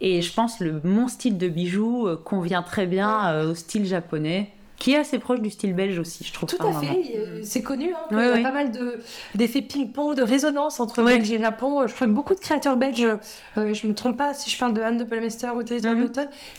Et 0.00 0.22
je 0.22 0.32
pense 0.32 0.58
que 0.58 0.86
mon 0.86 1.08
style 1.08 1.38
de 1.38 1.48
bijoux 1.48 2.08
convient 2.24 2.62
très 2.62 2.86
bien 2.86 3.42
au 3.44 3.54
style 3.54 3.86
japonais 3.86 4.50
qui 4.78 4.92
est 4.92 4.96
assez 4.96 5.18
proche 5.18 5.40
du 5.40 5.50
style 5.50 5.74
belge 5.74 5.98
aussi, 5.98 6.24
je 6.24 6.32
trouve. 6.32 6.48
Tout 6.48 6.66
à 6.66 6.72
fait, 6.72 7.14
euh, 7.16 7.40
c'est 7.42 7.62
connu. 7.62 7.92
Hein, 7.94 8.06
il 8.10 8.18
y 8.18 8.44
a 8.44 8.48
pas 8.48 8.52
mal 8.52 8.72
d'effets 9.34 9.62
ping-pong, 9.62 10.16
de 10.16 10.22
résonance 10.22 10.80
entre 10.80 11.02
Belge 11.02 11.30
et 11.30 11.38
Japon. 11.38 11.86
Je 11.86 11.94
crois 11.94 12.06
que 12.06 12.12
beaucoup 12.12 12.34
de 12.34 12.40
créateurs 12.40 12.76
belges, 12.76 13.06
euh, 13.56 13.72
je 13.72 13.86
ne 13.86 13.92
me 13.92 13.94
trompe 13.94 14.16
pas 14.16 14.34
si 14.34 14.50
je 14.50 14.58
parle 14.58 14.74
de 14.74 14.82
Anne 14.82 14.98
de 14.98 15.04
Palmester 15.04 15.50
ou 15.56 15.62
de 15.62 15.74
mm 15.74 16.10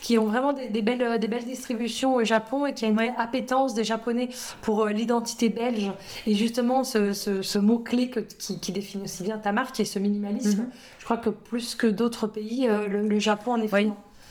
qui 0.02 0.18
ont 0.18 0.26
vraiment 0.26 0.54
des, 0.54 0.82
belles, 0.82 1.20
des 1.20 1.28
belles 1.28 1.46
distributions 1.46 2.16
au 2.16 2.24
Japon 2.24 2.66
et 2.66 2.74
qui 2.74 2.86
a 2.86 2.88
une 2.88 3.00
appétence 3.18 3.74
des 3.74 3.84
Japonais 3.84 4.30
pour 4.62 4.86
euh, 4.86 4.90
l'identité 4.92 5.50
belge. 5.50 5.92
Et 6.26 6.36
justement, 6.36 6.84
ce, 6.84 7.14
ce, 7.14 7.60
mot-clé 7.60 8.12
qui, 8.40 8.60
qui, 8.60 8.72
définit 8.72 9.06
aussi 9.06 9.24
bien 9.24 9.38
ta 9.38 9.52
marque 9.52 9.80
et 9.80 9.86
ce 9.86 10.00
minimalisme, 10.00 10.62
mhm. 10.62 10.70
je 11.00 11.06
crois 11.06 11.18
que 11.18 11.30
plus 11.30 11.76
que 11.76 11.88
d'autres 11.88 12.28
pays, 12.28 12.68
le, 12.90 13.20
Japon 13.20 13.54
en 13.54 13.62
est 13.62 13.68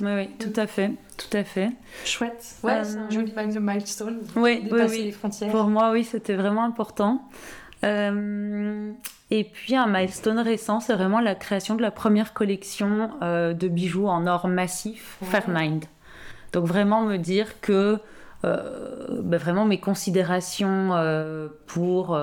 oui. 0.00 0.07
Oui, 0.07 0.12
oui, 0.16 0.30
tout 0.38 0.61
à 0.61 0.66
fait, 0.66 0.90
tout 1.16 1.37
à 1.37 1.44
fait. 1.44 1.70
Chouette. 2.04 2.57
Ouais, 2.62 2.85
c'est 2.85 2.96
un 2.96 3.11
joli 3.11 3.33
milestone. 3.61 4.20
Oui, 4.37 4.62
dépasser 4.62 5.04
les 5.04 5.12
frontières. 5.12 5.50
Pour 5.50 5.64
moi, 5.64 5.92
oui, 5.92 6.04
c'était 6.04 6.35
vraiment 6.35 6.64
important. 6.64 7.28
Euh, 7.85 8.92
et 9.30 9.44
puis 9.44 9.76
un 9.76 9.87
milestone 9.87 10.38
récent, 10.38 10.80
c'est 10.80 10.94
vraiment 10.94 11.20
la 11.20 11.35
création 11.35 11.74
de 11.74 11.83
la 11.83 11.90
première 11.90 12.33
collection 12.33 13.11
euh, 13.22 13.52
de 13.52 13.68
bijoux 13.68 14.07
en 14.07 14.26
or 14.26 14.48
massif, 14.48 15.18
Fairmind. 15.22 15.85
Donc 16.52 16.66
vraiment 16.66 17.02
me 17.02 17.16
dire 17.16 17.61
que 17.61 17.98
euh, 18.44 19.20
bah, 19.22 19.38
vraiment 19.38 19.64
mes 19.64 19.80
considérations 19.80 20.90
pour 21.66 22.18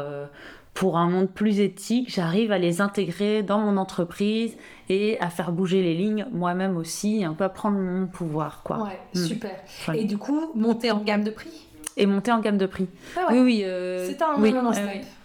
pour 0.74 0.98
un 0.98 1.10
monde 1.10 1.30
plus 1.30 1.60
éthique, 1.60 2.10
j'arrive 2.10 2.52
à 2.52 2.58
les 2.58 2.82
intégrer 2.82 3.44
dans 3.44 3.60
mon 3.60 3.78
entreprise 3.78 4.56
et 4.90 5.20
à 5.20 5.30
faire 5.30 5.52
bouger 5.52 5.82
les 5.82 5.94
lignes 5.94 6.26
moi-même 6.32 6.78
aussi, 6.78 7.24
un 7.24 7.34
peu 7.34 7.44
à 7.44 7.50
prendre 7.50 7.78
mon 7.78 8.08
pouvoir. 8.08 8.62
Quoi. 8.64 8.84
Ouais, 8.84 9.00
mm. 9.14 9.26
super. 9.26 9.52
Et 9.94 10.06
du 10.06 10.18
coup, 10.18 10.52
monter 10.56 10.92
en 10.92 11.00
gamme 11.00 11.24
de 11.24 11.32
prix? 11.32 11.68
Et 11.98 12.06
monter 12.06 12.32
en 12.32 12.40
gamme 12.40 12.58
de 12.58 12.66
prix. 12.66 12.88
Ah 13.18 13.28
oui, 13.32 13.40
oui. 13.40 13.62
Euh, 13.66 14.08
c'est 14.08 14.22
un 14.22 14.36
oui, 14.40 14.54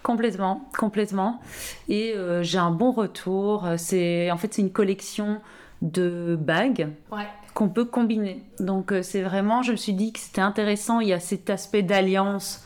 complètement, 0.02 0.68
complètement. 0.76 1.40
Et 1.88 2.12
euh, 2.14 2.42
j'ai 2.42 2.59
un 2.59 2.72
bon 2.72 2.90
retour. 2.90 3.64
C'est 3.76 4.32
en 4.32 4.37
fait 4.37 4.52
c'est 4.52 4.62
une 4.62 4.72
collection 4.72 5.40
de 5.83 6.37
bagues. 6.41 6.89
Ouais 7.11 7.27
qu'on 7.57 7.71
peut 7.71 7.87
combiner. 7.87 8.43
Donc 8.61 8.93
euh, 8.93 9.03
c'est 9.03 9.23
vraiment, 9.23 9.62
je 9.62 9.73
me 9.73 9.77
suis 9.77 9.95
dit 9.95 10.12
que 10.12 10.19
c'était 10.19 10.43
intéressant, 10.43 11.01
il 11.01 11.09
y 11.09 11.15
a 11.15 11.21
cet 11.21 11.49
aspect 11.49 11.83
d'alliance 11.83 12.62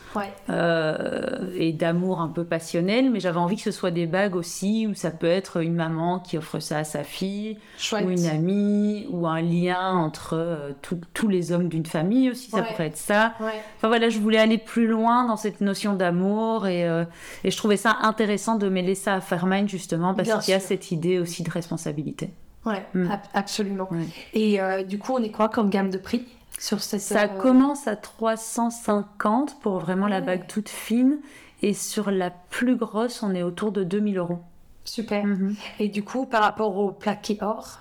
euh, 0.49 1.49
et 1.55 1.71
d'amour 1.71 2.19
un 2.19 2.27
peu 2.27 2.43
passionnel, 2.43 3.09
mais 3.09 3.21
j'avais 3.21 3.39
envie 3.39 3.55
que 3.55 3.61
ce 3.61 3.71
soit 3.71 3.91
des 3.91 4.05
bagues 4.05 4.35
aussi, 4.35 4.87
où 4.87 4.93
ça 4.93 5.09
peut 5.09 5.27
être 5.27 5.61
une 5.63 5.75
maman 5.75 6.19
qui 6.19 6.37
offre 6.37 6.59
ça 6.59 6.79
à 6.79 6.83
sa 6.83 7.05
fille, 7.05 7.57
ou 7.93 8.09
une 8.09 8.25
amie, 8.25 9.07
ou 9.09 9.27
un 9.27 9.41
lien 9.41 9.93
entre 9.93 10.33
euh, 10.33 10.71
tous 11.13 11.27
les 11.29 11.53
hommes 11.53 11.69
d'une 11.69 11.85
famille 11.85 12.29
aussi, 12.29 12.51
ça 12.51 12.61
pourrait 12.61 12.87
être 12.87 12.97
ça. 12.97 13.33
Enfin 13.39 13.87
voilà, 13.87 14.09
je 14.09 14.19
voulais 14.19 14.39
aller 14.39 14.57
plus 14.57 14.87
loin 14.87 15.25
dans 15.25 15.37
cette 15.37 15.61
notion 15.61 15.93
d'amour, 15.93 16.67
et, 16.67 16.81
et, 17.45 17.51
je 17.51 17.57
trouvais 17.57 17.77
ça 17.77 17.97
intéressant 18.01 18.57
de 18.57 18.67
mêler 18.67 18.95
ça 18.95 19.13
à 19.13 19.21
Fairmind 19.21 19.69
justement, 19.69 20.13
parce 20.13 20.43
qu'il 20.43 20.51
y 20.51 20.55
a 20.55 20.59
cette 20.59 20.91
idée 20.91 21.17
aussi 21.17 21.43
de 21.43 21.49
responsabilité. 21.49 22.31
Ouais, 22.65 22.85
mm. 22.93 23.09
absolument. 23.33 23.89
Et 24.33 24.61
euh, 24.61 24.83
du 24.83 24.99
coup, 24.99 25.13
on 25.13 25.23
est 25.23 25.31
quoi 25.31 25.49
comme 25.49 25.69
gamme 25.69 25.89
de 25.89 25.97
prix 25.97 26.25
sur 26.59 26.81
cette 26.81 27.01
Ça 27.01 27.23
euh, 27.23 27.39
commence 27.39 27.87
à 27.87 27.95
350 27.95 29.59
pour 29.61 29.79
vraiment 29.79 30.07
la 30.07 30.21
bague 30.21 30.47
toute 30.47 30.69
fine. 30.69 31.19
Et 31.63 31.73
sur 31.73 32.09
la 32.11 32.31
plus 32.31 32.75
grosse, 32.75 33.21
on 33.23 33.35
est 33.35 33.43
autour 33.43 33.71
de 33.71 33.83
2000 33.83 34.17
euros. 34.17 34.39
Super. 34.83 35.25
Mm-hmm. 35.25 35.55
Et 35.79 35.87
du 35.89 36.03
coup, 36.03 36.25
par 36.25 36.41
rapport 36.41 36.75
au 36.77 36.91
plaqué 36.91 37.37
or? 37.41 37.79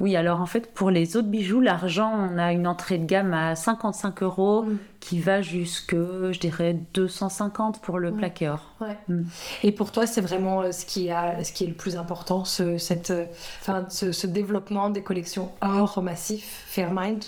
Oui, 0.00 0.16
alors 0.16 0.40
en 0.40 0.46
fait, 0.46 0.72
pour 0.72 0.90
les 0.90 1.16
autres 1.16 1.28
bijoux, 1.28 1.60
l'argent, 1.60 2.12
on 2.12 2.38
a 2.38 2.52
une 2.52 2.66
entrée 2.66 2.98
de 2.98 3.04
gamme 3.04 3.34
à 3.34 3.56
55 3.56 4.22
euros 4.22 4.62
mm. 4.62 4.78
Qui 5.08 5.20
va 5.20 5.40
jusque, 5.40 5.94
je 5.94 6.38
dirais, 6.38 6.76
250 6.92 7.80
pour 7.80 7.98
le 7.98 8.12
plaqué 8.12 8.50
or. 8.50 8.74
Mm. 9.08 9.22
Et 9.62 9.72
pour 9.72 9.90
toi, 9.90 10.06
c'est 10.06 10.20
vraiment 10.20 10.60
euh, 10.60 10.70
ce 10.70 10.84
qui, 10.84 11.10
a, 11.10 11.42
ce 11.42 11.50
qui 11.50 11.64
est 11.64 11.68
le 11.68 11.72
plus 11.72 11.96
important, 11.96 12.44
ce, 12.44 12.76
cette, 12.76 13.10
euh, 13.10 13.24
enfin, 13.62 13.86
ce, 13.88 14.26
développement 14.26 14.90
des 14.90 15.02
collections 15.02 15.50
or 15.62 16.02
massif, 16.02 16.64
Fairmind 16.66 17.24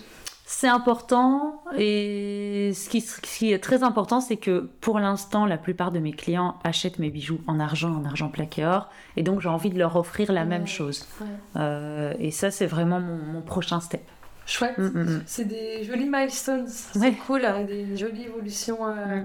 c'est 0.52 0.66
important 0.66 1.62
et 1.78 2.72
ce 2.74 2.88
qui, 2.88 3.52
est 3.52 3.60
très 3.60 3.84
important, 3.84 4.20
c'est 4.20 4.36
que 4.36 4.68
pour 4.80 4.98
l'instant, 4.98 5.46
la 5.46 5.56
plupart 5.56 5.92
de 5.92 6.00
mes 6.00 6.10
clients 6.10 6.56
achètent 6.64 6.98
mes 6.98 7.08
bijoux 7.08 7.40
en 7.46 7.60
argent, 7.60 7.94
en 7.94 8.04
argent 8.04 8.28
plaqué 8.30 8.66
or, 8.66 8.88
et 9.16 9.22
donc 9.22 9.40
j'ai 9.40 9.48
envie 9.48 9.70
de 9.70 9.78
leur 9.78 9.94
offrir 9.94 10.32
la 10.32 10.44
même 10.44 10.66
chose. 10.66 11.06
Euh, 11.54 12.14
et 12.18 12.32
ça, 12.32 12.50
c'est 12.50 12.66
vraiment 12.66 12.98
mon, 12.98 13.42
prochain 13.42 13.78
step. 13.78 14.02
Chouette. 14.50 14.78
Mm, 14.78 14.82
mm, 14.82 15.02
mm. 15.02 15.22
C'est 15.26 15.44
des 15.44 15.84
jolis 15.84 16.08
milestones. 16.08 16.66
C'est 16.68 17.12
cool, 17.26 17.44
hein, 17.44 17.64
des 17.64 17.96
jolies 17.96 18.24
évolutions, 18.24 18.86
euh, 18.86 19.22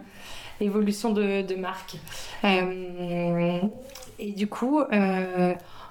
évolutions 0.60 1.12
de, 1.12 1.42
de 1.42 1.56
marque. 1.56 1.98
Euh, 2.44 3.62
et 4.20 4.32
du 4.32 4.48
coup, 4.48 4.82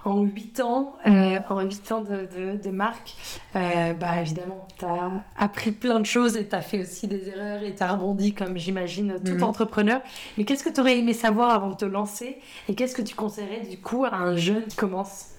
en 0.04 0.22
8 0.22 0.60
ans, 0.60 0.96
euh, 1.06 1.38
en 1.48 1.60
8 1.62 1.92
ans 1.92 2.00
de, 2.02 2.28
de, 2.36 2.62
de 2.62 2.70
marque, 2.70 3.14
euh, 3.56 3.94
bah 3.94 4.20
évidemment, 4.20 4.66
tu 4.78 4.84
as 4.84 5.10
appris 5.36 5.72
plein 5.72 6.00
de 6.00 6.06
choses 6.06 6.36
et 6.36 6.46
tu 6.46 6.54
as 6.54 6.60
fait 6.62 6.80
aussi 6.80 7.08
des 7.08 7.28
erreurs 7.28 7.62
et 7.62 7.74
tu 7.74 7.82
as 7.82 7.92
rebondi 7.92 8.34
comme 8.34 8.56
j'imagine 8.58 9.18
tout 9.24 9.42
entrepreneur. 9.42 10.00
Mais 10.36 10.44
qu'est-ce 10.44 10.64
que 10.64 10.70
tu 10.70 10.80
aurais 10.80 10.98
aimé 10.98 11.14
savoir 11.14 11.50
avant 11.50 11.70
de 11.70 11.76
te 11.76 11.84
lancer? 11.84 12.38
Et 12.68 12.74
qu'est-ce 12.74 12.94
que 12.94 13.02
tu 13.02 13.14
conseillerais 13.14 13.60
du 13.60 13.78
coup 13.78 14.04
à 14.04 14.14
un 14.14 14.36
jeune 14.36 14.64
qui 14.66 14.76
commence? 14.76 15.33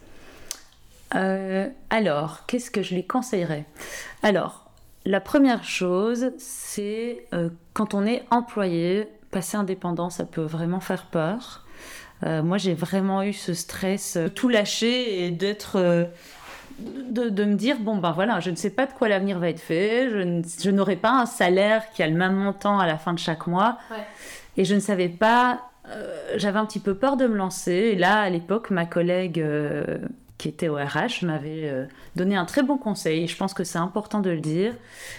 Euh, 1.14 1.70
alors, 1.90 2.46
qu'est-ce 2.48 2.72
que 2.72 2.82
je 2.82 2.96
lui 2.96 3.06
conseillerais? 3.06 3.66
Alors, 4.24 4.66
la 5.06 5.22
première 5.22 5.64
chose, 5.64 6.32
c'est 6.40 7.26
euh, 7.34 7.50
quand 7.74 7.94
on 7.94 8.06
est 8.06 8.24
employé, 8.32 9.08
passer 9.32 9.56
indépendant, 9.58 10.10
ça 10.10 10.26
peut 10.26 10.42
vraiment 10.42 10.80
faire 10.80 11.06
peur. 11.06 11.64
Euh, 12.24 12.42
moi, 12.42 12.58
j'ai 12.58 12.74
vraiment 12.74 13.22
eu 13.24 13.34
ce 13.34 13.54
stress, 13.54 14.16
euh, 14.18 14.30
tout 14.30 14.50
lâcher 14.50 15.26
et 15.26 15.32
d'être. 15.32 15.78
de, 16.80 17.30
de 17.30 17.46
me 17.46 17.56
dire, 17.56 17.78
bon 17.80 17.98
ben 17.98 18.12
voilà, 18.12 18.40
je 18.42 18.50
ne 18.50 18.56
sais 18.56 18.70
pas 18.70 18.86
de 18.86 18.92
quoi 18.92 19.08
l'avenir 19.08 19.40
va 19.40 19.50
être 19.50 19.60
fait, 19.62 20.10
je, 20.10 20.70
n'aurai 20.72 20.98
pas 20.98 21.12
un 21.12 21.26
salaire 21.26 21.90
qui 21.94 22.04
a 22.04 22.08
le 22.08 22.16
même 22.16 22.36
montant 22.36 22.80
à 22.80 22.86
la 22.88 22.98
fin 22.98 23.14
de 23.14 23.20
chaque 23.20 23.48
mois, 23.48 23.78
Ouais. 23.92 23.98
et 24.58 24.66
je 24.66 24.76
ne 24.76 24.82
savais 24.82 25.08
pas, 25.08 25.62
euh, 25.90 26.34
j'avais 26.36 26.60
un 26.60 26.66
petit 26.66 26.82
peu 26.82 26.94
peur 26.96 27.16
de 27.16 27.28
me 27.28 27.36
lancer, 27.38 27.72
et 27.72 27.96
là, 27.96 28.20
à 28.22 28.30
l'époque, 28.30 28.72
ma 28.72 28.86
collègue 28.86 29.40
euh, 29.40 30.00
qui 30.46 30.50
était 30.50 30.68
au 30.68 30.76
RH 30.76 31.24
m'avait 31.26 31.68
euh, 31.68 31.86
donné 32.16 32.36
un 32.36 32.46
très 32.46 32.62
bon 32.62 32.78
conseil, 32.78 33.24
et 33.24 33.28
je 33.28 33.36
pense 33.36 33.56
que 33.56 33.64
c'est 33.64 33.80
important 33.80 34.20
de 34.20 34.30
le 34.30 34.42
dire. 34.42 34.76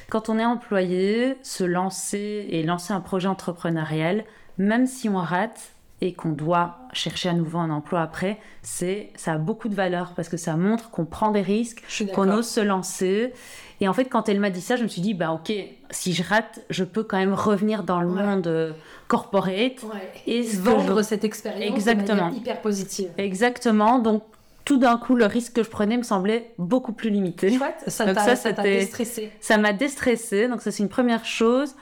Quand 0.09 0.29
on 0.29 0.39
est 0.39 0.45
employé, 0.45 1.37
se 1.43 1.65
lancer 1.65 2.47
et 2.49 2.63
lancer 2.63 2.93
un 2.93 3.01
projet 3.01 3.27
entrepreneurial, 3.27 4.23
même 4.57 4.87
si 4.87 5.09
on 5.09 5.17
rate 5.17 5.73
et 6.01 6.13
qu'on 6.13 6.29
doit 6.29 6.77
chercher 6.93 7.29
à 7.31 7.33
nouveau 7.33 7.59
un 7.59 7.71
emploi 7.71 8.03
après, 8.03 8.39
c'est 8.63 9.11
ça 9.17 9.33
a 9.33 9.39
beaucoup 9.39 9.69
de 9.69 9.75
valeur 9.75 10.13
parce 10.15 10.29
que 10.29 10.37
ça 10.37 10.55
montre 10.55 10.91
qu'on 10.91 11.07
prend 11.07 11.33
des 11.33 11.41
risques, 11.43 11.83
qu'on 12.15 12.31
ose 12.31 12.47
se 12.47 12.61
lancer. 12.61 13.33
Et 13.81 13.89
en 13.89 13.93
fait, 13.95 14.05
quand 14.05 14.29
elle 14.29 14.39
m'a 14.39 14.51
dit 14.51 14.61
ça, 14.61 14.77
je 14.77 14.85
me 14.85 14.89
suis 14.89 15.03
dit, 15.03 15.15
bah 15.15 15.33
ok, 15.33 15.53
si 15.91 16.13
je 16.13 16.23
rate, 16.23 16.61
je 16.71 16.85
peux 16.85 17.03
quand 17.03 17.17
même 17.19 17.35
revenir 17.35 17.83
dans 17.83 18.01
le 18.01 18.09
Ouais. 18.09 18.23
monde 18.23 18.47
euh, 18.47 18.73
corporate. 19.09 19.83
Ouais. 19.83 20.13
Et 20.29 20.43
vendre 20.43 21.03
cette 21.03 21.25
expérience 21.25 21.75
Exactement. 21.75 22.31
de 22.31 22.37
hyper 22.37 22.61
positive. 22.61 23.11
Exactement. 23.19 23.99
Donc, 23.99 24.23
tout 24.67 24.77
d'un 24.77 24.99
coup, 24.99 25.15
le 25.15 25.25
risque 25.25 25.55
que 25.55 25.63
je 25.63 25.71
prenais 25.71 25.97
me 25.97 26.03
semblait 26.03 26.53
beaucoup 26.59 26.93
plus 26.93 27.09
limité. 27.09 27.51
Chouette, 27.57 27.85
ça 27.87 28.05
Donc 28.05 28.17
t'a 28.17 28.21
ça, 28.25 28.37
ça 28.37 28.53
t'a 28.53 28.63
c'était- 28.63 28.81
déstressé. 28.81 29.31
Ça 29.41 29.57
m'a 29.57 29.73
déstressée, 29.73 30.49
donc 30.49 30.61
ça 30.61 30.71
c'est 30.71 30.83
une 30.83 30.91
première 30.91 31.25
chose. 31.25 31.75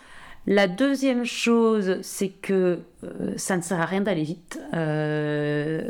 La 0.46 0.68
deuxième 0.68 1.24
chose, 1.24 1.96
c'est 2.02 2.28
que 2.28 2.80
euh, 3.02 3.32
ça 3.38 3.56
ne 3.56 3.62
sert 3.62 3.80
à 3.80 3.86
rien 3.86 4.02
d'aller 4.02 4.22
vite. 4.24 4.60
Euh, 4.74 5.82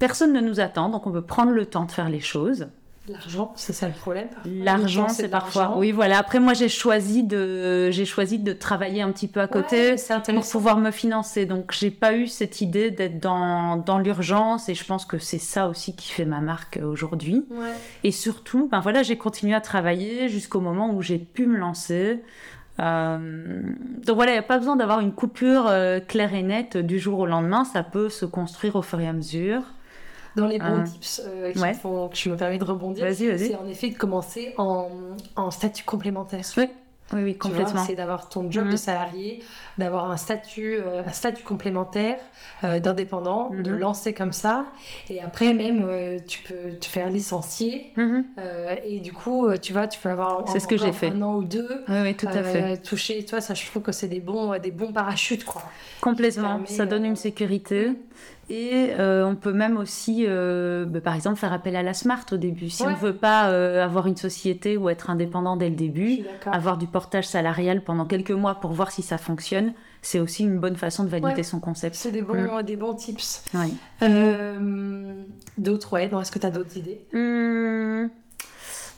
personne 0.00 0.32
ne 0.32 0.40
nous 0.40 0.58
attend, 0.58 0.88
donc 0.88 1.06
on 1.06 1.12
peut 1.12 1.22
prendre 1.22 1.52
le 1.52 1.64
temps 1.64 1.84
de 1.84 1.92
faire 1.92 2.08
les 2.10 2.18
choses. 2.20 2.66
L'argent, 3.08 3.52
c'est 3.56 3.72
ça 3.72 3.88
le 3.88 3.94
problème. 3.94 4.28
L'argent, 4.44 5.08
c'est 5.08 5.28
parfois. 5.28 5.74
Oui, 5.76 5.90
voilà. 5.90 6.18
Après, 6.18 6.38
moi, 6.38 6.54
j'ai 6.54 6.68
choisi 6.68 7.24
de, 7.24 7.90
j'ai 7.90 8.04
choisi 8.04 8.38
de 8.38 8.52
travailler 8.52 9.02
un 9.02 9.10
petit 9.10 9.26
peu 9.26 9.40
à 9.40 9.48
côté 9.48 9.96
Ouais, 9.96 10.32
pour 10.34 10.48
pouvoir 10.48 10.76
me 10.76 10.92
financer. 10.92 11.44
Donc, 11.44 11.72
j'ai 11.72 11.90
pas 11.90 12.14
eu 12.14 12.28
cette 12.28 12.60
idée 12.60 12.92
d'être 12.92 13.18
dans, 13.18 13.76
dans 13.76 13.98
l'urgence, 13.98 14.68
et 14.68 14.74
je 14.74 14.84
pense 14.84 15.04
que 15.04 15.18
c'est 15.18 15.40
ça 15.40 15.68
aussi 15.68 15.96
qui 15.96 16.12
fait 16.12 16.24
ma 16.24 16.40
marque 16.40 16.78
aujourd'hui. 16.80 17.44
Ouais. 17.50 17.72
Et 18.04 18.12
surtout, 18.12 18.68
ben 18.70 18.78
voilà, 18.78 19.02
j'ai 19.02 19.18
continué 19.18 19.54
à 19.54 19.60
travailler 19.60 20.28
jusqu'au 20.28 20.60
moment 20.60 20.94
où 20.94 21.02
j'ai 21.02 21.18
pu 21.18 21.46
me 21.46 21.58
lancer. 21.58 22.22
Euh, 22.78 23.62
donc 24.06 24.14
voilà, 24.14 24.30
il 24.30 24.34
n'y 24.36 24.38
a 24.38 24.44
pas 24.44 24.58
besoin 24.58 24.76
d'avoir 24.76 25.00
une 25.00 25.12
coupure 25.12 25.66
euh, 25.66 25.98
claire 25.98 26.34
et 26.34 26.42
nette 26.42 26.76
du 26.76 27.00
jour 27.00 27.18
au 27.18 27.26
lendemain. 27.26 27.64
Ça 27.64 27.82
peut 27.82 28.08
se 28.08 28.24
construire 28.24 28.76
au 28.76 28.82
fur 28.82 29.00
et 29.00 29.08
à 29.08 29.12
mesure. 29.12 29.62
Dans 30.36 30.46
les 30.46 30.58
bons 30.58 30.80
Ah. 30.80 30.84
tips 30.84 31.22
euh, 31.26 31.52
qui 31.52 31.58
Ouais. 31.58 31.74
font 31.74 32.08
que 32.08 32.16
je 32.16 32.28
me 32.30 32.36
permets 32.36 32.58
de 32.58 32.64
rebondir, 32.64 33.04
Vas-y, 33.04 33.28
vas-y. 33.28 33.48
c'est 33.48 33.56
en 33.56 33.66
effet 33.68 33.90
de 33.90 33.96
commencer 33.98 34.54
en, 34.58 34.88
en 35.36 35.50
statut 35.50 35.84
complémentaire. 35.84 36.44
Oui, 36.56 36.64
oui, 37.12 37.22
oui, 37.24 37.32
Tu 37.34 37.48
vois, 37.48 37.56
complètement. 37.58 37.84
C'est 37.84 37.94
d'avoir 37.94 38.30
ton 38.30 38.50
job 38.50 38.64
Mhm. 38.66 38.72
de 38.72 38.76
salarié, 38.76 39.42
d'avoir 39.76 40.10
un 40.10 40.16
statut, 40.16 40.76
euh, 40.78 41.02
un 41.06 41.12
statut 41.12 41.42
complémentaire 41.42 42.16
euh, 42.64 42.80
d'indépendant, 42.80 43.50
de 43.50 43.70
Mhm. 43.72 43.78
lancer 43.78 44.14
comme 44.14 44.32
ça. 44.32 44.64
Et 45.10 45.20
après, 45.20 45.52
même, 45.52 45.84
euh, 45.86 46.18
tu 46.26 46.42
peux 46.44 46.70
te 46.80 46.86
faire 46.86 47.10
licencier. 47.10 47.92
Mhm. 47.96 48.24
euh, 48.38 48.76
et 48.84 49.00
du 49.00 49.12
coup, 49.12 49.46
euh, 49.48 49.58
tu 49.58 49.74
vois, 49.74 49.86
tu 49.88 50.00
peux 50.00 50.08
avoir 50.08 50.48
C'est 50.48 50.60
ce 50.60 50.66
que 50.68 50.78
j'ai 50.78 50.92
fait. 50.92 51.08
un 51.10 51.20
an 51.20 51.34
ou 51.34 51.44
deux. 51.44 51.84
Oui, 51.88 51.96
oui, 52.04 52.14
tout 52.14 52.28
à 52.28 52.36
euh, 52.36 52.42
fait. 52.44 52.76
toucher, 52.78 53.22
toi, 53.26 53.42
ça, 53.42 53.52
je 53.52 53.66
trouve 53.66 53.82
que 53.82 53.92
c'est 53.92 54.08
des 54.08 54.20
bons, 54.20 54.58
des 54.58 54.70
bons 54.70 54.92
parachutes, 54.94 55.44
quoi. 55.44 55.62
Complètement. 56.00 56.50
permet, 56.60 56.66
Ça 56.66 56.86
donne 56.86 57.04
euh, 57.04 57.08
une 57.08 57.16
sécurité. 57.16 57.90
Et 58.54 58.90
euh, 58.98 59.24
on 59.24 59.34
peut 59.34 59.54
même 59.54 59.78
aussi, 59.78 60.26
euh, 60.28 60.84
bah, 60.84 61.00
par 61.00 61.14
exemple, 61.14 61.36
faire 61.38 61.54
appel 61.54 61.74
à 61.74 61.82
la 61.82 61.94
SMART 61.94 62.26
au 62.32 62.36
début. 62.36 62.68
Si 62.68 62.82
on 62.82 62.90
ne 62.90 62.94
veut 62.96 63.14
pas 63.16 63.48
euh, 63.48 63.82
avoir 63.82 64.06
une 64.06 64.16
société 64.18 64.76
ou 64.76 64.90
être 64.90 65.08
indépendant 65.08 65.56
dès 65.56 65.70
le 65.70 65.74
début, 65.74 66.18
avoir 66.44 66.76
du 66.76 66.86
portage 66.86 67.26
salarial 67.26 67.82
pendant 67.82 68.04
quelques 68.04 68.30
mois 68.30 68.56
pour 68.56 68.72
voir 68.72 68.90
si 68.90 69.00
ça 69.00 69.16
fonctionne, 69.16 69.72
c'est 70.02 70.20
aussi 70.20 70.42
une 70.42 70.58
bonne 70.58 70.76
façon 70.76 71.02
de 71.04 71.08
valider 71.08 71.32
Ouais. 71.36 71.42
son 71.42 71.60
concept. 71.60 71.94
C'est 71.94 72.10
des 72.12 72.20
bons, 72.20 72.60
des 72.62 72.76
bons 72.76 72.92
tips. 72.92 73.42
Oui. 73.54 73.72
Euh, 74.02 75.22
d'autres, 75.56 75.94
ouais. 75.94 76.10
Non, 76.10 76.20
est-ce 76.20 76.30
que 76.30 76.38
tu 76.38 76.44
as 76.46 76.50
d'autres 76.50 76.76
idées? 76.76 77.06
Hum, 77.14 78.10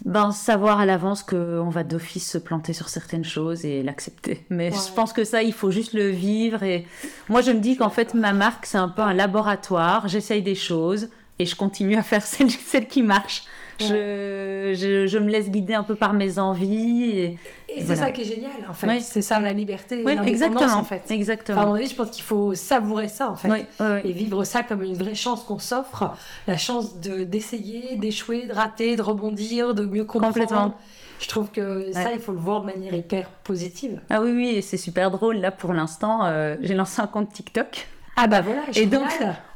ben, 0.04 0.32
savoir 0.32 0.80
à 0.80 0.86
l'avance 0.86 1.22
qu'on 1.22 1.70
va 1.70 1.82
d'office 1.82 2.30
se 2.30 2.38
planter 2.38 2.72
sur 2.74 2.88
certaines 2.88 3.24
choses 3.24 3.64
et 3.64 3.82
l'accepter. 3.82 4.44
Mais 4.50 4.70
Ouais. 4.70 4.76
je 4.88 4.92
pense 4.94 5.12
que 5.12 5.24
ça, 5.24 5.42
il 5.42 5.52
faut 5.52 5.70
juste 5.70 5.94
le 5.94 6.08
vivre. 6.08 6.62
Et 6.62 6.86
moi, 7.28 7.40
je 7.40 7.50
me 7.52 7.58
dis 7.60 7.76
qu'en 7.76 7.90
fait, 7.90 8.12
ma 8.14 8.32
marque, 8.32 8.66
c'est 8.66 8.78
un 8.78 8.88
peu 8.88 9.02
un 9.02 9.14
laboratoire. 9.14 10.06
J'essaye 10.08 10.42
des 10.42 10.54
choses 10.54 11.08
et 11.38 11.46
je 11.46 11.56
continue 11.56 11.96
à 11.96 12.02
faire 12.02 12.22
celles, 12.26 12.50
celles 12.50 12.86
qui 12.86 13.02
marchent. 13.02 13.44
Je, 13.80 14.72
je, 14.74 15.06
je 15.06 15.18
me 15.18 15.28
laisse 15.30 15.50
guider 15.50 15.74
un 15.74 15.82
peu 15.82 15.94
par 15.94 16.12
mes 16.12 16.38
envies. 16.38 17.10
Et... 17.10 17.38
Et 17.68 17.78
c'est 17.78 17.84
Voilà. 17.86 18.02
ça 18.02 18.10
qui 18.12 18.20
est 18.20 18.24
génial, 18.24 18.50
en 18.68 18.72
fait. 18.72 18.86
Oui. 18.86 19.00
C'est 19.00 19.22
ça 19.22 19.40
la 19.40 19.52
liberté 19.52 20.02
Oui, 20.04 20.16
exactement. 20.26 20.60
en 20.78 20.84
fait. 20.84 21.02
Enfin, 21.04 21.10
à 21.10 21.14
Exactement. 21.14 21.66
mon 21.66 21.74
avis, 21.74 21.88
je 21.88 21.94
pense 21.96 22.10
qu'il 22.10 22.22
faut 22.22 22.54
savourer 22.54 23.08
ça, 23.08 23.30
en 23.30 23.36
fait. 23.36 23.48
Oui. 23.80 23.90
Et 24.04 24.12
vivre 24.12 24.44
ça 24.44 24.62
comme 24.62 24.82
une 24.82 24.94
vraie 24.94 25.14
chance 25.16 25.42
qu'on 25.42 25.58
s'offre, 25.58 26.14
la 26.46 26.56
chance 26.56 27.00
de 27.00 27.24
d'essayer, 27.24 27.96
d'échouer, 27.96 28.46
de 28.46 28.52
rater, 28.52 28.94
de 28.96 29.02
rebondir, 29.02 29.74
de 29.74 29.84
mieux 29.84 30.04
comprendre. 30.04 30.34
Complètement. 30.34 30.74
Je 31.20 31.28
trouve 31.28 31.50
que 31.50 31.90
ça, 31.92 32.04
Ouais. 32.04 32.10
il 32.14 32.20
faut 32.20 32.32
le 32.32 32.38
voir 32.38 32.60
de 32.60 32.66
manière 32.66 32.92
hyper 32.94 33.28
positive. 33.44 34.00
Ah 34.10 34.20
oui, 34.20 34.32
oui, 34.32 34.48
et 34.56 34.62
c'est 34.62 34.76
super 34.76 35.10
drôle. 35.10 35.36
Là, 35.36 35.50
pour 35.50 35.72
l'instant, 35.72 36.24
euh, 36.26 36.56
j'ai 36.60 36.74
lancé 36.74 37.00
un 37.00 37.06
compte 37.06 37.32
TikTok. 37.32 37.86
Ah 38.16 38.26
bah 38.26 38.40
voilà, 38.42 38.62
Et 38.74 38.86
donc. 38.86 39.02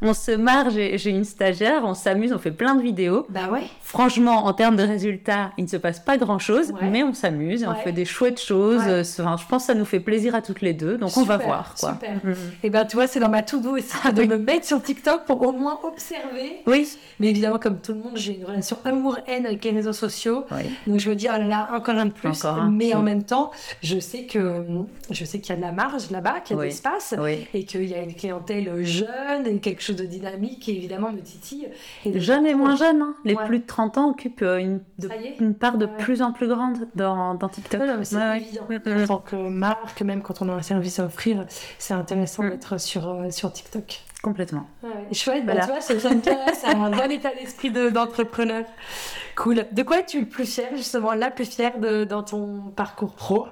On 0.00 0.14
se 0.14 0.30
marre, 0.30 0.70
j'ai 0.70 1.10
une 1.10 1.24
stagiaire, 1.24 1.82
on 1.84 1.92
s'amuse, 1.94 2.32
on 2.32 2.38
fait 2.38 2.52
plein 2.52 2.76
de 2.76 2.82
vidéos. 2.82 3.26
Bah 3.30 3.48
ouais. 3.50 3.62
Franchement, 3.82 4.44
en 4.46 4.52
termes 4.52 4.76
de 4.76 4.84
résultats, 4.84 5.50
il 5.58 5.64
ne 5.64 5.68
se 5.68 5.76
passe 5.76 5.98
pas 5.98 6.16
grand-chose, 6.16 6.70
Ouais. 6.70 6.88
mais 6.88 7.02
on 7.02 7.12
s'amuse, 7.14 7.66
on 7.68 7.74
fait 7.74 7.90
des 7.90 8.04
chouettes 8.04 8.40
choses. 8.40 8.82
Ouais. 8.82 8.88
euh, 8.90 9.00
Enfin, 9.18 9.36
je 9.36 9.44
pense 9.48 9.62
que 9.62 9.66
ça 9.72 9.74
nous 9.74 9.84
fait 9.84 9.98
plaisir 9.98 10.36
à 10.36 10.42
toutes 10.42 10.60
les 10.60 10.72
deux, 10.72 10.98
donc 10.98 11.16
on 11.16 11.24
va 11.24 11.36
voir. 11.36 11.74
Quoi. 11.78 11.94
super. 11.94 12.12
Mhm. 12.22 12.34
Et 12.62 12.70
ben 12.70 12.84
tu 12.84 12.94
vois, 12.94 13.08
c'est 13.08 13.18
dans 13.18 13.28
ma 13.28 13.42
to-do 13.42 13.76
aussi 13.76 13.96
de 14.14 14.22
me 14.22 14.36
mettre 14.36 14.66
sur 14.66 14.80
TikTok 14.80 15.24
pour 15.24 15.42
au 15.42 15.50
moins 15.52 15.80
observer. 15.82 16.60
Oui. 16.66 16.88
Mais 17.18 17.28
évidemment, 17.30 17.58
comme 17.58 17.78
tout 17.80 17.92
le 17.92 17.98
monde, 17.98 18.12
j'ai 18.16 18.36
une 18.36 18.44
relation 18.44 18.76
amour-haine 18.84 19.46
avec 19.46 19.64
les 19.64 19.72
réseaux 19.72 19.92
sociaux. 19.92 20.44
Oui. 20.52 20.62
Donc 20.86 21.00
je 21.00 21.10
me 21.10 21.16
dis, 21.16 21.26
oh 21.28 21.32
là 21.38 21.44
là, 21.44 21.68
encore 21.74 21.96
un 21.96 22.06
de 22.06 22.12
plus. 22.12 22.28
Encore 22.28 22.58
un. 22.62 22.70
Mais 22.70 22.94
en 22.94 23.00
Mm. 23.02 23.04
même 23.04 23.24
temps, 23.24 23.50
je 23.82 23.98
sais 23.98 24.24
que 24.26 24.62
je 25.10 25.24
sais 25.24 25.40
qu'il 25.40 25.50
y 25.50 25.52
a 25.54 25.56
de 25.56 25.62
la 25.66 25.72
marge 25.72 26.10
là-bas, 26.12 26.40
qu'il 26.44 26.56
y 26.56 26.58
a 26.60 26.62
de 26.62 26.66
l'espace. 26.68 27.14
Et 27.52 27.64
qu'il 27.64 27.84
y 27.84 27.94
a 27.94 28.02
une 28.02 28.14
clientèle 28.14 28.47
jeune 28.84 29.46
et 29.46 29.58
quelque 29.60 29.82
chose 29.82 29.96
de 29.96 30.04
dynamique 30.04 30.60
qui 30.60 30.76
évidemment 30.76 31.12
me 31.12 31.20
titille. 31.20 31.68
Et 32.04 32.10
de- 32.12 32.18
Jeunes 32.18 32.46
et 32.46 32.54
moins 32.54 32.76
jeunes, 32.76 33.02
hein. 33.02 33.14
les 33.24 33.34
Ouais. 33.34 33.44
plus 33.46 33.58
de 33.60 33.66
30 33.66 33.98
ans 33.98 34.10
occupent 34.10 34.42
euh, 34.42 34.58
une, 34.58 34.80
de- 34.98 35.52
part 35.52 35.78
de 35.78 35.86
Ouais. 35.86 35.92
plus 35.98 36.22
en 36.22 36.32
plus 36.32 36.48
grande 36.48 36.88
dans, 36.94 37.34
dans 37.34 37.48
TikTok. 37.48 37.80
Ouais, 37.80 38.04
c'est 38.04 38.36
évident. 38.36 38.66
En 39.02 39.06
tant 39.06 39.18
que 39.18 39.36
marque, 39.36 40.02
même 40.02 40.22
quand 40.22 40.42
on 40.42 40.48
a 40.48 40.52
un 40.52 40.62
service 40.62 40.98
à 40.98 41.04
offrir, 41.06 41.44
c'est 41.78 41.94
intéressant 41.94 42.42
Mm. 42.42 42.50
d'être 42.50 42.78
sur, 42.80 43.08
euh, 43.08 43.30
sur 43.30 43.52
TikTok. 43.52 44.00
Complètement. 44.22 44.66
Chouette, 45.12 45.46
bah, 45.46 45.52
Voilà. 45.52 45.66
tu 45.66 45.70
vois, 45.72 45.80
c'est 45.80 46.00
j'aime 46.00 46.18
bien, 46.20 46.36
c'est 46.52 46.66
un 46.66 46.90
bon 46.90 47.10
état 47.10 47.30
d'esprit 47.38 47.70
de- 47.70 47.88
d'entrepreneur. 47.90 48.64
cool. 49.36 49.64
De 49.70 49.82
quoi 49.84 50.00
es-tu 50.00 50.20
le 50.20 50.26
plus 50.26 50.44
fier, 50.52 50.68
justement, 50.74 51.12
la 51.14 51.30
plus 51.30 51.44
fière 51.48 51.78
de, 51.78 52.02
dans 52.04 52.24
ton 52.24 52.72
parcours? 52.74 53.14
Pro 53.14 53.46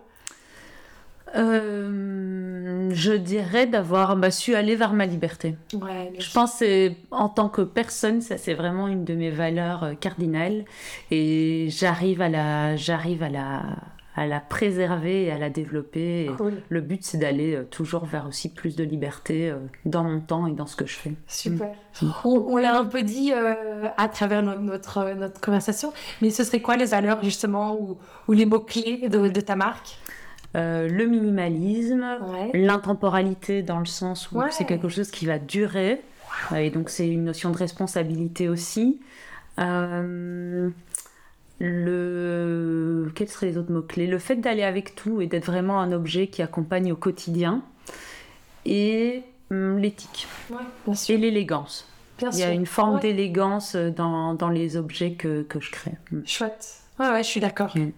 Euh, 1.35 2.91
je 2.93 3.13
dirais 3.13 3.67
d'avoir 3.67 4.17
bah, 4.17 4.31
su 4.31 4.55
aller 4.55 4.77
vers 4.77 4.93
ma 4.93 5.07
liberté. 5.07 5.57
Ouais, 5.75 6.13
Je 6.19 6.33
pense 6.33 6.59
que 6.61 6.93
en 7.11 7.29
tant 7.29 7.49
que 7.49 7.63
personne, 7.63 8.21
ça 8.21 8.39
c'est 8.39 8.55
vraiment 8.55 8.89
une 8.89 9.05
de 9.05 9.15
mes 9.15 9.31
valeurs 9.31 9.85
euh, 9.85 9.95
cardinales 9.95 10.65
et 11.11 11.67
j'arrive 11.71 12.21
à 12.23 12.29
la, 12.29 12.77
j'arrive 12.77 13.23
à 13.23 13.29
la, 13.29 13.63
à 14.15 14.27
la 14.27 14.41
préserver 14.41 15.25
et 15.25 15.33
à 15.33 15.39
la 15.39 15.51
développer. 15.51 16.31
Cool, 16.37 16.55
le 16.69 16.81
but 16.81 17.03
c'est 17.05 17.19
d'aller 17.19 17.55
euh, 17.55 17.65
toujours 17.65 18.05
vers 18.07 18.27
aussi 18.27 18.53
plus 18.53 18.77
de 18.77 18.85
liberté 18.85 19.53
dans 19.85 20.05
mon 20.05 20.21
temps 20.21 20.47
et 20.47 20.53
dans 20.53 20.67
ce 20.67 20.77
que 20.77 20.87
je 20.87 20.97
fais. 20.97 21.13
super. 21.27 21.73
Mm. 22.03 22.07
On, 22.25 22.45
on 22.49 22.57
l'a 22.57 22.79
un 22.79 22.85
peu 22.85 23.03
dit 23.03 23.33
euh, 23.33 23.89
à 23.97 24.09
travers 24.09 24.43
no- 24.43 24.59
notre, 24.59 25.15
notre 25.15 25.41
conversation, 25.41 25.93
mais 26.23 26.31
ce 26.31 26.45
serait 26.45 26.61
quoi 26.61 26.77
les 26.77 26.87
valeurs, 26.87 27.23
justement, 27.23 27.75
ou, 27.81 27.99
ou 28.29 28.33
les 28.33 28.47
mots-clés 28.47 29.09
de, 29.09 29.29
de 29.29 29.41
ta 29.41 29.57
marque? 29.57 29.99
Euh, 30.57 30.89
le 30.89 31.07
minimalisme, 31.07 32.05
Ouais. 32.33 32.51
l'intemporalité 32.55 33.63
dans 33.63 33.79
le 33.79 33.85
sens 33.87 34.33
où 34.33 34.39
Ouais. 34.39 34.51
c'est 34.51 34.65
quelque 34.65 34.89
chose 34.89 35.11
qui 35.11 35.27
va 35.27 35.39
durer. 35.39 36.01
Et 36.55 36.71
donc 36.71 36.89
c'est 36.91 37.09
une 37.09 37.25
notion 37.25 37.51
de 37.51 37.57
responsabilité 37.57 38.49
aussi. 38.49 39.01
Euh, 39.59 40.71
le... 41.59 43.11
Quels 43.15 43.29
seraient 43.29 43.47
les 43.47 43.59
autres 43.59 43.73
mots-clés? 43.73 44.07
Le 44.07 44.19
fait 44.19 44.37
d'aller 44.37 44.63
avec 44.63 44.95
tout 44.95 45.21
et 45.21 45.27
d'être 45.27 45.47
vraiment 45.47 45.81
un 45.81 45.93
objet 45.93 46.29
qui 46.29 46.43
accompagne 46.43 46.93
au 46.93 46.97
quotidien. 46.97 47.63
Et 48.65 49.23
hum, 49.51 49.79
l'éthique. 49.79 50.27
et 51.09 51.17
l'élégance. 51.17 51.89
Il 52.21 52.39
y 52.39 52.43
a 52.43 52.51
une 52.51 52.67
forme 52.67 52.99
d'élégance 53.01 53.77
dans, 53.77 54.33
dans, 54.35 54.49
les 54.49 54.79
objets 54.79 55.13
que, 55.13 55.43
que 55.43 55.61
je 55.61 55.71
crée. 55.71 55.93
Hum. 56.13 56.23
Chouette. 56.27 56.86
Ouais, 56.99 57.11
ouais, 57.11 57.23
je 57.23 57.29
suis 57.29 57.41
d'accord. 57.41 57.77
Mm. 57.77 57.91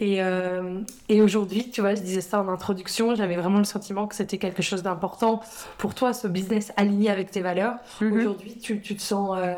Et, 0.00 0.22
euh, 0.22 0.80
et 1.08 1.22
aujourd'hui, 1.22 1.70
tu 1.70 1.80
vois, 1.80 1.94
je 1.94 2.02
disais 2.02 2.20
ça 2.20 2.40
en 2.40 2.48
introduction, 2.48 3.14
j'avais 3.14 3.36
vraiment 3.36 3.58
le 3.58 3.64
sentiment 3.64 4.06
que 4.06 4.14
c'était 4.14 4.38
quelque 4.38 4.62
chose 4.62 4.82
d'important 4.82 5.40
pour 5.78 5.94
toi, 5.94 6.12
ce 6.12 6.28
business 6.28 6.72
aligné 6.76 7.10
avec 7.10 7.30
tes 7.30 7.40
valeurs. 7.40 7.76
Mm-hmm. 8.00 8.12
Aujourd'hui, 8.12 8.58
tu, 8.58 8.80
tu, 8.80 8.96
te 8.96 9.02
sens 9.02 9.38
euh, 9.38 9.54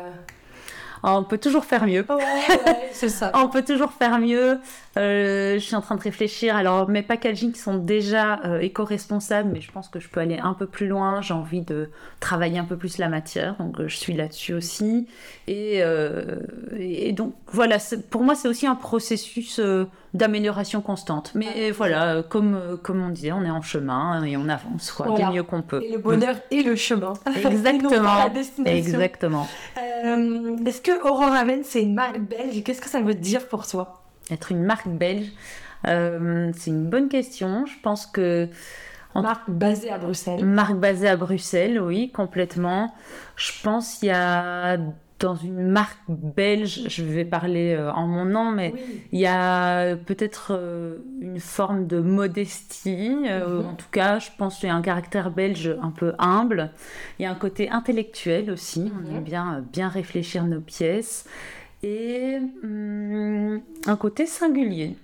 on 1.03 1.23
peut 1.23 1.37
toujours 1.37 1.65
faire 1.65 1.85
mieux. 1.85 2.05
c'est 2.91 3.09
ça. 3.09 3.31
on 3.33 3.47
peut 3.47 3.63
toujours 3.63 3.91
faire 3.91 4.19
mieux. 4.19 4.59
Euh, 4.97 5.53
je 5.55 5.59
suis 5.59 5.75
en 5.75 5.81
train 5.81 5.95
de 5.95 6.01
réfléchir. 6.01 6.55
Alors, 6.55 6.89
mes 6.89 7.03
packaging 7.03 7.53
sont 7.53 7.77
déjà 7.77 8.39
euh, 8.45 8.59
éco-responsables, 8.59 9.49
mais 9.51 9.61
je 9.61 9.71
pense 9.71 9.89
que 9.89 9.99
je 9.99 10.09
peux 10.09 10.19
aller 10.19 10.39
un 10.39 10.53
peu 10.53 10.65
plus 10.65 10.87
loin. 10.87 11.21
J'ai 11.21 11.33
envie 11.33 11.61
de 11.61 11.89
travailler 12.19 12.57
un 12.57 12.65
peu 12.65 12.77
plus 12.77 12.97
la 12.97 13.09
matière, 13.09 13.55
donc 13.57 13.79
euh, 13.79 13.87
je 13.87 13.95
suis 13.95 14.13
là-dessus 14.13 14.53
aussi. 14.53 15.07
Et, 15.47 15.83
et, 16.77 17.13
donc, 17.13 17.33
voilà, 17.47 17.77
pour 18.09 18.23
moi, 18.23 18.35
c'est 18.35 18.47
aussi 18.47 18.67
un 18.67 18.75
processus 18.75 19.61
d'amélioration 20.13 20.81
constante. 20.81 21.31
Mais 21.35 21.71
voilà, 21.71 22.23
comme, 22.23 22.77
comme 22.83 23.01
on 23.01 23.09
disait, 23.09 23.31
on 23.31 23.43
est 23.43 23.49
en 23.49 23.61
chemin 23.61 24.23
et 24.23 24.35
on 24.35 24.49
avance, 24.49 24.91
quoi, 24.91 25.15
du 25.15 25.23
mieux 25.25 25.43
qu'on 25.43 25.61
peut. 25.61 25.81
Et 25.83 25.91
le 25.91 25.99
bonheur 25.99 26.35
et 26.51 26.63
le 26.63 26.75
chemin. 26.75 27.13
Exactement. 27.35 28.29
Exactement. 28.65 29.47
Est-ce 30.65 30.81
que 30.81 31.07
Aurora 31.07 31.37
Aven, 31.37 31.63
c'est 31.63 31.81
une 31.81 31.93
marque 31.93 32.19
belge? 32.19 32.63
Qu'est-ce 32.63 32.81
que 32.81 32.89
ça 32.89 33.01
veut 33.01 33.13
dire 33.13 33.47
pour 33.47 33.67
toi? 33.67 34.03
Être 34.29 34.51
une 34.51 34.63
marque 34.63 34.87
belge, 34.87 35.31
euh, 35.87 36.51
c'est 36.57 36.71
une 36.71 36.89
bonne 36.89 37.09
question. 37.09 37.65
Je 37.65 37.75
pense 37.81 38.05
que. 38.05 38.49
Marque 39.15 39.49
basée 39.49 39.89
à 39.89 39.97
Bruxelles. 39.97 40.45
Marque 40.45 40.75
basée 40.75 41.07
à 41.07 41.15
Bruxelles, 41.15 41.81
oui, 41.81 42.11
complètement. 42.11 42.93
Je 43.35 43.51
pense 43.63 43.95
qu'il 43.95 44.09
y 44.09 44.11
a 44.11 44.77
dans 45.19 45.35
une 45.35 45.67
marque 45.67 45.99
belge, 46.07 46.83
je 46.87 47.03
vais 47.03 47.25
parler 47.25 47.73
euh, 47.73 47.91
en 47.91 48.07
mon 48.07 48.25
nom, 48.25 48.51
mais 48.51 48.73
il 49.11 49.19
y 49.19 49.25
a 49.25 49.95
peut-être 49.95 50.49
euh, 50.51 50.97
une 51.21 51.39
forme 51.39 51.87
de 51.87 51.99
modestie. 51.99 53.09
Mhm. 53.09 53.65
En 53.65 53.73
tout 53.73 53.89
cas, 53.91 54.19
je 54.19 54.29
pense 54.37 54.59
qu'il 54.59 54.69
y 54.69 54.71
a 54.71 54.75
un 54.75 54.81
caractère 54.81 55.31
belge 55.31 55.75
un 55.81 55.89
peu 55.89 56.13
humble. 56.19 56.71
Il 57.17 57.23
y 57.23 57.25
a 57.25 57.31
un 57.31 57.35
côté 57.35 57.69
intellectuel 57.69 58.51
aussi. 58.51 58.91
On 58.95 59.09
aime 59.09 59.17
mhm. 59.17 59.23
bien, 59.23 59.65
bien 59.73 59.89
réfléchir 59.89 60.43
nos 60.45 60.61
pièces. 60.61 61.25
Et 61.83 62.37
hum, 62.63 63.61
un 63.85 63.95
côté 63.95 64.25
singulier, 64.25 64.97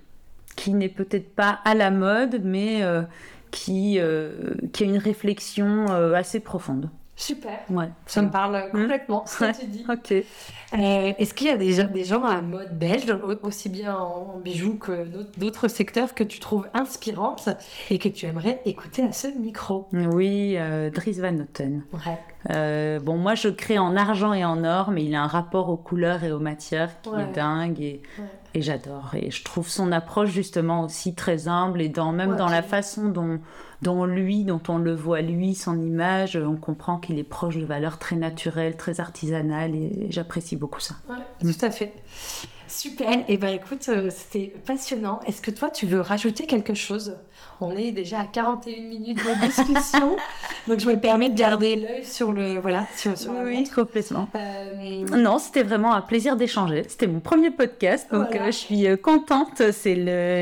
qui 0.56 0.72
n'est 0.72 0.88
peut-être 0.88 1.34
pas 1.34 1.60
à 1.64 1.74
la 1.74 1.90
mode, 1.90 2.40
mais 2.44 2.82
euh, 2.82 3.02
qui, 3.50 3.98
qui 4.72 4.82
a 4.82 4.86
une 4.86 4.98
réflexion 4.98 5.86
assez 5.86 6.40
profonde. 6.40 6.88
Super. 7.16 7.60
Ouais. 7.70 7.90
Ça 8.06 8.22
me 8.22 8.30
parle 8.30 8.70
complètement, 8.70 9.24
ce 9.26 9.44
que 9.44 9.60
tu 9.60 9.66
dis. 9.66 9.84
Ok. 9.88 10.12
Euh, 10.12 11.12
est-ce 11.16 11.32
qu'il 11.32 11.46
y 11.46 11.50
a 11.50 11.56
des, 11.56 11.84
des 11.84 12.04
gens 12.04 12.24
à 12.24 12.40
mode 12.40 12.76
belge, 12.76 13.16
aussi 13.42 13.68
bien 13.68 13.96
en, 13.96 14.38
bijoux 14.38 14.76
que 14.76 15.06
d'autres 15.38 15.68
secteurs 15.68 16.14
que 16.14 16.24
tu 16.24 16.40
trouves 16.40 16.66
inspirantes 16.74 17.48
et 17.90 17.98
que 17.98 18.08
tu 18.08 18.26
aimerais 18.26 18.60
écouter 18.64 19.02
à 19.02 19.12
ce 19.12 19.28
micro? 19.28 19.86
Oui, 19.92 20.56
euh, 20.56 20.90
Dries 20.90 21.20
Van 21.20 21.32
Noten. 21.32 21.84
Ouais. 21.92 22.18
Euh, 22.50 22.98
bon, 22.98 23.16
moi 23.16 23.34
je 23.34 23.48
crée 23.48 23.78
en 23.78 23.96
argent 23.96 24.32
et 24.32 24.44
en 24.44 24.64
or, 24.64 24.90
mais 24.90 25.04
il 25.04 25.14
a 25.14 25.22
un 25.22 25.28
rapport 25.28 25.70
aux 25.70 25.76
couleurs 25.76 26.24
et 26.24 26.32
aux 26.32 26.40
matières 26.40 27.00
qui 27.00 27.10
est 27.10 27.32
dingue 27.32 27.80
et, 27.80 28.02
et 28.54 28.62
j'adore. 28.62 29.10
Et 29.14 29.30
je 29.30 29.42
trouve 29.42 29.68
son 29.68 29.92
approche 29.92 30.30
justement 30.30 30.84
aussi 30.84 31.14
très 31.14 31.48
humble 31.48 31.82
et 31.82 31.88
dans, 31.88 32.12
même 32.12 32.36
dans 32.36 32.48
la 32.48 32.62
façon 32.62 33.08
dont 33.08 33.40
dont 33.82 34.06
lui, 34.06 34.44
dont 34.44 34.62
on 34.68 34.78
le 34.78 34.94
voit 34.94 35.20
lui, 35.20 35.54
son 35.54 35.78
image, 35.78 36.36
on 36.36 36.56
comprend 36.56 36.96
qu'il 36.96 37.18
est 37.18 37.24
proche 37.24 37.56
de 37.56 37.66
valeurs 37.66 37.98
très 37.98 38.16
naturelles, 38.16 38.78
très 38.78 38.98
artisanales, 38.98 39.74
et 39.74 40.06
j'apprécie 40.08 40.56
beaucoup 40.56 40.80
ça. 40.80 40.94
tout 41.40 41.52
à 41.60 41.70
fait. 41.70 41.92
Super. 42.68 43.10
Et 43.10 43.24
eh 43.28 43.36
ben 43.36 43.54
écoute, 43.54 43.88
euh, 43.88 44.10
c'était 44.10 44.52
passionnant. 44.66 45.20
Est-ce 45.26 45.40
que 45.40 45.50
toi, 45.50 45.70
tu 45.70 45.86
veux 45.86 46.00
rajouter 46.00 46.46
quelque 46.46 46.74
chose? 46.74 47.16
On 47.60 47.76
est 47.76 47.92
déjà 47.92 48.20
à 48.20 48.24
41 48.24 48.82
minutes 48.82 49.18
de 49.18 49.46
discussion, 49.46 50.16
donc 50.68 50.80
je 50.80 50.88
me 50.88 50.98
permets 50.98 51.30
de 51.30 51.38
garder 51.38 51.76
l'œil 51.76 52.04
sur 52.04 52.32
le 52.32 52.58
voilà 52.58 52.86
sur, 52.96 53.16
sur 53.16 53.32
oui, 53.44 53.68
complètement. 53.72 54.28
Euh, 54.34 55.04
non, 55.16 55.38
c'était 55.38 55.62
vraiment 55.62 55.94
un 55.94 56.00
plaisir 56.00 56.36
d'échanger. 56.36 56.82
C'était 56.88 57.06
mon 57.06 57.20
premier 57.20 57.50
podcast, 57.50 58.10
donc 58.10 58.34
euh, 58.34 58.46
je 58.46 58.50
suis 58.50 58.86
contente. 58.98 59.62
C'est 59.72 59.94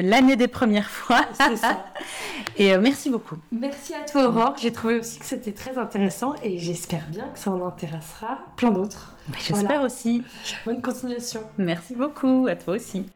l'année 0.03 0.37
des 0.37 0.49
premières 0.49 0.91
fois. 0.91 1.21
C'est 1.35 1.57
ça. 1.57 1.85
et 2.57 2.77
merci 2.79 3.11
beaucoup. 3.11 3.37
Merci 3.51 3.95
à 3.95 4.01
toi, 4.01 4.29
Aurore. 4.29 4.55
J'ai 4.59 4.73
trouvé 4.73 4.99
aussi 5.01 5.19
que 5.19 5.27
c'était 5.27 5.53
très 5.53 5.77
intéressant 5.79 6.35
et 6.43 6.59
j'espère 6.59 7.07
bien 7.09 7.29
que 7.33 7.39
ça 7.39 7.51
en 7.51 7.67
intéressera 7.67 8.39
plein 8.57 8.71
d'autres. 8.71 9.12
J'espère 9.39 9.83
aussi. 9.83 10.23
Bonne 10.65 10.83
continuation. 10.83 11.43
Merci 11.59 11.95
beaucoup, 11.95 12.47
à 12.49 12.57
toi 12.57 12.75
aussi. 12.75 13.07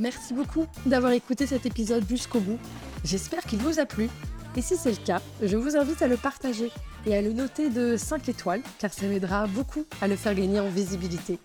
Merci 0.00 0.32
beaucoup 0.32 0.66
d'avoir 0.86 1.12
écouté 1.12 1.46
cet 1.46 1.66
épisode 1.66 2.08
jusqu'au 2.08 2.40
bout. 2.40 2.58
J'espère 3.04 3.42
qu'il 3.42 3.58
vous 3.58 3.80
a 3.80 3.86
plu. 3.86 4.08
Et 4.56 4.62
si 4.62 4.76
c'est 4.76 4.90
le 4.90 5.04
cas, 5.04 5.20
je 5.42 5.56
vous 5.56 5.76
invite 5.76 6.02
à 6.02 6.08
le 6.08 6.16
partager 6.16 6.70
et 7.06 7.16
à 7.16 7.22
le 7.22 7.32
noter 7.32 7.68
de 7.68 7.96
5 7.96 8.28
étoiles, 8.28 8.62
car 8.78 8.92
ça 8.92 9.06
m'aidera 9.06 9.46
beaucoup 9.46 9.84
à 10.00 10.08
le 10.08 10.16
faire 10.16 10.34
gagner 10.34 10.60
en 10.60 10.68
visibilité. 10.68 11.38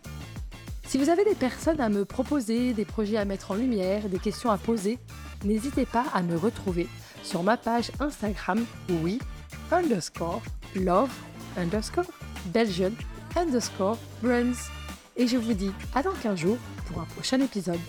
Si 0.87 0.97
vous 0.97 1.09
avez 1.09 1.23
des 1.25 1.35
personnes 1.35 1.81
à 1.81 1.89
me 1.89 2.05
proposer, 2.05 2.73
des 2.73 2.85
projets 2.85 3.17
à 3.17 3.25
mettre 3.25 3.51
en 3.51 3.55
lumière, 3.55 4.09
des 4.09 4.19
questions 4.19 4.51
à 4.51 4.57
poser, 4.57 4.99
n'hésitez 5.43 5.85
pas 5.85 6.05
à 6.13 6.21
me 6.21 6.37
retrouver 6.37 6.87
sur 7.23 7.43
ma 7.43 7.57
page 7.57 7.91
Instagram, 7.99 8.65
oui, 9.01 9.19
underscore, 9.71 10.41
love, 10.75 11.11
underscore, 11.57 12.05
Belgian 12.47 12.91
underscore 13.35 13.97
runs. 14.23 14.69
Et 15.15 15.27
je 15.27 15.37
vous 15.37 15.53
dis 15.53 15.71
à 15.93 16.01
dans 16.01 16.13
15 16.13 16.39
jours 16.39 16.57
pour 16.87 17.01
un 17.01 17.05
prochain 17.05 17.39
épisode. 17.39 17.79